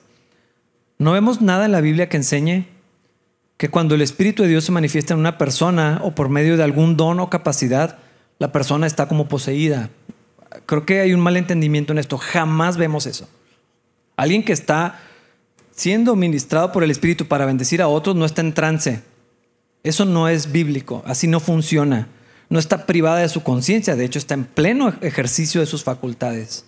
No 0.98 1.12
vemos 1.12 1.42
nada 1.42 1.64
en 1.64 1.72
la 1.72 1.80
Biblia 1.80 2.08
que 2.08 2.18
enseñe 2.18 2.68
que 3.56 3.70
cuando 3.70 3.94
el 3.94 4.02
Espíritu 4.02 4.42
de 4.42 4.50
Dios 4.50 4.64
se 4.64 4.72
manifiesta 4.72 5.14
en 5.14 5.20
una 5.20 5.38
persona 5.38 6.00
o 6.04 6.14
por 6.14 6.28
medio 6.28 6.56
de 6.56 6.62
algún 6.62 6.96
don 6.96 7.18
o 7.18 7.30
capacidad, 7.30 7.98
la 8.38 8.52
persona 8.52 8.86
está 8.86 9.08
como 9.08 9.28
poseída. 9.28 9.90
Creo 10.66 10.84
que 10.86 11.00
hay 11.00 11.14
un 11.14 11.20
mal 11.20 11.36
entendimiento 11.36 11.92
en 11.92 11.98
esto. 11.98 12.18
Jamás 12.18 12.76
vemos 12.76 13.06
eso. 13.06 13.28
Alguien 14.16 14.44
que 14.44 14.52
está 14.52 15.00
siendo 15.72 16.16
ministrado 16.16 16.70
por 16.70 16.84
el 16.84 16.90
Espíritu 16.90 17.26
para 17.26 17.46
bendecir 17.46 17.80
a 17.80 17.88
otros 17.88 18.14
no 18.14 18.26
está 18.26 18.42
en 18.42 18.52
trance. 18.52 19.02
Eso 19.82 20.04
no 20.04 20.28
es 20.28 20.52
bíblico. 20.52 21.02
Así 21.06 21.26
no 21.26 21.40
funciona. 21.40 22.08
No 22.50 22.58
está 22.58 22.84
privada 22.84 23.20
de 23.20 23.28
su 23.28 23.42
conciencia. 23.42 23.96
De 23.96 24.04
hecho, 24.04 24.18
está 24.18 24.34
en 24.34 24.44
pleno 24.44 24.92
ejercicio 25.00 25.60
de 25.60 25.66
sus 25.66 25.82
facultades. 25.82 26.66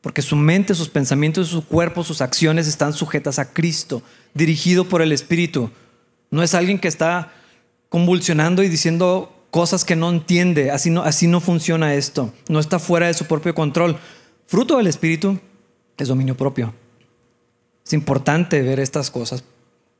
Porque 0.00 0.22
su 0.22 0.36
mente, 0.36 0.74
sus 0.74 0.88
pensamientos, 0.88 1.48
su 1.48 1.64
cuerpo, 1.66 2.04
sus 2.04 2.20
acciones 2.20 2.68
están 2.68 2.92
sujetas 2.92 3.38
a 3.38 3.52
Cristo, 3.52 4.02
dirigido 4.34 4.84
por 4.84 5.02
el 5.02 5.12
Espíritu. 5.12 5.70
No 6.30 6.42
es 6.42 6.54
alguien 6.54 6.78
que 6.78 6.88
está 6.88 7.32
convulsionando 7.88 8.62
y 8.62 8.68
diciendo 8.68 9.34
cosas 9.50 9.84
que 9.84 9.96
no 9.96 10.10
entiende. 10.10 10.70
Así 10.70 10.90
no, 10.90 11.02
así 11.02 11.26
no 11.26 11.40
funciona 11.40 11.94
esto. 11.94 12.32
No 12.48 12.60
está 12.60 12.78
fuera 12.78 13.06
de 13.06 13.14
su 13.14 13.24
propio 13.26 13.54
control. 13.54 13.98
Fruto 14.46 14.76
del 14.76 14.86
Espíritu 14.86 15.38
es 15.96 16.08
dominio 16.08 16.36
propio. 16.36 16.74
Es 17.84 17.92
importante 17.92 18.62
ver 18.62 18.80
estas 18.80 19.10
cosas 19.10 19.42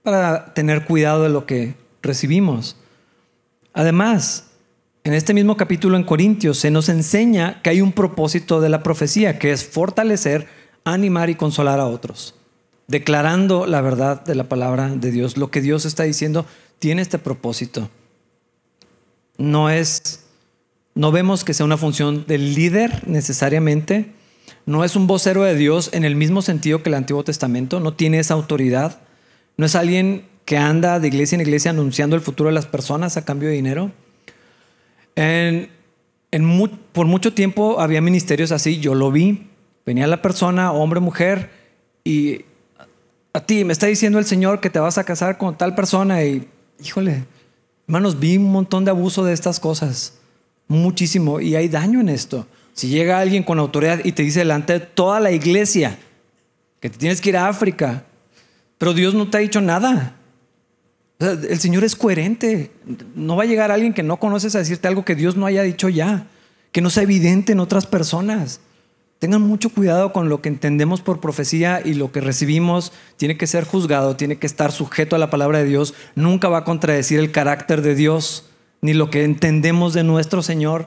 para 0.03 0.55
tener 0.55 0.85
cuidado 0.85 1.23
de 1.23 1.31
lo 1.31 1.47
que 1.47 1.75
recibimos. 2.03 2.77
Además, 3.73 4.48
en 5.09 5.15
este 5.15 5.35
mismo 5.35 5.57
capítulo 5.57 5.97
en 5.97 6.05
Corintios 6.05 6.59
se 6.59 6.71
nos 6.71 6.89
enseña 6.89 7.61
que 7.63 7.71
hay 7.71 7.81
un 7.81 7.93
propósito 7.93 8.61
de 8.61 8.69
la 8.69 8.83
profecía, 8.83 9.39
que 9.39 9.51
es 9.53 9.65
fortalecer, 9.65 10.47
animar 10.85 11.31
y 11.31 11.35
consolar 11.35 11.81
a 11.81 11.87
otros 11.87 12.35
declarando 12.89 13.67
la 13.67 13.81
verdad 13.83 14.25
de 14.25 14.35
la 14.35 14.49
palabra 14.49 14.89
de 14.89 15.13
Dios. 15.13 15.37
Lo 15.37 15.51
que 15.51 15.61
Dios 15.61 15.85
está 15.85 16.03
diciendo 16.03 16.45
tiene 16.81 17.03
este 17.03 17.19
propósito. 17.19 17.89
No 19.37 19.71
es, 19.71 20.25
no 20.95 21.13
vemos 21.13 21.45
que 21.45 21.55
sea 21.55 21.67
una 21.67 21.77
función 21.77 22.25
del 22.27 22.55
líder 22.55 23.07
necesariamente. 23.07 24.13
No 24.67 24.85
es 24.85 24.97
un 24.97 25.07
vocero 25.07 25.45
de 25.45 25.55
Dios 25.55 25.91
en 25.93 26.05
el 26.05 26.17
mismo 26.17 26.43
sentido 26.43 26.83
que 26.83 26.89
el 26.89 26.95
Antiguo 26.95 27.23
Testamento. 27.23 27.79
No 27.79 27.93
tiene 27.93 28.19
esa 28.19 28.35
autoridad. 28.35 29.01
No 29.57 29.67
es 29.67 29.75
alguien 29.75 30.27
que 30.47 30.57
anda 30.57 30.99
de 30.99 31.09
iglesia 31.09 31.37
en 31.37 31.43
iglesia 31.43 31.71
anunciando 31.71 32.17
el 32.17 32.23
futuro 32.23 32.49
de 32.49 32.55
las 32.55 32.67
personas 32.67 33.17
a 33.17 33.25
cambio 33.25 33.51
de 33.51 33.55
dinero. 33.55 33.93
Por 36.93 37.07
mucho 37.07 37.33
tiempo 37.33 37.81
había 37.81 38.01
ministerios 38.01 38.53
así, 38.53 38.79
yo 38.79 38.95
lo 38.95 39.11
vi. 39.11 39.49
Venía 39.85 40.07
la 40.07 40.21
persona, 40.21 40.73
hombre, 40.73 41.01
mujer, 41.01 41.51
y 42.05 42.45
a 43.33 43.41
ti, 43.41 43.65
me 43.65 43.73
está 43.73 43.87
diciendo 43.87 44.19
el 44.19 44.25
Señor 44.25 44.61
que 44.61 44.71
te 44.71 44.79
vas 44.79 44.99
a 44.99 45.05
casar 45.05 45.39
con 45.39 45.57
tal 45.57 45.75
persona 45.75 46.25
y, 46.25 46.47
híjole, 46.85 47.25
hermanos, 47.87 48.19
vi 48.19 48.37
un 48.37 48.53
montón 48.53 48.85
de 48.85 48.91
abuso 48.91 49.25
de 49.25 49.33
estas 49.33 49.61
cosas, 49.61 50.19
muchísimo, 50.67 51.41
y 51.41 51.55
hay 51.55 51.69
daño 51.69 52.01
en 52.01 52.09
esto. 52.09 52.47
Si 52.75 52.89
llega 52.89 53.19
alguien 53.19 53.43
con 53.43 53.59
autoridad 53.59 54.01
y 54.05 54.13
te 54.13 54.23
dice 54.23 54.41
delante 54.41 54.75
de 54.75 54.81
toda 54.81 55.21
la 55.21 55.33
iglesia 55.33 55.99
que 56.81 56.91
te 56.91 56.99
tienes 56.99 57.21
que 57.21 57.31
ir 57.31 57.37
a 57.37 57.49
África, 57.49 58.05
pero 58.77 58.93
Dios 58.93 59.15
no 59.15 59.29
te 59.29 59.39
ha 59.39 59.41
dicho 59.41 59.61
nada. 59.61 60.18
El 61.19 61.59
Señor 61.59 61.85
es 61.85 61.97
coherente. 61.97 62.71
No 63.15 63.37
va 63.37 63.43
a 63.43 63.47
llegar 63.47 63.71
alguien 63.71 63.95
que 63.95 64.03
no 64.03 64.19
conoces 64.19 64.55
a 64.55 64.59
decirte 64.59 64.89
algo 64.89 65.05
que 65.05 65.15
Dios 65.15 65.37
no 65.37 65.47
haya 65.47 65.63
dicho 65.63 65.89
ya, 65.89 66.27
que 66.71 66.81
no 66.81 66.91
sea 66.91 67.03
evidente 67.03 67.53
en 67.53 67.61
otras 67.61 67.87
personas. 67.87 68.61
Tengan 69.19 69.43
mucho 69.43 69.71
cuidado 69.71 70.13
con 70.13 70.29
lo 70.29 70.41
que 70.41 70.49
entendemos 70.49 71.01
por 71.01 71.21
profecía 71.21 71.83
y 71.85 71.95
lo 71.95 72.13
que 72.13 72.21
recibimos 72.21 72.93
tiene 73.17 73.37
que 73.37 73.49
ser 73.49 73.65
juzgado, 73.65 74.15
tiene 74.15 74.39
que 74.39 74.47
estar 74.47 74.71
sujeto 74.71 75.17
a 75.17 75.19
la 75.19 75.29
palabra 75.29 75.59
de 75.59 75.65
Dios. 75.65 75.95
Nunca 76.15 76.49
va 76.49 76.59
a 76.59 76.65
contradecir 76.65 77.19
el 77.19 77.33
carácter 77.33 77.83
de 77.83 77.97
Dios 77.97 78.45
ni 78.81 78.95
lo 78.95 79.11
que 79.11 79.25
entendemos 79.25 79.93
de 79.95 80.05
nuestro 80.05 80.41
Señor. 80.43 80.87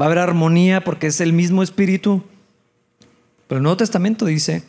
Va 0.00 0.06
a 0.06 0.06
haber 0.06 0.18
armonía 0.18 0.82
porque 0.82 1.06
es 1.06 1.20
el 1.20 1.32
mismo 1.32 1.62
espíritu. 1.62 2.24
Pero 3.46 3.58
el 3.58 3.62
Nuevo 3.62 3.76
Testamento 3.76 4.24
dice 4.24 4.64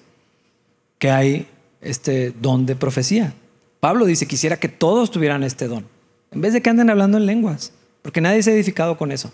que 1.00 1.10
hay 1.10 1.48
este 1.82 2.32
don 2.40 2.68
de 2.68 2.76
profecía. 2.76 3.34
Pablo 3.82 4.06
dice, 4.06 4.28
quisiera 4.28 4.58
que 4.58 4.70
todos 4.70 5.10
tuvieran 5.10 5.44
este 5.44 5.68
don, 5.68 5.86
en 6.32 6.40
vez 6.40 6.54
de 6.54 6.62
que 6.62 6.70
anden 6.70 6.92
hablando 6.92 7.18
en 7.18 7.26
lenguas, 7.26 7.74
porque 8.04 8.22
nadie 8.22 8.42
se 8.44 8.52
ha 8.52 8.54
edificado 8.54 8.96
con 8.96 9.12
eso. 9.12 9.32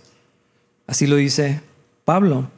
Así 0.88 1.06
lo 1.06 1.18
dice 1.18 1.62
Pablo. 2.06 2.50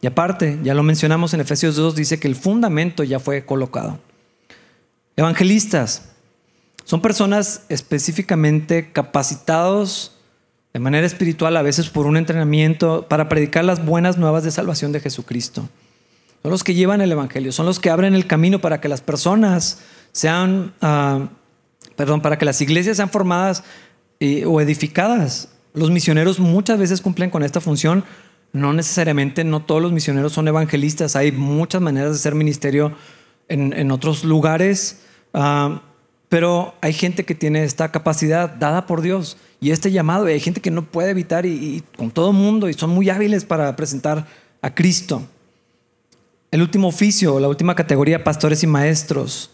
Y 0.00 0.06
aparte, 0.06 0.58
ya 0.62 0.72
lo 0.72 0.84
mencionamos 0.84 1.34
en 1.34 1.40
Efesios 1.40 1.74
2, 1.74 1.96
dice 1.96 2.20
que 2.20 2.28
el 2.28 2.36
fundamento 2.36 3.02
ya 3.02 3.18
fue 3.18 3.44
colocado. 3.44 3.98
Evangelistas 5.16 6.10
son 6.84 7.02
personas 7.02 7.64
específicamente 7.68 8.92
capacitados 8.92 10.12
de 10.72 10.78
manera 10.78 11.06
espiritual, 11.06 11.56
a 11.56 11.62
veces 11.62 11.90
por 11.90 12.06
un 12.06 12.16
entrenamiento, 12.16 13.06
para 13.08 13.28
predicar 13.28 13.64
las 13.64 13.84
buenas 13.84 14.16
nuevas 14.16 14.44
de 14.44 14.52
salvación 14.52 14.92
de 14.92 15.00
Jesucristo. 15.00 15.68
Son 16.42 16.52
los 16.52 16.62
que 16.62 16.74
llevan 16.74 17.00
el 17.00 17.10
Evangelio, 17.10 17.50
son 17.50 17.66
los 17.66 17.80
que 17.80 17.90
abren 17.90 18.14
el 18.14 18.28
camino 18.28 18.60
para 18.60 18.80
que 18.80 18.88
las 18.88 19.00
personas 19.00 19.80
sean, 20.16 20.72
ah, 20.80 21.28
perdón, 21.94 22.22
para 22.22 22.38
que 22.38 22.46
las 22.46 22.60
iglesias 22.62 22.96
sean 22.96 23.10
formadas 23.10 23.62
o 24.46 24.60
edificadas. 24.62 25.50
Los 25.74 25.90
misioneros 25.90 26.40
muchas 26.40 26.78
veces 26.78 27.02
cumplen 27.02 27.28
con 27.28 27.42
esta 27.42 27.60
función 27.60 28.02
no 28.52 28.72
necesariamente, 28.72 29.44
no 29.44 29.62
todos 29.62 29.82
los 29.82 29.92
misioneros 29.92 30.32
son 30.32 30.48
evangelistas, 30.48 31.14
hay 31.14 31.30
muchas 31.30 31.82
maneras 31.82 32.12
de 32.12 32.16
hacer 32.16 32.34
ministerio 32.34 32.92
en, 33.48 33.90
otros 33.90 34.24
lugares, 34.24 35.02
ah, 35.34 35.82
pero 36.30 36.74
hay 36.80 36.94
gente 36.94 37.24
que 37.24 37.34
tiene 37.34 37.64
esta 37.64 37.92
capacidad 37.92 38.48
dada 38.48 38.86
por 38.86 39.02
Dios 39.02 39.36
y 39.60 39.72
este 39.72 39.92
llamado, 39.92 40.28
y 40.28 40.32
hay 40.32 40.40
gente 40.40 40.62
que 40.62 40.70
no 40.70 40.86
puede 40.86 41.10
evitar 41.10 41.44
y, 41.44 41.84
con 41.96 42.10
todo 42.10 42.32
mundo 42.32 42.70
y 42.70 42.72
son 42.72 42.90
muy 42.90 43.10
hábiles 43.10 43.44
para 43.44 43.76
presentar 43.76 44.26
a 44.62 44.74
Cristo. 44.74 45.22
El 46.50 46.62
último 46.62 46.88
oficio, 46.88 47.38
la 47.38 47.48
última 47.48 47.74
categoría, 47.74 48.24
pastores 48.24 48.62
y 48.62 48.66
maestros. 48.66 49.50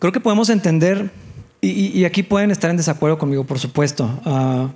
Creo 0.00 0.12
que 0.12 0.18
podemos 0.18 0.50
entender, 0.50 1.12
y, 1.60 2.04
aquí 2.04 2.24
pueden 2.24 2.50
estar 2.50 2.70
en 2.70 2.76
desacuerdo 2.76 3.18
conmigo, 3.18 3.44
por 3.44 3.60
supuesto. 3.60 4.10
Uh, 4.24 4.70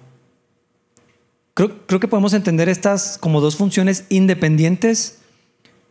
Creo, 1.54 2.00
que 2.00 2.08
podemos 2.08 2.32
entender 2.32 2.68
estas 2.68 3.16
como 3.16 3.40
dos 3.40 3.54
funciones 3.54 4.06
independientes 4.08 5.20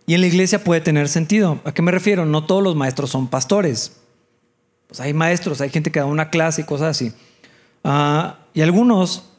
y 0.05 0.13
en 0.13 0.19
la 0.19 0.27
iglesia 0.27 0.61
puede 0.61 0.81
tener 0.81 1.07
sentido. 1.07 1.61
¿A 1.63 1.73
qué 1.73 1.81
me 1.81 1.91
refiero? 1.91 2.25
No 2.25 2.45
todos 2.45 2.61
los 2.61 2.75
maestros 2.75 3.11
son 3.11 3.29
pastores. 3.29 3.93
Pues 4.87 4.99
hay 4.99 5.13
maestros, 5.13 5.61
hay 5.61 5.69
gente 5.69 5.89
que 5.89 6.01
da 6.01 6.05
una 6.05 6.29
clase 6.29 6.61
y 6.61 6.65
cosas 6.65 6.89
así. 6.89 7.13
Ah, 7.85 8.39
y 8.53 8.59
algunos 8.59 9.29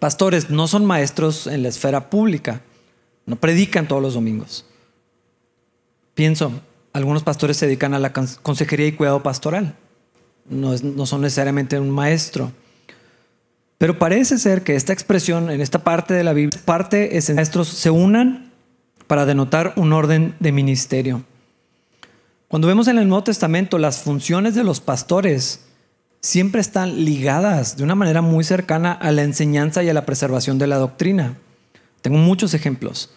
pastores 0.00 0.50
no 0.50 0.66
son 0.66 0.84
maestros 0.84 1.46
en 1.46 1.62
la 1.62 1.68
esfera 1.68 2.10
pública, 2.10 2.62
no 3.24 3.36
predican 3.36 3.86
todos 3.86 4.02
los 4.02 4.14
domingos. 4.14 4.66
Pienso, 6.14 6.60
algunos 6.92 7.22
pastores 7.22 7.56
se 7.56 7.66
dedican 7.66 7.94
a 7.94 7.98
la 7.98 8.12
consejería 8.12 8.86
y 8.86 8.92
cuidado 8.92 9.22
pastoral, 9.22 9.74
no, 10.48 11.06
son 11.06 11.22
necesariamente 11.22 11.78
un 11.78 11.90
maestro. 11.90 12.52
Pero 13.78 13.98
parece 13.98 14.38
ser 14.38 14.62
que 14.62 14.76
esta 14.76 14.92
expresión 14.92 15.50
en 15.50 15.60
esta 15.60 15.82
parte 15.82 16.14
de 16.14 16.24
la 16.24 16.32
Biblia, 16.32 16.60
parte 16.64 17.16
es 17.16 17.26
que 17.26 17.34
maestros 17.34 17.68
se 17.68 17.90
unan 17.90 18.52
para 19.06 19.26
denotar 19.26 19.72
un 19.76 19.92
orden 19.92 20.34
de 20.38 20.52
ministerio. 20.52 21.24
Cuando 22.48 22.68
vemos 22.68 22.86
en 22.88 22.98
el 22.98 23.08
Nuevo 23.08 23.24
Testamento 23.24 23.78
las 23.78 24.02
funciones 24.02 24.54
de 24.54 24.62
los 24.62 24.80
pastores, 24.80 25.60
siempre 26.20 26.60
están 26.60 27.04
ligadas 27.04 27.76
de 27.76 27.82
una 27.82 27.94
manera 27.94 28.22
muy 28.22 28.44
cercana 28.44 28.92
a 28.92 29.10
la 29.10 29.22
enseñanza 29.22 29.82
y 29.82 29.88
a 29.88 29.94
la 29.94 30.06
preservación 30.06 30.58
de 30.58 30.66
la 30.68 30.76
doctrina. 30.76 31.36
Tengo 32.02 32.18
muchos 32.18 32.54
ejemplos. 32.54 33.10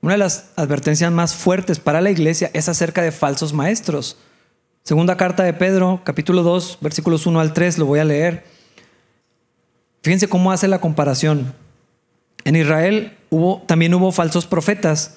Una 0.00 0.12
de 0.12 0.18
las 0.18 0.50
advertencias 0.56 1.10
más 1.10 1.34
fuertes 1.34 1.80
para 1.80 2.00
la 2.00 2.10
iglesia 2.10 2.50
es 2.52 2.68
acerca 2.68 3.02
de 3.02 3.12
falsos 3.12 3.52
maestros. 3.52 4.16
Segunda 4.82 5.16
carta 5.16 5.42
de 5.42 5.52
Pedro, 5.52 6.02
capítulo 6.04 6.42
2, 6.42 6.78
versículos 6.80 7.26
1 7.26 7.40
al 7.40 7.52
3, 7.52 7.78
lo 7.78 7.86
voy 7.86 7.98
a 7.98 8.04
leer. 8.04 8.44
Fíjense 10.02 10.28
cómo 10.28 10.52
hace 10.52 10.68
la 10.68 10.80
comparación. 10.80 11.54
En 12.44 12.54
Israel 12.54 13.16
hubo, 13.30 13.62
también 13.66 13.92
hubo 13.94 14.12
falsos 14.12 14.46
profetas. 14.46 15.16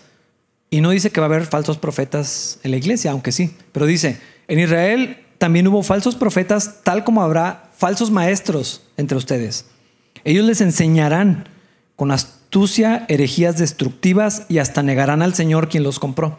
Y 0.72 0.82
no 0.82 0.90
dice 0.90 1.12
que 1.12 1.20
va 1.20 1.28
a 1.28 1.30
haber 1.30 1.46
falsos 1.46 1.78
profetas 1.78 2.60
en 2.64 2.72
la 2.72 2.78
iglesia, 2.78 3.12
aunque 3.12 3.32
sí. 3.32 3.56
Pero 3.72 3.86
dice, 3.86 4.20
en 4.48 4.60
Israel 4.60 5.24
también 5.38 5.68
hubo 5.68 5.84
falsos 5.84 6.16
profetas, 6.16 6.82
tal 6.84 7.04
como 7.04 7.22
habrá 7.22 7.70
falsos 7.76 8.10
maestros 8.12 8.82
entre 8.98 9.18
ustedes. 9.18 9.66
Ellos 10.24 10.46
les 10.46 10.62
enseñarán 10.62 11.48
con 11.96 12.12
astucia, 12.12 12.39
herejías 13.08 13.58
destructivas 13.58 14.46
y 14.50 14.58
hasta 14.58 14.84
negarán 14.84 15.22
al 15.22 15.34
Señor 15.34 15.70
quien 15.70 15.84
los 15.84 16.00
compró. 16.00 16.38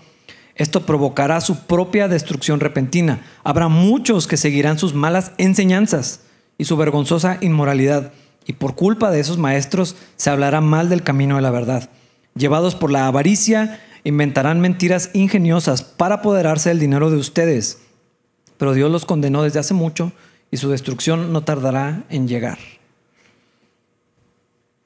Esto 0.57 0.85
provocará 0.85 1.41
su 1.41 1.61
propia 1.61 2.09
destrucción 2.09 2.61
repentina. 2.61 3.23
Habrá 3.45 3.69
muchos 3.69 4.27
que 4.27 4.37
seguirán 4.37 4.79
sus 4.79 4.93
malas 4.93 5.33
enseñanzas 5.39 6.21
y 6.59 6.65
su 6.65 6.77
vergonzosa 6.77 7.39
inmoralidad. 7.41 8.13
Y 8.47 8.55
por 8.55 8.75
culpa 8.75 9.11
de 9.11 9.21
esos 9.21 9.39
maestros 9.39 9.97
se 10.17 10.31
hablará 10.31 10.61
mal 10.61 10.89
del 10.89 11.03
camino 11.03 11.37
de 11.37 11.43
la 11.43 11.51
verdad. 11.51 11.89
Llevados 12.35 12.75
por 12.75 12.91
la 12.91 13.07
avaricia, 13.07 13.81
inventarán 14.05 14.61
mentiras 14.61 15.11
ingeniosas 15.15 15.83
para 15.83 16.17
apoderarse 16.17 16.69
del 16.71 16.79
dinero 16.79 17.11
de 17.11 17.17
ustedes. 17.17 17.79
Pero 18.59 18.75
Dios 18.75 18.91
los 18.91 19.07
condenó 19.07 19.43
desde 19.43 19.61
hace 19.61 19.75
mucho 19.75 20.13
y 20.51 20.57
su 20.57 20.71
destrucción 20.71 21.33
no 21.33 21.43
tardará 21.43 22.05
en 22.11 22.29
llegar. 22.29 22.59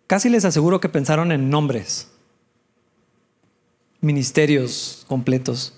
Casi 0.07 0.29
les 0.29 0.45
aseguro 0.45 0.81
que 0.81 0.89
pensaron 0.89 1.33
en 1.33 1.51
nombres 1.51 2.09
ministerios 4.05 5.05
completos. 5.09 5.73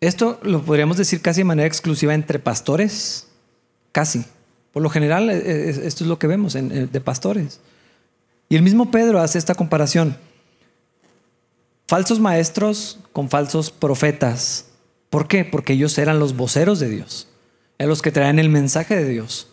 Esto 0.00 0.38
lo 0.42 0.62
podríamos 0.62 0.98
decir 0.98 1.22
casi 1.22 1.40
de 1.40 1.46
manera 1.46 1.66
exclusiva 1.66 2.14
entre 2.14 2.38
pastores, 2.38 3.26
casi. 3.92 4.24
Por 4.72 4.82
lo 4.82 4.90
general, 4.90 5.30
eh, 5.30 5.70
esto 5.70 6.04
es 6.04 6.08
lo 6.08 6.18
que 6.18 6.26
vemos 6.26 6.54
eh, 6.54 6.62
de 6.62 7.00
pastores. 7.00 7.60
Y 8.48 8.56
el 8.56 8.62
mismo 8.62 8.90
Pedro 8.90 9.20
hace 9.20 9.38
esta 9.38 9.54
comparación. 9.54 10.16
Falsos 11.88 12.20
maestros 12.20 12.98
con 13.12 13.30
falsos 13.30 13.70
profetas. 13.70 14.66
¿Por 15.08 15.28
qué? 15.28 15.44
Porque 15.44 15.72
ellos 15.72 15.96
eran 15.98 16.18
los 16.18 16.36
voceros 16.36 16.78
de 16.78 16.90
Dios, 16.90 17.28
eran 17.78 17.88
los 17.88 18.02
que 18.02 18.12
traían 18.12 18.38
el 18.38 18.50
mensaje 18.50 18.96
de 18.96 19.08
Dios. 19.08 19.48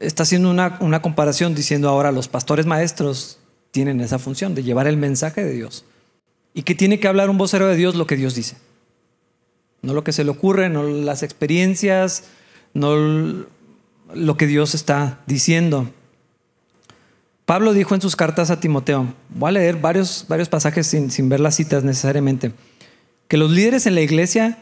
Está 0.00 0.24
haciendo 0.24 0.50
una, 0.50 0.78
una 0.80 1.02
comparación 1.02 1.54
diciendo 1.54 1.88
ahora 1.88 2.10
los 2.10 2.26
pastores 2.26 2.66
maestros 2.66 3.38
tienen 3.70 4.00
esa 4.00 4.18
función 4.18 4.54
de 4.54 4.62
llevar 4.62 4.86
el 4.86 4.96
mensaje 4.96 5.44
de 5.44 5.52
Dios. 5.52 5.84
Y 6.54 6.62
que 6.62 6.74
tiene 6.74 6.98
que 6.98 7.06
hablar 7.06 7.30
un 7.30 7.38
vocero 7.38 7.68
de 7.68 7.76
Dios 7.76 7.94
lo 7.94 8.06
que 8.06 8.16
Dios 8.16 8.34
dice. 8.34 8.56
No 9.82 9.94
lo 9.94 10.02
que 10.02 10.12
se 10.12 10.24
le 10.24 10.30
ocurre, 10.30 10.68
no 10.68 10.82
las 10.82 11.22
experiencias, 11.22 12.24
no 12.74 13.46
lo 14.14 14.36
que 14.36 14.46
Dios 14.46 14.74
está 14.74 15.20
diciendo. 15.26 15.90
Pablo 17.46 17.72
dijo 17.72 17.94
en 17.94 18.00
sus 18.00 18.14
cartas 18.14 18.50
a 18.50 18.60
Timoteo, 18.60 19.12
voy 19.28 19.48
a 19.48 19.52
leer 19.52 19.76
varios, 19.76 20.26
varios 20.28 20.48
pasajes 20.48 20.86
sin, 20.86 21.10
sin 21.10 21.28
ver 21.28 21.40
las 21.40 21.56
citas 21.56 21.82
necesariamente, 21.82 22.52
que 23.26 23.36
los 23.36 23.50
líderes 23.50 23.86
en 23.86 23.94
la 23.94 24.02
iglesia 24.02 24.58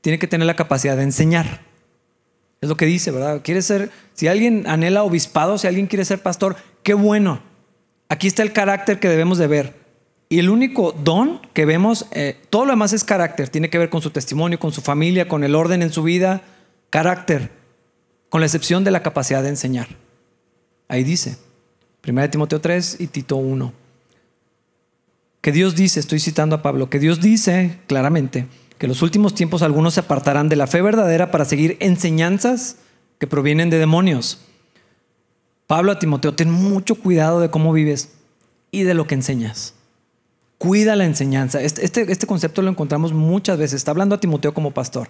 tienen 0.00 0.18
que 0.18 0.26
tener 0.26 0.46
la 0.46 0.56
capacidad 0.56 0.96
de 0.96 1.04
enseñar. 1.04 1.60
Es 2.62 2.68
lo 2.68 2.76
que 2.76 2.86
dice, 2.86 3.10
¿verdad? 3.10 3.42
Quiere 3.42 3.60
ser, 3.60 3.90
si 4.14 4.28
alguien 4.28 4.68
anhela 4.68 5.02
obispado, 5.02 5.58
si 5.58 5.66
alguien 5.66 5.88
quiere 5.88 6.04
ser 6.04 6.22
pastor, 6.22 6.54
qué 6.84 6.94
bueno. 6.94 7.42
Aquí 8.08 8.28
está 8.28 8.44
el 8.44 8.52
carácter 8.52 9.00
que 9.00 9.08
debemos 9.08 9.36
de 9.36 9.48
ver. 9.48 9.74
Y 10.28 10.38
el 10.38 10.48
único 10.48 10.92
don 10.92 11.42
que 11.54 11.66
vemos, 11.66 12.06
eh, 12.12 12.40
todo 12.50 12.64
lo 12.64 12.70
demás 12.70 12.92
es 12.92 13.02
carácter, 13.02 13.48
tiene 13.48 13.68
que 13.68 13.78
ver 13.78 13.90
con 13.90 14.00
su 14.00 14.10
testimonio, 14.10 14.60
con 14.60 14.72
su 14.72 14.80
familia, 14.80 15.26
con 15.26 15.42
el 15.42 15.56
orden 15.56 15.82
en 15.82 15.92
su 15.92 16.04
vida, 16.04 16.42
carácter, 16.88 17.50
con 18.30 18.40
la 18.40 18.46
excepción 18.46 18.84
de 18.84 18.92
la 18.92 19.02
capacidad 19.02 19.42
de 19.42 19.48
enseñar. 19.48 19.88
Ahí 20.86 21.02
dice, 21.02 21.38
1 22.06 22.30
Timoteo 22.30 22.60
3 22.60 23.00
y 23.00 23.08
Tito 23.08 23.36
1. 23.36 23.72
Que 25.40 25.50
Dios 25.50 25.74
dice, 25.74 25.98
estoy 25.98 26.20
citando 26.20 26.54
a 26.54 26.62
Pablo, 26.62 26.88
que 26.88 27.00
Dios 27.00 27.20
dice 27.20 27.80
claramente 27.88 28.46
que 28.82 28.88
los 28.88 29.00
últimos 29.00 29.32
tiempos 29.32 29.62
algunos 29.62 29.94
se 29.94 30.00
apartarán 30.00 30.48
de 30.48 30.56
la 30.56 30.66
fe 30.66 30.82
verdadera 30.82 31.30
para 31.30 31.44
seguir 31.44 31.76
enseñanzas 31.78 32.78
que 33.20 33.28
provienen 33.28 33.70
de 33.70 33.78
demonios 33.78 34.40
Pablo 35.68 35.92
a 35.92 35.98
Timoteo, 36.00 36.34
ten 36.34 36.50
mucho 36.50 36.96
cuidado 36.96 37.38
de 37.38 37.48
cómo 37.48 37.72
vives 37.72 38.10
y 38.72 38.82
de 38.82 38.94
lo 38.94 39.06
que 39.06 39.14
enseñas. 39.14 39.74
Cuida 40.58 40.96
la 40.96 41.04
enseñanza. 41.04 41.62
Este, 41.62 41.84
este, 41.84 42.12
este, 42.12 42.26
concepto 42.26 42.60
lo 42.60 42.70
encontramos 42.70 43.12
muchas 43.12 43.56
veces. 43.56 43.76
Está 43.76 43.92
hablando 43.92 44.16
a 44.16 44.20
Timoteo 44.20 44.52
como 44.52 44.72
pastor. 44.72 45.08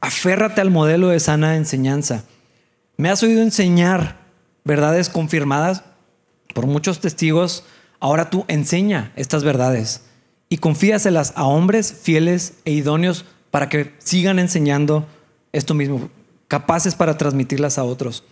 Aférrate 0.00 0.60
al 0.60 0.70
modelo 0.70 1.08
de 1.08 1.18
sana 1.18 1.56
enseñanza. 1.56 2.22
Me 2.96 3.08
has 3.08 3.22
oído 3.22 3.42
enseñar 3.42 4.18
verdades 4.62 5.08
confirmadas 5.08 5.82
por 6.54 6.66
muchos 6.66 7.00
testigos. 7.00 7.64
Ahora 7.98 8.30
tú 8.30 8.44
enseña 8.46 9.12
estas 9.16 9.42
verdades 9.42 10.02
y 10.48 10.58
confíaselas 10.58 11.32
a 11.36 11.44
hombres 11.44 11.92
fieles 12.02 12.54
e 12.64 12.72
idóneos 12.72 13.24
para 13.50 13.68
que 13.68 13.94
sigan 13.98 14.38
enseñando 14.38 15.06
esto 15.52 15.74
mismo, 15.74 16.10
capaces 16.48 16.94
para 16.94 17.16
transmitirlas 17.16 17.78
a 17.78 17.84
otros. 17.84 18.24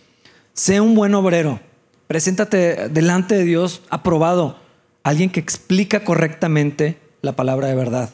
Sé 0.53 0.79
un 0.79 0.95
buen 0.95 1.13
obrero. 1.15 1.59
Preséntate 2.07 2.89
delante 2.89 3.35
de 3.35 3.43
Dios 3.43 3.81
aprobado. 3.89 4.57
Alguien 5.03 5.29
que 5.29 5.39
explica 5.39 6.03
correctamente 6.03 6.99
la 7.21 7.35
palabra 7.35 7.67
de 7.67 7.75
verdad. 7.75 8.11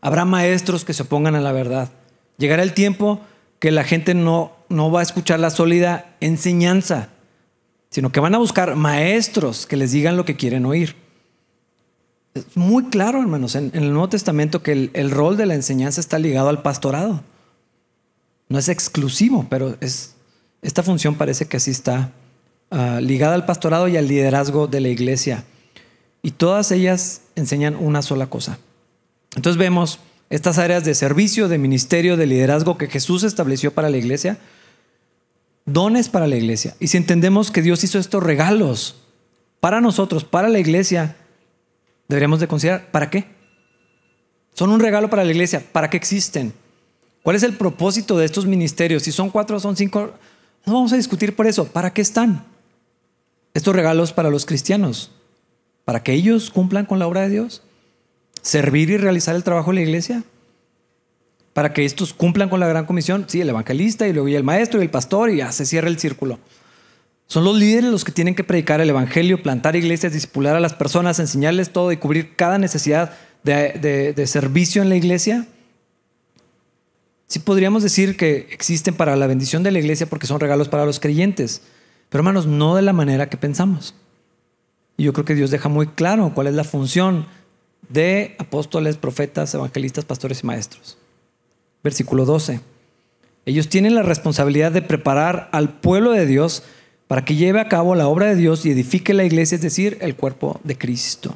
Habrá 0.00 0.24
maestros 0.24 0.84
que 0.84 0.94
se 0.94 1.02
opongan 1.02 1.34
a 1.34 1.40
la 1.40 1.52
verdad. 1.52 1.90
Llegará 2.38 2.62
el 2.62 2.72
tiempo 2.72 3.20
que 3.58 3.70
la 3.70 3.84
gente 3.84 4.14
no, 4.14 4.52
no 4.68 4.90
va 4.90 5.00
a 5.00 5.02
escuchar 5.02 5.40
la 5.40 5.50
sólida 5.50 6.14
enseñanza, 6.20 7.08
sino 7.90 8.12
que 8.12 8.20
van 8.20 8.34
a 8.34 8.38
buscar 8.38 8.76
maestros 8.76 9.66
que 9.66 9.76
les 9.76 9.92
digan 9.92 10.16
lo 10.16 10.24
que 10.24 10.36
quieren 10.36 10.66
oír. 10.66 10.96
Es 12.36 12.56
muy 12.56 12.84
claro, 12.84 13.20
hermanos, 13.20 13.54
en, 13.54 13.70
el 13.74 13.92
Nuevo 13.92 14.08
Testamento 14.08 14.62
que 14.62 14.72
el, 14.72 14.90
el 14.94 15.10
rol 15.10 15.36
de 15.36 15.46
la 15.46 15.54
enseñanza 15.54 16.00
está 16.00 16.18
ligado 16.18 16.48
al 16.48 16.62
pastorado. 16.62 17.22
No 18.48 18.58
es 18.58 18.68
exclusivo, 18.68 19.46
pero 19.48 19.76
es 19.80 20.16
esta 20.62 20.82
función 20.82 21.14
parece 21.14 21.46
que 21.46 21.58
así 21.58 21.70
está 21.70 22.12
ah, 22.70 22.98
ligada 23.00 23.34
al 23.34 23.46
pastorado 23.46 23.88
y 23.88 23.96
al 23.96 24.08
liderazgo 24.08 24.66
de 24.66 24.80
la 24.80 24.88
iglesia. 24.88 25.44
Y 26.22 26.32
todas 26.32 26.72
ellas 26.72 27.22
enseñan 27.36 27.76
una 27.76 28.02
sola 28.02 28.26
cosa. 28.26 28.58
Entonces 29.36 29.58
vemos 29.58 30.00
estas 30.28 30.58
áreas 30.58 30.84
de 30.84 30.94
servicio, 30.94 31.48
de 31.48 31.58
ministerio, 31.58 32.16
de 32.16 32.26
liderazgo 32.26 32.78
que 32.78 32.88
Jesús 32.88 33.22
estableció 33.22 33.72
para 33.74 33.90
la 33.90 33.96
iglesia, 33.96 34.38
dones 35.66 36.08
para 36.08 36.26
la 36.26 36.36
iglesia. 36.36 36.74
Y 36.80 36.88
si 36.88 36.96
entendemos 36.96 37.50
que 37.52 37.62
Dios 37.62 37.84
hizo 37.84 38.00
estos 38.00 38.22
regalos 38.22 38.96
para 39.60 39.80
nosotros, 39.80 40.24
para 40.24 40.48
la 40.48 40.58
iglesia, 40.58 41.16
deberíamos 42.08 42.40
de 42.40 42.48
considerar, 42.48 42.90
¿para 42.90 43.10
qué? 43.10 43.26
Son 44.54 44.70
un 44.70 44.80
regalo 44.80 45.10
para 45.10 45.24
la 45.24 45.30
iglesia, 45.30 45.62
¿para 45.72 45.90
qué 45.90 45.96
existen? 45.96 46.52
¿Cuál 47.22 47.36
es 47.36 47.42
el 47.42 47.54
propósito 47.54 48.16
de 48.16 48.24
estos 48.24 48.46
ministerios? 48.46 49.02
Si 49.02 49.12
son 49.12 49.30
cuatro, 49.30 49.58
son 49.58 49.76
cinco, 49.76 50.12
no 50.64 50.74
vamos 50.74 50.92
a 50.92 50.96
discutir 50.96 51.34
por 51.34 51.46
eso. 51.46 51.66
¿Para 51.66 51.92
qué 51.92 52.00
están 52.00 52.44
estos 53.52 53.74
regalos 53.74 54.12
para 54.12 54.30
los 54.30 54.46
cristianos? 54.46 55.10
¿Para 55.84 56.02
que 56.02 56.12
ellos 56.12 56.50
cumplan 56.50 56.86
con 56.86 56.98
la 56.98 57.06
obra 57.06 57.22
de 57.22 57.30
Dios? 57.30 57.62
¿Servir 58.42 58.90
y 58.90 58.96
realizar 58.96 59.34
el 59.34 59.44
trabajo 59.44 59.70
de 59.70 59.76
la 59.76 59.82
iglesia? 59.82 60.22
¿Para 61.52 61.72
que 61.72 61.84
estos 61.84 62.14
cumplan 62.14 62.48
con 62.48 62.60
la 62.60 62.68
gran 62.68 62.86
comisión? 62.86 63.24
Sí, 63.28 63.40
el 63.40 63.48
evangelista 63.48 64.06
y 64.06 64.12
luego 64.12 64.28
el 64.28 64.44
maestro 64.44 64.80
y 64.80 64.84
el 64.84 64.90
pastor 64.90 65.30
y 65.30 65.38
ya 65.38 65.50
se 65.52 65.66
cierra 65.66 65.88
el 65.88 65.98
círculo. 65.98 66.38
Son 67.26 67.44
los 67.44 67.56
líderes 67.58 67.90
los 67.90 68.04
que 68.04 68.12
tienen 68.12 68.34
que 68.34 68.44
predicar 68.44 68.80
el 68.80 68.88
evangelio, 68.88 69.42
plantar 69.42 69.74
iglesias, 69.74 70.12
discipular 70.12 70.54
a 70.54 70.60
las 70.60 70.74
personas, 70.74 71.18
enseñarles 71.18 71.72
todo 71.72 71.90
y 71.90 71.96
cubrir 71.96 72.36
cada 72.36 72.58
necesidad 72.58 73.12
de, 73.42 74.24
servicio 74.26 74.82
en 74.82 74.88
la 74.88 74.96
iglesia. 74.96 75.46
Sí 77.26 77.40
podríamos 77.40 77.82
decir 77.82 78.16
que 78.16 78.46
existen 78.50 78.94
para 78.94 79.16
la 79.16 79.26
bendición 79.26 79.64
de 79.64 79.72
la 79.72 79.80
iglesia 79.80 80.06
porque 80.06 80.28
son 80.28 80.38
regalos 80.38 80.68
para 80.68 80.86
los 80.86 81.00
creyentes, 81.00 81.62
pero 82.08 82.20
hermanos, 82.20 82.46
no 82.46 82.76
de 82.76 82.82
la 82.82 82.92
manera 82.92 83.28
que 83.28 83.36
pensamos. 83.36 83.94
Y 84.96 85.04
yo 85.04 85.12
creo 85.12 85.24
que 85.24 85.34
Dios 85.34 85.50
deja 85.50 85.68
muy 85.68 85.88
claro 85.88 86.32
cuál 86.32 86.46
es 86.46 86.54
la 86.54 86.62
función 86.62 87.26
de 87.88 88.36
apóstoles, 88.38 88.96
profetas, 88.96 89.52
evangelistas, 89.54 90.04
pastores 90.04 90.42
y 90.42 90.46
maestros. 90.46 90.96
Versículo 91.82 92.24
12. 92.24 92.60
Ellos 93.44 93.68
tienen 93.68 93.94
la 93.94 94.02
responsabilidad 94.02 94.72
de 94.72 94.82
preparar 94.82 95.48
al 95.52 95.80
pueblo 95.80 96.12
de 96.12 96.26
Dios 96.26 96.62
para 97.06 97.24
que 97.24 97.36
lleve 97.36 97.60
a 97.60 97.68
cabo 97.68 97.94
la 97.94 98.08
obra 98.08 98.26
de 98.26 98.36
Dios 98.36 98.66
y 98.66 98.70
edifique 98.70 99.14
la 99.14 99.24
iglesia, 99.24 99.56
es 99.56 99.62
decir, 99.62 99.98
el 100.00 100.16
cuerpo 100.16 100.60
de 100.64 100.76
Cristo. 100.76 101.34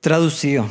Traducido 0.00 0.66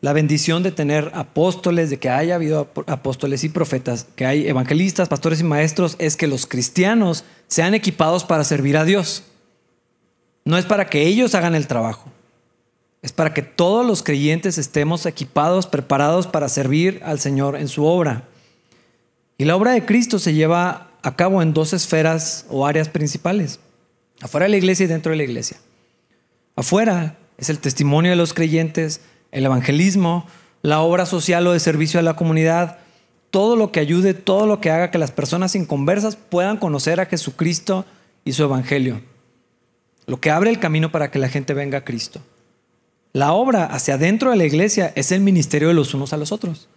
la 0.00 0.12
bendición 0.12 0.62
de 0.62 0.70
tener 0.70 1.10
apóstoles, 1.14 1.90
de 1.90 1.98
que 1.98 2.08
haya 2.08 2.36
habido 2.36 2.70
apóstoles 2.86 3.42
y 3.42 3.48
profetas, 3.48 4.06
que 4.14 4.26
hay 4.26 4.46
evangelistas, 4.46 5.08
pastores 5.08 5.40
y 5.40 5.44
maestros, 5.44 5.96
es 5.98 6.16
que 6.16 6.28
los 6.28 6.46
cristianos 6.46 7.24
sean 7.48 7.74
equipados 7.74 8.24
para 8.24 8.44
servir 8.44 8.76
a 8.76 8.84
Dios. 8.84 9.24
No 10.44 10.56
es 10.56 10.64
para 10.64 10.86
que 10.86 11.02
ellos 11.02 11.34
hagan 11.34 11.56
el 11.56 11.66
trabajo, 11.66 12.04
es 13.02 13.12
para 13.12 13.34
que 13.34 13.42
todos 13.42 13.84
los 13.84 14.04
creyentes 14.04 14.56
estemos 14.56 15.04
equipados, 15.04 15.66
preparados 15.66 16.28
para 16.28 16.48
servir 16.48 17.00
al 17.04 17.18
Señor 17.18 17.56
en 17.56 17.68
su 17.68 17.84
obra. 17.84 18.28
Y 19.36 19.44
la 19.44 19.56
obra 19.56 19.72
de 19.72 19.84
Cristo 19.84 20.18
se 20.18 20.34
lleva 20.34 20.87
a 21.02 21.16
cabo 21.16 21.42
en 21.42 21.54
dos 21.54 21.72
esferas 21.72 22.46
o 22.48 22.66
áreas 22.66 22.88
principales, 22.88 23.60
afuera 24.20 24.44
de 24.44 24.50
la 24.50 24.56
iglesia 24.56 24.84
y 24.84 24.88
dentro 24.88 25.10
de 25.10 25.16
la 25.18 25.24
iglesia. 25.24 25.58
Afuera 26.56 27.16
es 27.36 27.50
el 27.50 27.58
testimonio 27.58 28.10
de 28.10 28.16
los 28.16 28.34
creyentes, 28.34 29.00
el 29.30 29.44
evangelismo, 29.44 30.26
la 30.62 30.80
obra 30.80 31.06
social 31.06 31.46
o 31.46 31.52
de 31.52 31.60
servicio 31.60 32.00
a 32.00 32.02
la 32.02 32.16
comunidad, 32.16 32.78
todo 33.30 33.56
lo 33.56 33.70
que 33.70 33.80
ayude, 33.80 34.14
todo 34.14 34.46
lo 34.46 34.60
que 34.60 34.70
haga 34.70 34.90
que 34.90 34.98
las 34.98 35.12
personas 35.12 35.54
inconversas 35.54 36.16
puedan 36.16 36.56
conocer 36.56 37.00
a 37.00 37.06
Jesucristo 37.06 37.84
y 38.24 38.32
su 38.32 38.42
evangelio. 38.42 39.00
lo 40.06 40.20
que 40.20 40.30
abre 40.30 40.48
el 40.48 40.58
camino 40.58 40.90
para 40.90 41.10
que 41.10 41.18
la 41.18 41.28
gente 41.28 41.52
venga 41.52 41.78
a 41.78 41.84
Cristo. 41.84 42.22
La 43.12 43.34
obra 43.34 43.66
hacia 43.66 43.94
adentro 43.94 44.30
de 44.30 44.36
la 44.36 44.46
iglesia 44.46 44.90
es 44.96 45.12
el 45.12 45.20
ministerio 45.20 45.68
de 45.68 45.74
los 45.74 45.92
unos 45.92 46.14
a 46.14 46.16
los 46.16 46.32
otros. 46.32 46.68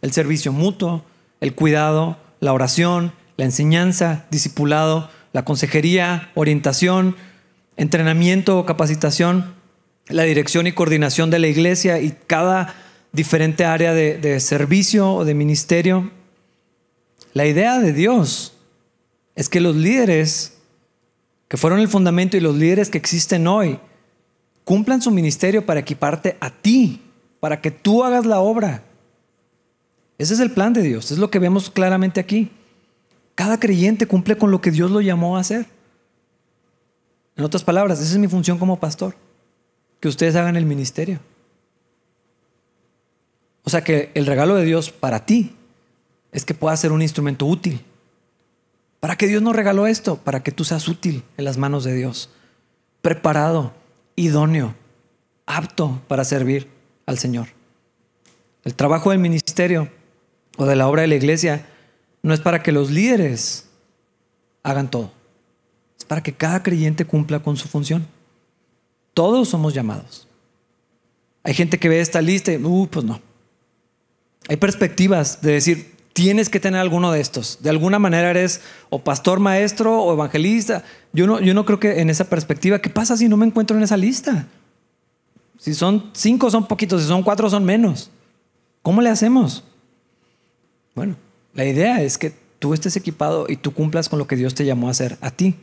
El 0.00 0.10
servicio 0.12 0.52
mutuo, 0.52 1.04
el 1.40 1.54
cuidado, 1.54 2.16
la 2.40 2.52
oración, 2.52 3.12
la 3.36 3.44
enseñanza, 3.44 4.26
discipulado, 4.30 5.10
la 5.32 5.44
consejería, 5.44 6.30
orientación, 6.34 7.16
entrenamiento 7.76 8.58
o 8.58 8.66
capacitación, 8.66 9.54
la 10.08 10.24
dirección 10.24 10.66
y 10.66 10.72
coordinación 10.72 11.30
de 11.30 11.38
la 11.38 11.48
iglesia 11.48 12.00
y 12.00 12.16
cada 12.26 12.74
diferente 13.12 13.64
área 13.64 13.94
de, 13.94 14.18
de 14.18 14.40
servicio 14.40 15.12
o 15.12 15.24
de 15.24 15.34
ministerio. 15.34 16.10
La 17.34 17.46
idea 17.46 17.78
de 17.78 17.92
Dios 17.92 18.54
es 19.34 19.48
que 19.48 19.60
los 19.60 19.76
líderes 19.76 20.58
que 21.48 21.56
fueron 21.56 21.80
el 21.80 21.88
fundamento 21.88 22.36
y 22.36 22.40
los 22.40 22.56
líderes 22.56 22.90
que 22.90 22.98
existen 22.98 23.46
hoy 23.46 23.78
cumplan 24.64 25.02
su 25.02 25.10
ministerio 25.10 25.66
para 25.66 25.80
equiparte 25.80 26.36
a 26.40 26.50
ti, 26.50 27.02
para 27.40 27.60
que 27.60 27.70
tú 27.70 28.04
hagas 28.04 28.26
la 28.26 28.40
obra. 28.40 28.82
Ese 30.18 30.34
es 30.34 30.40
el 30.40 30.52
plan 30.52 30.72
de 30.72 30.82
Dios, 30.82 31.10
es 31.10 31.18
lo 31.18 31.30
que 31.30 31.38
vemos 31.38 31.70
claramente 31.70 32.20
aquí. 32.20 32.50
Cada 33.34 33.58
creyente 33.58 34.06
cumple 34.06 34.36
con 34.36 34.50
lo 34.50 34.60
que 34.60 34.70
Dios 34.70 34.90
lo 34.90 35.00
llamó 35.00 35.36
a 35.36 35.40
hacer. 35.40 35.66
En 37.36 37.44
otras 37.44 37.64
palabras, 37.64 38.00
esa 38.00 38.12
es 38.12 38.18
mi 38.18 38.28
función 38.28 38.58
como 38.58 38.78
pastor, 38.78 39.16
que 40.00 40.08
ustedes 40.08 40.36
hagan 40.36 40.56
el 40.56 40.66
ministerio. 40.66 41.18
O 43.64 43.70
sea 43.70 43.82
que 43.82 44.10
el 44.14 44.26
regalo 44.26 44.56
de 44.56 44.64
Dios 44.64 44.90
para 44.90 45.24
ti 45.24 45.56
es 46.30 46.44
que 46.44 46.54
puedas 46.54 46.80
ser 46.80 46.92
un 46.92 47.02
instrumento 47.02 47.46
útil. 47.46 47.84
¿Para 49.00 49.16
qué 49.16 49.26
Dios 49.26 49.42
nos 49.42 49.56
regaló 49.56 49.86
esto? 49.86 50.16
Para 50.16 50.42
que 50.42 50.52
tú 50.52 50.64
seas 50.64 50.86
útil 50.88 51.24
en 51.36 51.44
las 51.44 51.58
manos 51.58 51.84
de 51.84 51.94
Dios, 51.94 52.30
preparado, 53.00 53.72
idóneo, 54.14 54.74
apto 55.46 56.00
para 56.08 56.24
servir 56.24 56.68
al 57.06 57.18
Señor. 57.18 57.48
El 58.64 58.74
trabajo 58.74 59.10
del 59.10 59.18
ministerio 59.18 59.88
o 60.56 60.66
de 60.66 60.76
la 60.76 60.88
obra 60.88 61.02
de 61.02 61.08
la 61.08 61.16
iglesia 61.16 61.66
no 62.22 62.32
es 62.32 62.40
para 62.40 62.62
que 62.62 62.72
los 62.72 62.90
líderes 62.90 63.66
hagan 64.62 64.90
todo. 64.90 65.10
Es 65.98 66.04
para 66.04 66.22
que 66.22 66.32
cada 66.32 66.62
creyente 66.62 67.04
cumpla 67.04 67.40
con 67.40 67.56
su 67.56 67.68
función. 67.68 68.06
Todos 69.14 69.48
somos 69.48 69.74
llamados. 69.74 70.28
Hay 71.42 71.54
gente 71.54 71.78
que 71.78 71.88
ve 71.88 72.00
esta 72.00 72.22
lista 72.22 72.52
y, 72.52 72.56
uh, 72.56 72.88
pues 72.90 73.04
no. 73.04 73.20
Hay 74.48 74.56
perspectivas 74.56 75.40
de 75.42 75.52
decir, 75.52 75.96
tienes 76.12 76.48
que 76.48 76.60
tener 76.60 76.80
alguno 76.80 77.12
de 77.12 77.20
estos. 77.20 77.58
De 77.62 77.70
alguna 77.70 77.98
manera 77.98 78.30
eres 78.30 78.60
o 78.90 79.02
pastor 79.02 79.40
maestro 79.40 80.02
o 80.02 80.12
evangelista. 80.12 80.84
Yo 81.12 81.26
no, 81.26 81.40
yo 81.40 81.54
no 81.54 81.64
creo 81.64 81.80
que 81.80 82.00
en 82.00 82.10
esa 82.10 82.28
perspectiva, 82.28 82.80
¿qué 82.80 82.90
pasa 82.90 83.16
si 83.16 83.28
no 83.28 83.36
me 83.36 83.46
encuentro 83.46 83.76
en 83.76 83.82
esa 83.82 83.96
lista? 83.96 84.46
Si 85.58 85.74
son 85.74 86.10
cinco 86.12 86.50
son 86.50 86.66
poquitos, 86.66 87.02
si 87.02 87.08
son 87.08 87.22
cuatro 87.22 87.48
son 87.48 87.64
menos. 87.64 88.10
¿Cómo 88.82 89.00
le 89.00 89.10
hacemos? 89.10 89.62
Bueno, 90.94 91.16
la 91.54 91.64
idea 91.64 92.02
es 92.02 92.18
que 92.18 92.32
tú 92.58 92.74
estés 92.74 92.96
equipado 92.96 93.46
y 93.48 93.56
tú 93.56 93.72
cumplas 93.72 94.08
con 94.08 94.18
lo 94.18 94.26
que 94.26 94.36
Dios 94.36 94.54
te 94.54 94.64
llamó 94.64 94.88
a 94.88 94.92
hacer 94.92 95.18
a 95.20 95.30
ti. 95.30 95.56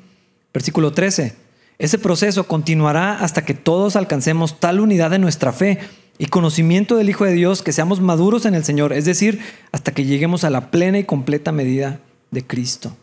Versículo 0.53 0.91
13. 0.91 1.33
Ese 1.77 1.97
proceso 1.97 2.45
continuará 2.45 3.19
hasta 3.19 3.45
que 3.45 3.53
todos 3.53 3.95
alcancemos 3.95 4.59
tal 4.59 4.79
unidad 4.81 5.11
de 5.11 5.19
nuestra 5.19 5.53
fe 5.53 5.79
y 6.17 6.25
conocimiento 6.25 6.97
del 6.97 7.09
Hijo 7.09 7.23
de 7.23 7.31
Dios 7.31 7.63
que 7.63 7.71
seamos 7.71 8.01
maduros 8.01 8.45
en 8.45 8.53
el 8.53 8.65
Señor, 8.65 8.91
es 8.91 9.05
decir, 9.05 9.39
hasta 9.71 9.93
que 9.93 10.03
lleguemos 10.03 10.43
a 10.43 10.49
la 10.49 10.69
plena 10.71 10.99
y 10.99 11.05
completa 11.05 11.53
medida 11.53 12.01
de 12.31 12.45
Cristo. 12.45 12.95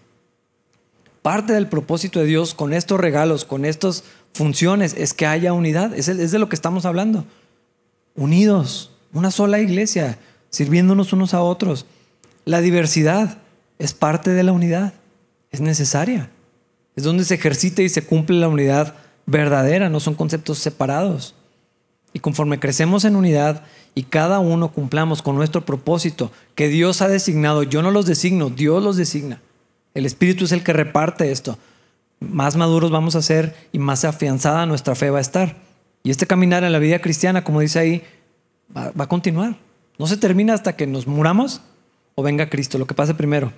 Parte 1.23 1.55
del 1.55 1.67
propósito 1.67 2.21
de 2.21 2.27
Dios 2.27 2.55
con 2.55 2.75
estos 2.75 3.01
regalos, 3.01 3.45
con 3.47 3.65
estas 3.65 4.05
funciones, 4.35 4.95
es 4.97 5.15
que 5.15 5.27
haya 5.27 5.55
unidad. 5.55 5.93
Es, 5.95 6.07
de 6.07 6.39
lo 6.39 6.49
que 6.49 6.55
estamos 6.55 6.85
hablando. 6.85 7.25
Unidos, 8.15 8.93
una 9.13 9.31
sola 9.31 9.59
iglesia, 9.59 10.19
sirviéndonos 10.51 11.13
unos 11.15 11.35
a 11.35 11.41
otros. 11.41 11.87
La 12.47 12.61
diversidad 12.61 13.39
es 13.81 13.93
parte 13.93 14.31
de 14.31 14.45
la 14.45 14.53
unidad, 14.53 14.95
es 15.51 15.61
necesaria. 15.61 16.31
Es 16.95 17.03
donde 17.03 17.25
se 17.25 17.35
ejercita 17.35 17.83
y 17.83 17.89
se 17.89 18.07
cumple 18.07 18.39
la 18.39 18.47
unidad 18.47 18.95
verdadera, 19.27 19.91
no 19.91 19.99
son 19.99 20.15
conceptos 20.15 20.59
separados. 20.59 21.35
Y 22.13 22.21
conforme 22.21 22.61
crecemos 22.61 23.05
en 23.05 23.17
unidad 23.17 23.65
y 23.97 24.05
cada 24.05 24.39
uno 24.39 24.71
cumplamos 24.71 25.23
con 25.23 25.35
nuestro 25.35 25.67
propósito 25.67 26.31
que 26.55 26.69
Dios 26.69 27.03
ha 27.03 27.09
designado, 27.09 27.65
yo 27.65 27.83
no 27.83 27.91
los 27.91 28.07
designo, 28.07 28.49
Dios 28.49 28.81
los 28.81 28.97
designa. 28.97 29.43
El 29.93 30.07
Espíritu 30.07 30.45
es 30.45 30.53
el 30.53 30.63
que 30.63 30.73
reparte 30.73 31.33
esto. 31.33 31.59
Más 32.21 32.55
maduros 32.55 32.93
vamos 32.93 33.17
a 33.17 33.23
ser 33.23 33.57
y 33.73 33.81
más 33.81 34.05
afianzada 34.05 34.67
nuestra 34.67 34.95
fe 34.95 35.11
va 35.11 35.19
a 35.19 35.23
estar. 35.23 35.57
Y 36.05 36.11
este 36.13 36.29
caminar 36.29 36.63
en 36.63 36.71
la 36.71 36.79
vida 36.79 37.01
cristiana, 37.01 37.43
como 37.43 37.59
dice 37.59 37.81
ahí, 37.81 38.05
va, 38.75 38.93
va 38.93 39.05
a 39.05 39.09
continuar. 39.09 39.57
No 39.99 40.07
se 40.07 40.17
termina 40.17 40.55
hasta 40.55 40.77
que 40.77 40.87
nos 40.87 41.09
muramos 41.09 41.61
o 42.17 42.25
venga 42.25 42.51
Cristo, 42.51 42.79
lo 42.79 42.87
que 42.89 42.95
pase 42.95 43.15
primero. 43.15 43.53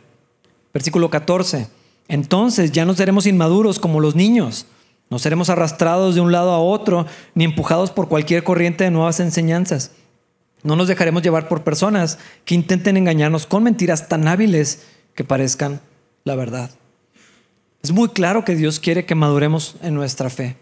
Versículo 0.75 1.09
14. 1.09 1.69
Entonces 2.09 2.73
ya 2.73 2.85
no 2.85 2.93
seremos 2.93 3.27
inmaduros 3.27 3.79
como 3.79 4.01
los 4.01 4.15
niños 4.15 4.67
no 5.11 5.19
seremos 5.19 5.49
arrastrados 5.49 6.15
de 6.15 6.21
un 6.21 6.33
lado 6.33 6.51
a 6.51 6.61
otro 6.61 7.07
ni 7.35 7.45
empujados 7.45 7.91
por 7.91 8.09
cualquier 8.09 8.45
corriente 8.45 8.85
de 8.85 8.91
nuevas 8.91 9.21
enseñanzas. 9.21 9.93
No 10.63 10.77
nos 10.77 10.89
dejaremos 10.89 11.23
llevar 11.23 11.49
por 11.49 11.65
personas 11.65 12.19
que 12.45 12.55
intenten 12.55 12.97
engañarnos 12.97 13.47
con 13.47 13.63
mentiras 13.63 14.09
tan 14.09 14.29
hábiles 14.29 14.87
que 15.15 15.25
parezcan 15.25 15.81
la 16.25 16.35
verdad. 16.35 16.71
Es 17.83 17.93
muy 17.93 18.09
claro 18.09 18.45
que 18.45 18.57
Dios 18.57 18.81
quiere 18.81 19.07
que 19.07 19.15
maduremos 19.15 19.77
en 19.83 19.95
nuestra 19.95 20.31
fe, 20.31 20.57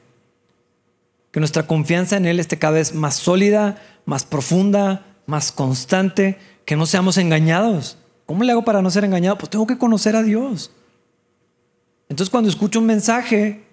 que 1.32 1.40
nuestra 1.40 1.66
confianza 1.66 2.16
en 2.16 2.26
Él 2.26 2.38
esté 2.38 2.58
cada 2.58 2.74
vez 2.74 2.94
más 2.94 3.16
sólida, 3.16 3.82
más 4.04 4.24
profunda, 4.24 5.06
más 5.26 5.50
constante, 5.50 6.38
que 6.66 6.76
no 6.76 6.84
seamos 6.84 7.16
engañados. 7.16 7.96
¿Cómo 8.26 8.44
le 8.44 8.52
hago 8.52 8.64
para 8.64 8.82
no 8.82 8.90
ser 8.90 9.04
engañado? 9.04 9.38
Pues 9.38 9.48
tengo 9.48 9.66
que 9.66 9.78
conocer 9.78 10.16
a 10.16 10.22
Dios. 10.22 10.72
Entonces 12.10 12.30
cuando 12.30 12.50
escucho 12.50 12.80
un 12.80 12.86
mensaje 12.86 13.64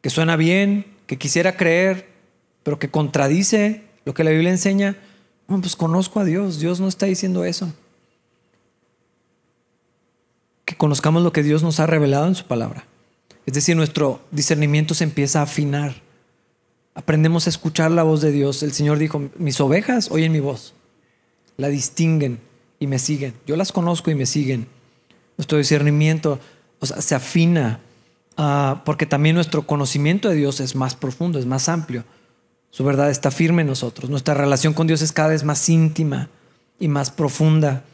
que 0.00 0.10
suena 0.10 0.36
bien, 0.36 0.86
que 1.06 1.18
quisiera 1.18 1.56
creer, 1.56 2.08
pero 2.62 2.78
que 2.78 2.90
contradice 2.90 3.82
lo 4.04 4.14
que 4.14 4.22
la 4.22 4.30
Biblia 4.30 4.50
enseña, 4.50 4.96
pues 5.46 5.74
conozco 5.74 6.20
a 6.20 6.24
Dios, 6.24 6.60
Dios 6.60 6.78
no 6.78 6.88
está 6.88 7.06
diciendo 7.06 7.44
eso. 7.44 7.72
Que 10.64 10.76
conozcamos 10.76 11.22
lo 11.22 11.32
que 11.32 11.42
Dios 11.42 11.62
nos 11.62 11.80
ha 11.80 11.86
revelado 11.86 12.28
en 12.28 12.34
su 12.34 12.44
palabra. 12.44 12.86
Es 13.46 13.54
decir, 13.54 13.76
nuestro 13.76 14.20
discernimiento 14.30 14.94
se 14.94 15.04
empieza 15.04 15.40
a 15.40 15.44
afinar. 15.44 16.02
Aprendemos 16.94 17.46
a 17.46 17.50
escuchar 17.50 17.90
la 17.90 18.02
voz 18.02 18.20
de 18.20 18.30
Dios. 18.30 18.62
El 18.62 18.72
Señor 18.72 18.98
dijo, 18.98 19.30
mis 19.38 19.60
ovejas 19.60 20.10
oyen 20.10 20.32
mi 20.32 20.40
voz, 20.40 20.74
la 21.60 21.68
distinguen 21.68 22.40
y 22.78 22.86
me 22.86 22.98
siguen. 22.98 23.34
Yo 23.46 23.56
las 23.56 23.70
conozco 23.72 24.10
y 24.10 24.14
me 24.14 24.26
siguen. 24.26 24.66
Nuestro 25.36 25.58
discernimiento 25.58 26.40
se 26.80 27.14
afina 27.14 27.80
Ah, 28.42 28.80
porque 28.86 29.04
también 29.04 29.34
nuestro 29.34 29.66
conocimiento 29.66 30.30
de 30.30 30.34
Dios 30.34 30.60
es 30.60 30.74
más 30.74 30.94
profundo, 30.94 31.38
es 31.38 31.44
más 31.44 31.68
amplio. 31.68 32.04
Su 32.70 32.84
verdad 32.84 33.10
está 33.10 33.30
firme 33.30 33.60
en 33.60 33.68
nosotros. 33.68 34.08
Nuestra 34.08 34.32
relación 34.32 34.72
con 34.72 34.86
Dios 34.86 35.02
es 35.02 35.12
cada 35.12 35.28
vez 35.28 35.44
más 35.44 35.68
íntima 35.68 36.30
y 36.78 36.88
más 36.88 37.10
profunda. 37.10 37.84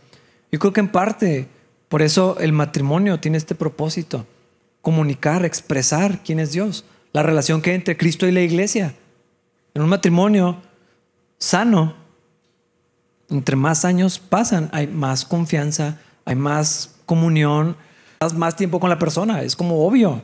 Yo 0.53 0.61
creo 0.61 0.73
que 0.73 0.79
en 0.79 0.93
parte 0.93 1.49
por 1.89 2.01
eso 2.01 2.37
el 2.39 2.53
matrimonio 2.53 3.19
tiene 3.19 3.39
este 3.39 3.57
propósito, 3.57 4.25
comunicar, 4.83 5.45
expresar 5.45 6.23
quién 6.23 6.39
es 6.39 6.53
Dios, 6.53 6.85
la 7.13 7.25
relación 7.25 7.61
que 7.61 7.71
hay 7.71 7.77
entre 7.77 7.97
Cristo 7.97 8.29
y 8.29 8.31
la 8.31 8.43
iglesia. 8.43 8.95
En 9.75 9.83
un 9.83 9.89
matrimonio 9.89 10.63
sano, 11.39 11.97
entre 13.31 13.57
más 13.57 13.85
años 13.85 14.19
pasan, 14.19 14.69
hay 14.73 14.87
más 14.87 15.25
confianza, 15.25 15.99
hay 16.25 16.37
más 16.37 16.95
comunión, 17.07 17.77
más 18.35 18.57
tiempo 18.57 18.81
con 18.81 18.91
la 18.91 18.99
persona, 18.99 19.43
es 19.43 19.57
como 19.57 19.87
obvio. 19.87 20.23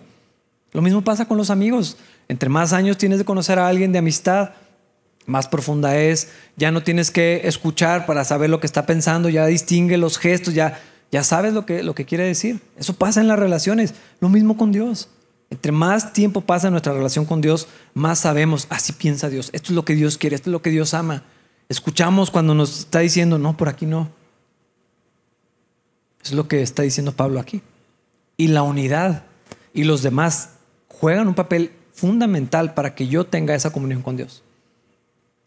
Lo 0.72 0.82
mismo 0.82 1.02
pasa 1.02 1.26
con 1.26 1.36
los 1.36 1.50
amigos. 1.50 1.96
Entre 2.28 2.48
más 2.48 2.72
años 2.72 2.96
tienes 2.96 3.18
de 3.18 3.24
conocer 3.24 3.58
a 3.58 3.68
alguien 3.68 3.92
de 3.92 3.98
amistad, 3.98 4.50
más 5.26 5.46
profunda 5.48 5.96
es. 5.96 6.30
Ya 6.56 6.70
no 6.70 6.82
tienes 6.82 7.10
que 7.10 7.42
escuchar 7.44 8.06
para 8.06 8.24
saber 8.24 8.50
lo 8.50 8.60
que 8.60 8.66
está 8.66 8.86
pensando, 8.86 9.28
ya 9.28 9.46
distingue 9.46 9.98
los 9.98 10.18
gestos, 10.18 10.54
ya, 10.54 10.80
ya 11.10 11.22
sabes 11.24 11.52
lo 11.52 11.66
que, 11.66 11.82
lo 11.82 11.94
que 11.94 12.06
quiere 12.06 12.24
decir. 12.24 12.60
Eso 12.76 12.94
pasa 12.94 13.20
en 13.20 13.28
las 13.28 13.38
relaciones. 13.38 13.94
Lo 14.20 14.28
mismo 14.28 14.56
con 14.56 14.72
Dios. 14.72 15.08
Entre 15.50 15.70
más 15.70 16.14
tiempo 16.14 16.40
pasa 16.40 16.70
nuestra 16.70 16.94
relación 16.94 17.26
con 17.26 17.42
Dios, 17.42 17.68
más 17.92 18.20
sabemos, 18.20 18.66
así 18.70 18.94
piensa 18.94 19.28
Dios, 19.28 19.50
esto 19.52 19.66
es 19.72 19.74
lo 19.74 19.84
que 19.84 19.94
Dios 19.94 20.16
quiere, 20.16 20.34
esto 20.34 20.48
es 20.48 20.52
lo 20.52 20.62
que 20.62 20.70
Dios 20.70 20.94
ama. 20.94 21.24
Escuchamos 21.68 22.30
cuando 22.30 22.54
nos 22.54 22.80
está 22.80 23.00
diciendo, 23.00 23.38
no, 23.38 23.56
por 23.56 23.68
aquí 23.68 23.86
no. 23.86 24.10
Es 26.22 26.32
lo 26.32 26.48
que 26.48 26.62
está 26.62 26.82
diciendo 26.82 27.12
Pablo 27.12 27.40
aquí. 27.40 27.62
Y 28.36 28.48
la 28.48 28.62
unidad 28.62 29.24
y 29.74 29.84
los 29.84 30.02
demás 30.02 30.50
juegan 30.88 31.28
un 31.28 31.34
papel 31.34 31.72
fundamental 31.92 32.74
para 32.74 32.94
que 32.94 33.08
yo 33.08 33.24
tenga 33.24 33.54
esa 33.54 33.70
comunión 33.70 34.02
con 34.02 34.16
Dios. 34.16 34.42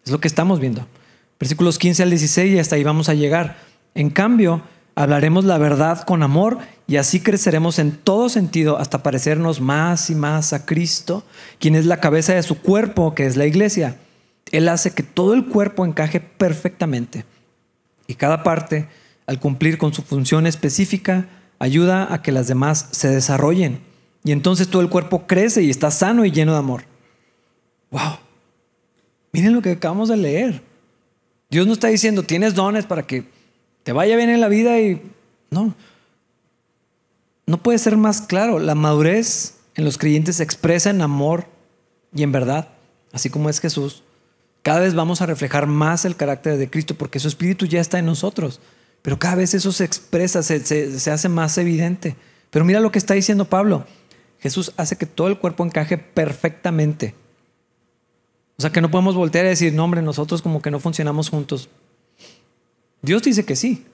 Es 0.06 0.12
lo 0.12 0.20
que 0.20 0.28
estamos 0.28 0.60
viendo. 0.60 0.86
Versículos 1.40 1.80
15 1.80 2.04
al 2.04 2.10
16 2.10 2.54
y 2.54 2.60
hasta 2.60 2.76
ahí 2.76 2.84
vamos 2.84 3.10
a 3.10 3.14
llegar. 3.14 3.58
En 3.94 4.10
cambio, 4.10 4.62
hablaremos 4.96 5.46
la 5.46 5.58
verdad 5.58 6.02
con 6.02 6.24
amor 6.24 6.60
y 6.88 6.98
así 6.98 7.20
creceremos 7.20 7.80
en 7.80 7.92
todo 7.92 8.30
sentido 8.30 8.78
hasta 8.78 9.04
parecernos 9.04 9.60
más 9.62 10.10
y 10.10 10.16
más 10.16 10.54
a 10.54 10.66
Cristo, 10.66 11.24
quien 11.60 11.76
es 11.76 11.86
la 11.86 12.00
cabeza 12.00 12.34
de 12.34 12.44
su 12.44 12.60
cuerpo, 12.60 13.16
que 13.16 13.26
es 13.26 13.36
la 13.36 13.46
iglesia. 13.46 13.98
Él 14.58 14.70
hace 14.70 14.92
que 14.92 15.04
todo 15.04 15.34
el 15.34 15.46
cuerpo 15.46 15.86
encaje 15.86 16.20
perfectamente 16.20 17.26
y 18.08 18.16
cada 18.16 18.44
parte, 18.44 18.88
al 19.26 19.40
cumplir 19.40 19.78
con 19.78 19.94
su 19.94 20.02
función 20.02 20.48
específica, 20.48 21.28
ayuda 21.60 22.14
a 22.14 22.22
que 22.22 22.32
las 22.32 22.48
demás 22.48 22.88
se 22.92 23.10
desarrollen 23.10 23.82
y 24.24 24.32
entonces 24.32 24.70
todo 24.70 24.82
el 24.82 24.90
cuerpo 24.90 25.28
crece 25.28 25.62
y 25.62 25.70
está 25.70 25.92
sano 25.92 26.26
y 26.26 26.32
lleno 26.32 26.54
de 26.54 26.60
amor. 26.60 26.84
¡Wow! 27.92 28.18
Miren 29.32 29.54
lo 29.54 29.62
que 29.62 29.72
acabamos 29.72 30.10
de 30.10 30.18
leer. 30.18 30.64
Dios 31.50 31.68
no 31.68 31.74
está 31.74 31.88
diciendo, 31.88 32.24
tienes 32.24 32.56
dones 32.56 32.86
para 32.86 33.06
que 33.06 33.26
te 33.84 33.92
vaya 33.92 34.16
bien 34.18 34.30
en 34.30 34.42
la 34.42 34.48
vida 34.48 34.80
y 34.80 35.02
no. 35.52 35.76
No 37.46 37.62
puede 37.62 37.78
ser 37.78 37.98
más 37.98 38.22
claro. 38.22 38.60
La 38.60 38.74
madurez 38.74 39.58
en 39.76 39.86
los 39.86 39.98
creyentes 39.98 40.38
se 40.38 40.44
expresa 40.44 40.90
en 40.90 41.02
amor 41.02 41.46
y 42.16 42.24
en 42.24 42.32
verdad, 42.32 42.70
así 43.12 43.30
como 43.30 43.50
es 43.50 43.60
Jesús. 43.60 44.04
Cada 44.66 44.80
vez 44.80 44.96
vamos 44.96 45.22
a 45.22 45.28
reflejar 45.28 45.68
más 45.68 46.06
el 46.06 46.16
carácter 46.16 46.58
de 46.58 46.72
Cristo 46.72 46.96
porque 46.96 47.20
su 47.20 47.28
espíritu 47.28 47.68
ya 47.68 47.80
está 47.80 48.00
en 48.00 48.08
nosotros. 48.08 48.60
Pero 49.04 49.20
cada 49.20 49.36
vez 49.36 49.54
eso 49.54 49.72
se 49.72 49.84
expresa, 49.84 50.42
se, 50.42 51.12
hace 51.12 51.30
más 51.30 51.60
evidente. 51.60 52.16
Pero 52.50 52.66
mira 52.66 52.80
lo 52.80 52.92
que 52.92 52.98
está 52.98 53.14
diciendo 53.14 53.46
Pablo. 53.46 53.86
Jesús 54.40 54.74
hace 54.76 54.96
que 54.96 55.06
todo 55.06 55.28
el 55.28 55.38
cuerpo 55.38 55.64
encaje 55.64 56.00
perfectamente. 56.00 57.14
O 58.58 58.64
sea 58.64 58.72
que 58.72 58.82
no 58.82 58.90
podemos 58.90 59.14
voltear 59.14 59.46
a 59.46 59.50
decir, 59.50 59.72
no, 59.72 59.84
hombre, 59.84 60.02
nosotros 60.02 60.42
como 60.42 60.64
que 60.64 60.72
no 60.72 60.80
funcionamos 60.80 61.30
juntos. 61.30 61.70
Dios 63.04 63.22
dice 63.22 63.46
que 63.46 63.56
sí. 63.56 63.86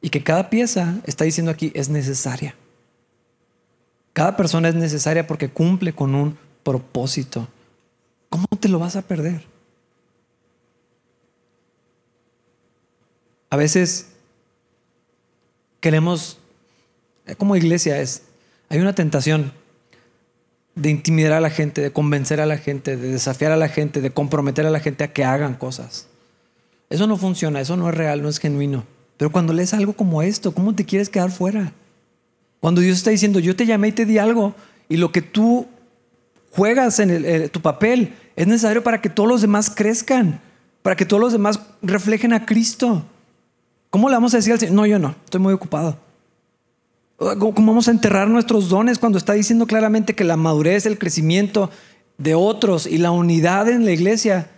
Y 0.00 0.08
que 0.08 0.24
cada 0.24 0.48
pieza, 0.48 0.94
está 1.04 1.26
diciendo 1.26 1.52
aquí, 1.52 1.72
es 1.74 1.90
necesaria. 1.90 2.54
Cada 4.14 4.34
persona 4.34 4.70
es 4.70 4.76
necesaria 4.76 5.26
porque 5.26 5.50
cumple 5.50 5.92
con 5.92 6.14
un 6.14 6.38
propósito. 6.62 7.48
¿Cómo 8.28 8.46
te 8.58 8.68
lo 8.68 8.78
vas 8.78 8.96
a 8.96 9.02
perder? 9.02 9.44
A 13.50 13.56
veces 13.56 14.08
queremos, 15.80 16.38
como 17.38 17.56
iglesia 17.56 18.00
es, 18.00 18.22
hay 18.68 18.78
una 18.78 18.94
tentación 18.94 19.52
de 20.74 20.90
intimidar 20.90 21.32
a 21.32 21.40
la 21.40 21.50
gente, 21.50 21.80
de 21.80 21.92
convencer 21.92 22.40
a 22.40 22.46
la 22.46 22.58
gente, 22.58 22.96
de 22.96 23.12
desafiar 23.12 23.52
a 23.52 23.56
la 23.56 23.68
gente, 23.68 24.00
de 24.00 24.10
comprometer 24.10 24.66
a 24.66 24.70
la 24.70 24.80
gente 24.80 25.04
a 25.04 25.12
que 25.12 25.24
hagan 25.24 25.54
cosas. 25.54 26.06
Eso 26.90 27.06
no 27.06 27.16
funciona, 27.16 27.60
eso 27.60 27.76
no 27.76 27.88
es 27.88 27.94
real, 27.94 28.22
no 28.22 28.28
es 28.28 28.38
genuino. 28.38 28.84
Pero 29.16 29.32
cuando 29.32 29.52
lees 29.52 29.74
algo 29.74 29.94
como 29.94 30.22
esto, 30.22 30.52
¿cómo 30.52 30.74
te 30.74 30.84
quieres 30.84 31.08
quedar 31.08 31.30
fuera? 31.30 31.72
Cuando 32.60 32.80
Dios 32.80 32.98
está 32.98 33.10
diciendo, 33.10 33.40
yo 33.40 33.56
te 33.56 33.66
llamé 33.66 33.88
y 33.88 33.92
te 33.92 34.04
di 34.04 34.18
algo, 34.18 34.54
y 34.88 34.96
lo 34.96 35.10
que 35.10 35.22
tú 35.22 35.66
juegas 36.52 36.98
en 37.00 37.48
tu 37.50 37.60
papel 37.60 38.14
es 38.36 38.46
necesario 38.46 38.82
para 38.82 39.00
que 39.00 39.10
todos 39.10 39.28
los 39.28 39.40
demás 39.40 39.70
crezcan, 39.70 40.40
para 40.82 40.96
que 40.96 41.04
todos 41.04 41.20
los 41.20 41.32
demás 41.32 41.60
reflejen 41.82 42.32
a 42.32 42.46
Cristo. 42.46 43.04
¿Cómo 43.90 44.08
le 44.08 44.14
vamos 44.14 44.34
a 44.34 44.36
decir 44.36 44.52
al 44.52 44.60
Señor? 44.60 44.74
No, 44.74 44.86
yo 44.86 44.98
no, 44.98 45.14
estoy 45.24 45.40
muy 45.40 45.52
ocupado. 45.52 45.98
¿Cómo 47.16 47.52
vamos 47.54 47.88
a 47.88 47.90
enterrar 47.90 48.28
nuestros 48.28 48.68
dones 48.68 48.98
cuando 48.98 49.18
está 49.18 49.32
diciendo 49.32 49.66
claramente 49.66 50.14
que 50.14 50.22
la 50.22 50.36
madurez, 50.36 50.86
el 50.86 50.98
crecimiento 50.98 51.68
de 52.16 52.34
otros 52.34 52.86
y 52.86 52.98
la 52.98 53.10
unidad 53.10 53.68
en 53.68 53.84
la 53.84 53.90
iglesia 53.90 54.50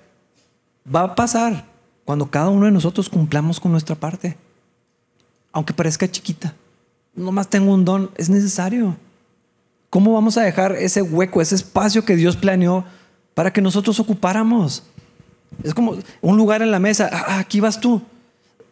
va 0.94 1.02
a 1.02 1.14
pasar 1.14 1.64
cuando 2.04 2.30
cada 2.30 2.50
uno 2.50 2.66
de 2.66 2.72
nosotros 2.72 3.08
cumplamos 3.08 3.60
con 3.60 3.72
nuestra 3.72 3.94
parte. 3.94 4.36
Aunque 5.52 5.72
parezca 5.72 6.10
chiquita. 6.10 6.54
Nomás 7.14 7.48
tengo 7.48 7.72
un 7.72 7.84
don, 7.84 8.10
es 8.16 8.28
necesario. 8.28 8.96
¿Cómo 9.90 10.12
vamos 10.12 10.38
a 10.38 10.42
dejar 10.42 10.72
ese 10.72 11.02
hueco, 11.02 11.42
ese 11.42 11.56
espacio 11.56 12.04
que 12.04 12.14
Dios 12.14 12.36
planeó 12.36 12.84
para 13.34 13.52
que 13.52 13.60
nosotros 13.60 13.98
ocupáramos? 13.98 14.84
Es 15.64 15.74
como 15.74 15.98
un 16.20 16.36
lugar 16.36 16.62
en 16.62 16.70
la 16.70 16.78
mesa. 16.78 17.10
Ah, 17.12 17.24
ah, 17.26 17.38
aquí 17.40 17.58
vas 17.58 17.80
tú. 17.80 18.00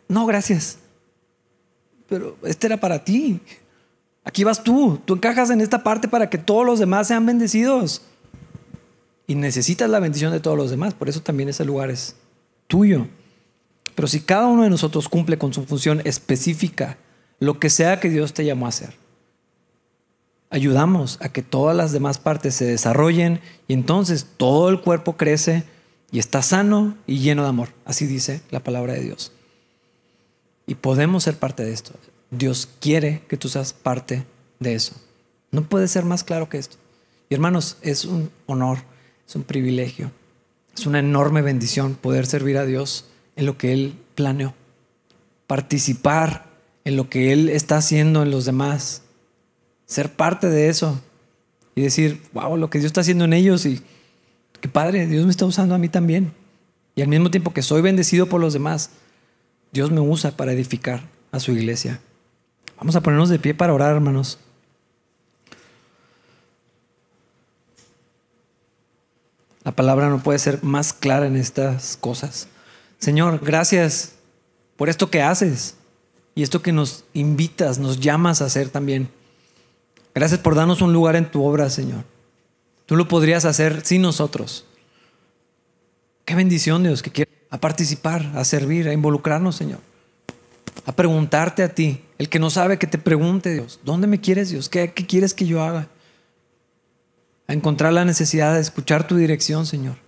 No, 0.06 0.26
gracias. 0.26 0.78
Pero 2.08 2.36
este 2.44 2.68
era 2.68 2.78
para 2.78 3.04
ti. 3.04 3.40
Aquí 4.24 4.44
vas 4.44 4.62
tú. 4.62 5.00
Tú 5.04 5.14
encajas 5.14 5.50
en 5.50 5.60
esta 5.60 5.82
parte 5.82 6.06
para 6.06 6.30
que 6.30 6.38
todos 6.38 6.64
los 6.64 6.78
demás 6.78 7.08
sean 7.08 7.26
bendecidos. 7.26 8.02
Y 9.26 9.34
necesitas 9.34 9.90
la 9.90 9.98
bendición 9.98 10.32
de 10.32 10.40
todos 10.40 10.56
los 10.56 10.70
demás. 10.70 10.94
Por 10.94 11.08
eso 11.08 11.20
también 11.20 11.48
ese 11.48 11.64
lugar 11.64 11.90
es 11.90 12.14
tuyo. 12.68 13.08
Pero 13.94 14.06
si 14.06 14.20
cada 14.20 14.46
uno 14.46 14.62
de 14.62 14.70
nosotros 14.70 15.08
cumple 15.08 15.36
con 15.36 15.52
su 15.52 15.64
función 15.64 16.00
específica, 16.04 16.96
lo 17.40 17.58
que 17.58 17.68
sea 17.68 17.98
que 17.98 18.08
Dios 18.08 18.32
te 18.32 18.44
llamó 18.44 18.66
a 18.66 18.68
hacer, 18.68 18.94
ayudamos 20.50 21.18
a 21.20 21.28
que 21.28 21.42
todas 21.42 21.76
las 21.76 21.92
demás 21.92 22.18
partes 22.18 22.54
se 22.54 22.64
desarrollen 22.64 23.40
y 23.66 23.74
entonces 23.74 24.26
todo 24.36 24.68
el 24.68 24.80
cuerpo 24.80 25.16
crece 25.16 25.64
y 26.10 26.18
está 26.18 26.42
sano 26.42 26.96
y 27.06 27.18
lleno 27.18 27.42
de 27.42 27.48
amor. 27.48 27.68
Así 27.84 28.06
dice 28.06 28.40
la 28.50 28.60
palabra 28.60 28.94
de 28.94 29.00
Dios. 29.00 29.32
Y 30.66 30.74
podemos 30.74 31.24
ser 31.24 31.36
parte 31.36 31.64
de 31.64 31.72
esto. 31.72 31.92
Dios 32.30 32.68
quiere 32.80 33.22
que 33.28 33.36
tú 33.36 33.48
seas 33.48 33.72
parte 33.72 34.24
de 34.58 34.74
eso. 34.74 34.94
No 35.50 35.62
puede 35.62 35.88
ser 35.88 36.04
más 36.04 36.24
claro 36.24 36.48
que 36.48 36.58
esto. 36.58 36.76
Y 37.30 37.34
hermanos, 37.34 37.76
es 37.82 38.04
un 38.04 38.30
honor, 38.46 38.78
es 39.26 39.34
un 39.34 39.42
privilegio, 39.42 40.10
es 40.74 40.86
una 40.86 40.98
enorme 40.98 41.42
bendición 41.42 41.94
poder 41.94 42.26
servir 42.26 42.56
a 42.58 42.64
Dios 42.64 43.06
en 43.36 43.46
lo 43.46 43.58
que 43.58 43.72
Él 43.72 43.94
planeó, 44.14 44.54
participar 45.46 46.46
en 46.84 46.96
lo 46.96 47.08
que 47.08 47.32
Él 47.32 47.48
está 47.48 47.76
haciendo 47.76 48.22
en 48.22 48.30
los 48.30 48.44
demás, 48.44 49.02
ser 49.88 50.12
parte 50.12 50.48
de 50.48 50.68
eso 50.68 51.00
y 51.74 51.82
decir, 51.82 52.22
wow, 52.32 52.56
lo 52.56 52.70
que 52.70 52.78
Dios 52.78 52.90
está 52.90 53.00
haciendo 53.00 53.24
en 53.24 53.32
ellos 53.32 53.66
y 53.66 53.82
qué 54.60 54.68
padre, 54.68 55.06
Dios 55.06 55.24
me 55.24 55.30
está 55.30 55.46
usando 55.46 55.74
a 55.74 55.78
mí 55.78 55.88
también. 55.88 56.32
Y 56.94 57.02
al 57.02 57.08
mismo 57.08 57.30
tiempo 57.30 57.52
que 57.52 57.62
soy 57.62 57.80
bendecido 57.80 58.26
por 58.26 58.40
los 58.40 58.52
demás, 58.52 58.90
Dios 59.72 59.90
me 59.90 60.00
usa 60.00 60.36
para 60.36 60.52
edificar 60.52 61.02
a 61.32 61.40
su 61.40 61.52
iglesia. 61.52 62.00
Vamos 62.76 62.96
a 62.96 63.00
ponernos 63.00 63.28
de 63.28 63.38
pie 63.38 63.54
para 63.54 63.72
orar, 63.72 63.94
hermanos. 63.94 64.38
La 69.64 69.72
palabra 69.72 70.08
no 70.08 70.22
puede 70.22 70.38
ser 70.38 70.62
más 70.62 70.92
clara 70.92 71.26
en 71.26 71.36
estas 71.36 71.96
cosas. 71.96 72.48
Señor, 72.98 73.40
gracias 73.42 74.14
por 74.76 74.88
esto 74.88 75.10
que 75.10 75.22
haces 75.22 75.76
y 76.34 76.42
esto 76.42 76.62
que 76.62 76.72
nos 76.72 77.04
invitas, 77.14 77.78
nos 77.78 78.00
llamas 78.00 78.42
a 78.42 78.46
hacer 78.46 78.68
también. 78.68 79.08
Gracias 80.18 80.40
por 80.40 80.56
darnos 80.56 80.82
un 80.82 80.92
lugar 80.92 81.14
en 81.14 81.30
tu 81.30 81.44
obra, 81.44 81.70
Señor. 81.70 82.02
Tú 82.86 82.96
lo 82.96 83.06
podrías 83.06 83.44
hacer 83.44 83.82
sin 83.84 84.02
nosotros. 84.02 84.64
Qué 86.24 86.34
bendición, 86.34 86.82
Dios, 86.82 87.04
que 87.04 87.12
quiere 87.12 87.30
a 87.50 87.60
participar, 87.60 88.32
a 88.34 88.44
servir, 88.44 88.88
a 88.88 88.92
involucrarnos, 88.92 89.54
Señor. 89.54 89.78
A 90.86 90.90
preguntarte 90.90 91.62
a 91.62 91.68
ti. 91.72 92.02
El 92.18 92.28
que 92.28 92.40
no 92.40 92.50
sabe 92.50 92.80
que 92.80 92.88
te 92.88 92.98
pregunte, 92.98 93.54
Dios, 93.54 93.78
¿dónde 93.84 94.08
me 94.08 94.20
quieres, 94.20 94.50
Dios? 94.50 94.68
¿Qué, 94.68 94.92
qué 94.92 95.06
quieres 95.06 95.34
que 95.34 95.46
yo 95.46 95.62
haga? 95.62 95.86
A 97.46 97.52
encontrar 97.52 97.92
la 97.92 98.04
necesidad 98.04 98.54
de 98.54 98.60
escuchar 98.60 99.06
tu 99.06 99.14
dirección, 99.14 99.66
Señor. 99.66 99.98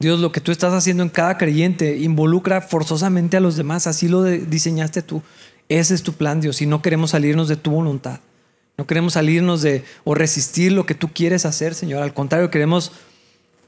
Dios, 0.00 0.18
lo 0.18 0.32
que 0.32 0.40
tú 0.40 0.50
estás 0.50 0.74
haciendo 0.74 1.04
en 1.04 1.10
cada 1.10 1.38
creyente 1.38 1.98
involucra 1.98 2.60
forzosamente 2.60 3.36
a 3.36 3.40
los 3.40 3.54
demás. 3.54 3.86
Así 3.86 4.08
lo 4.08 4.24
diseñaste 4.24 5.02
tú. 5.02 5.22
Ese 5.68 5.94
es 5.94 6.02
tu 6.02 6.14
plan, 6.14 6.40
Dios. 6.40 6.60
Y 6.60 6.66
no 6.66 6.82
queremos 6.82 7.10
salirnos 7.10 7.46
de 7.46 7.54
tu 7.54 7.70
voluntad. 7.70 8.18
No 8.78 8.86
queremos 8.86 9.14
salirnos 9.14 9.60
de 9.60 9.84
o 10.04 10.14
resistir 10.14 10.72
lo 10.72 10.86
que 10.86 10.94
tú 10.94 11.08
quieres 11.12 11.44
hacer, 11.44 11.74
Señor. 11.74 12.02
Al 12.02 12.14
contrario, 12.14 12.50
queremos 12.50 12.92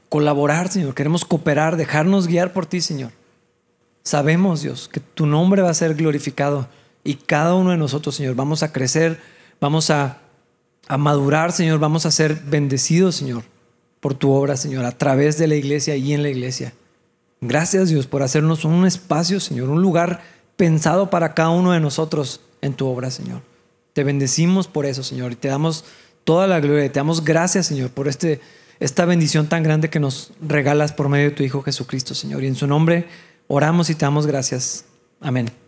colaborar, 0.09 0.71
Señor. 0.71 0.95
Queremos 0.95 1.25
cooperar, 1.25 1.77
dejarnos 1.77 2.27
guiar 2.27 2.53
por 2.53 2.65
ti, 2.65 2.81
Señor. 2.81 3.11
Sabemos, 4.03 4.63
Dios, 4.63 4.87
que 4.87 4.99
tu 4.99 5.27
nombre 5.27 5.61
va 5.61 5.69
a 5.69 5.75
ser 5.75 5.93
glorificado 5.93 6.67
y 7.03 7.15
cada 7.15 7.53
uno 7.53 7.69
de 7.69 7.77
nosotros, 7.77 8.15
Señor, 8.15 8.33
vamos 8.33 8.63
a 8.63 8.71
crecer, 8.71 9.19
vamos 9.59 9.91
a, 9.91 10.17
a 10.87 10.97
madurar, 10.97 11.51
Señor, 11.51 11.77
vamos 11.77 12.07
a 12.07 12.11
ser 12.11 12.33
bendecidos, 12.45 13.15
Señor 13.15 13.43
por 14.01 14.15
tu 14.15 14.31
obra, 14.31 14.57
Señor, 14.57 14.83
a 14.83 14.91
través 14.91 15.37
de 15.37 15.47
la 15.47 15.55
iglesia 15.55 15.95
y 15.95 16.13
en 16.13 16.23
la 16.23 16.29
iglesia. 16.29 16.73
Gracias, 17.39 17.89
Dios, 17.89 18.07
por 18.07 18.23
hacernos 18.23 18.65
un 18.65 18.85
espacio, 18.85 19.39
Señor, 19.39 19.69
un 19.69 19.81
lugar 19.81 20.21
pensado 20.57 21.09
para 21.09 21.33
cada 21.33 21.51
uno 21.51 21.71
de 21.71 21.79
nosotros 21.79 22.41
en 22.61 22.73
tu 22.73 22.87
obra, 22.87 23.09
Señor. 23.11 23.41
Te 23.93 24.03
bendecimos 24.03 24.67
por 24.67 24.85
eso, 24.85 25.03
Señor, 25.03 25.31
y 25.33 25.35
te 25.35 25.47
damos 25.47 25.85
toda 26.23 26.47
la 26.47 26.59
gloria. 26.59 26.85
Y 26.85 26.89
te 26.89 26.99
damos 26.99 27.23
gracias, 27.23 27.67
Señor, 27.67 27.89
por 27.89 28.07
este, 28.07 28.39
esta 28.79 29.05
bendición 29.05 29.47
tan 29.47 29.63
grande 29.63 29.89
que 29.89 29.99
nos 29.99 30.31
regalas 30.41 30.93
por 30.93 31.09
medio 31.09 31.29
de 31.29 31.35
tu 31.35 31.43
Hijo 31.43 31.61
Jesucristo, 31.61 32.15
Señor. 32.15 32.43
Y 32.43 32.47
en 32.47 32.55
su 32.55 32.67
nombre 32.67 33.07
oramos 33.47 33.89
y 33.89 33.95
te 33.95 34.05
damos 34.05 34.27
gracias. 34.27 34.85
Amén. 35.19 35.60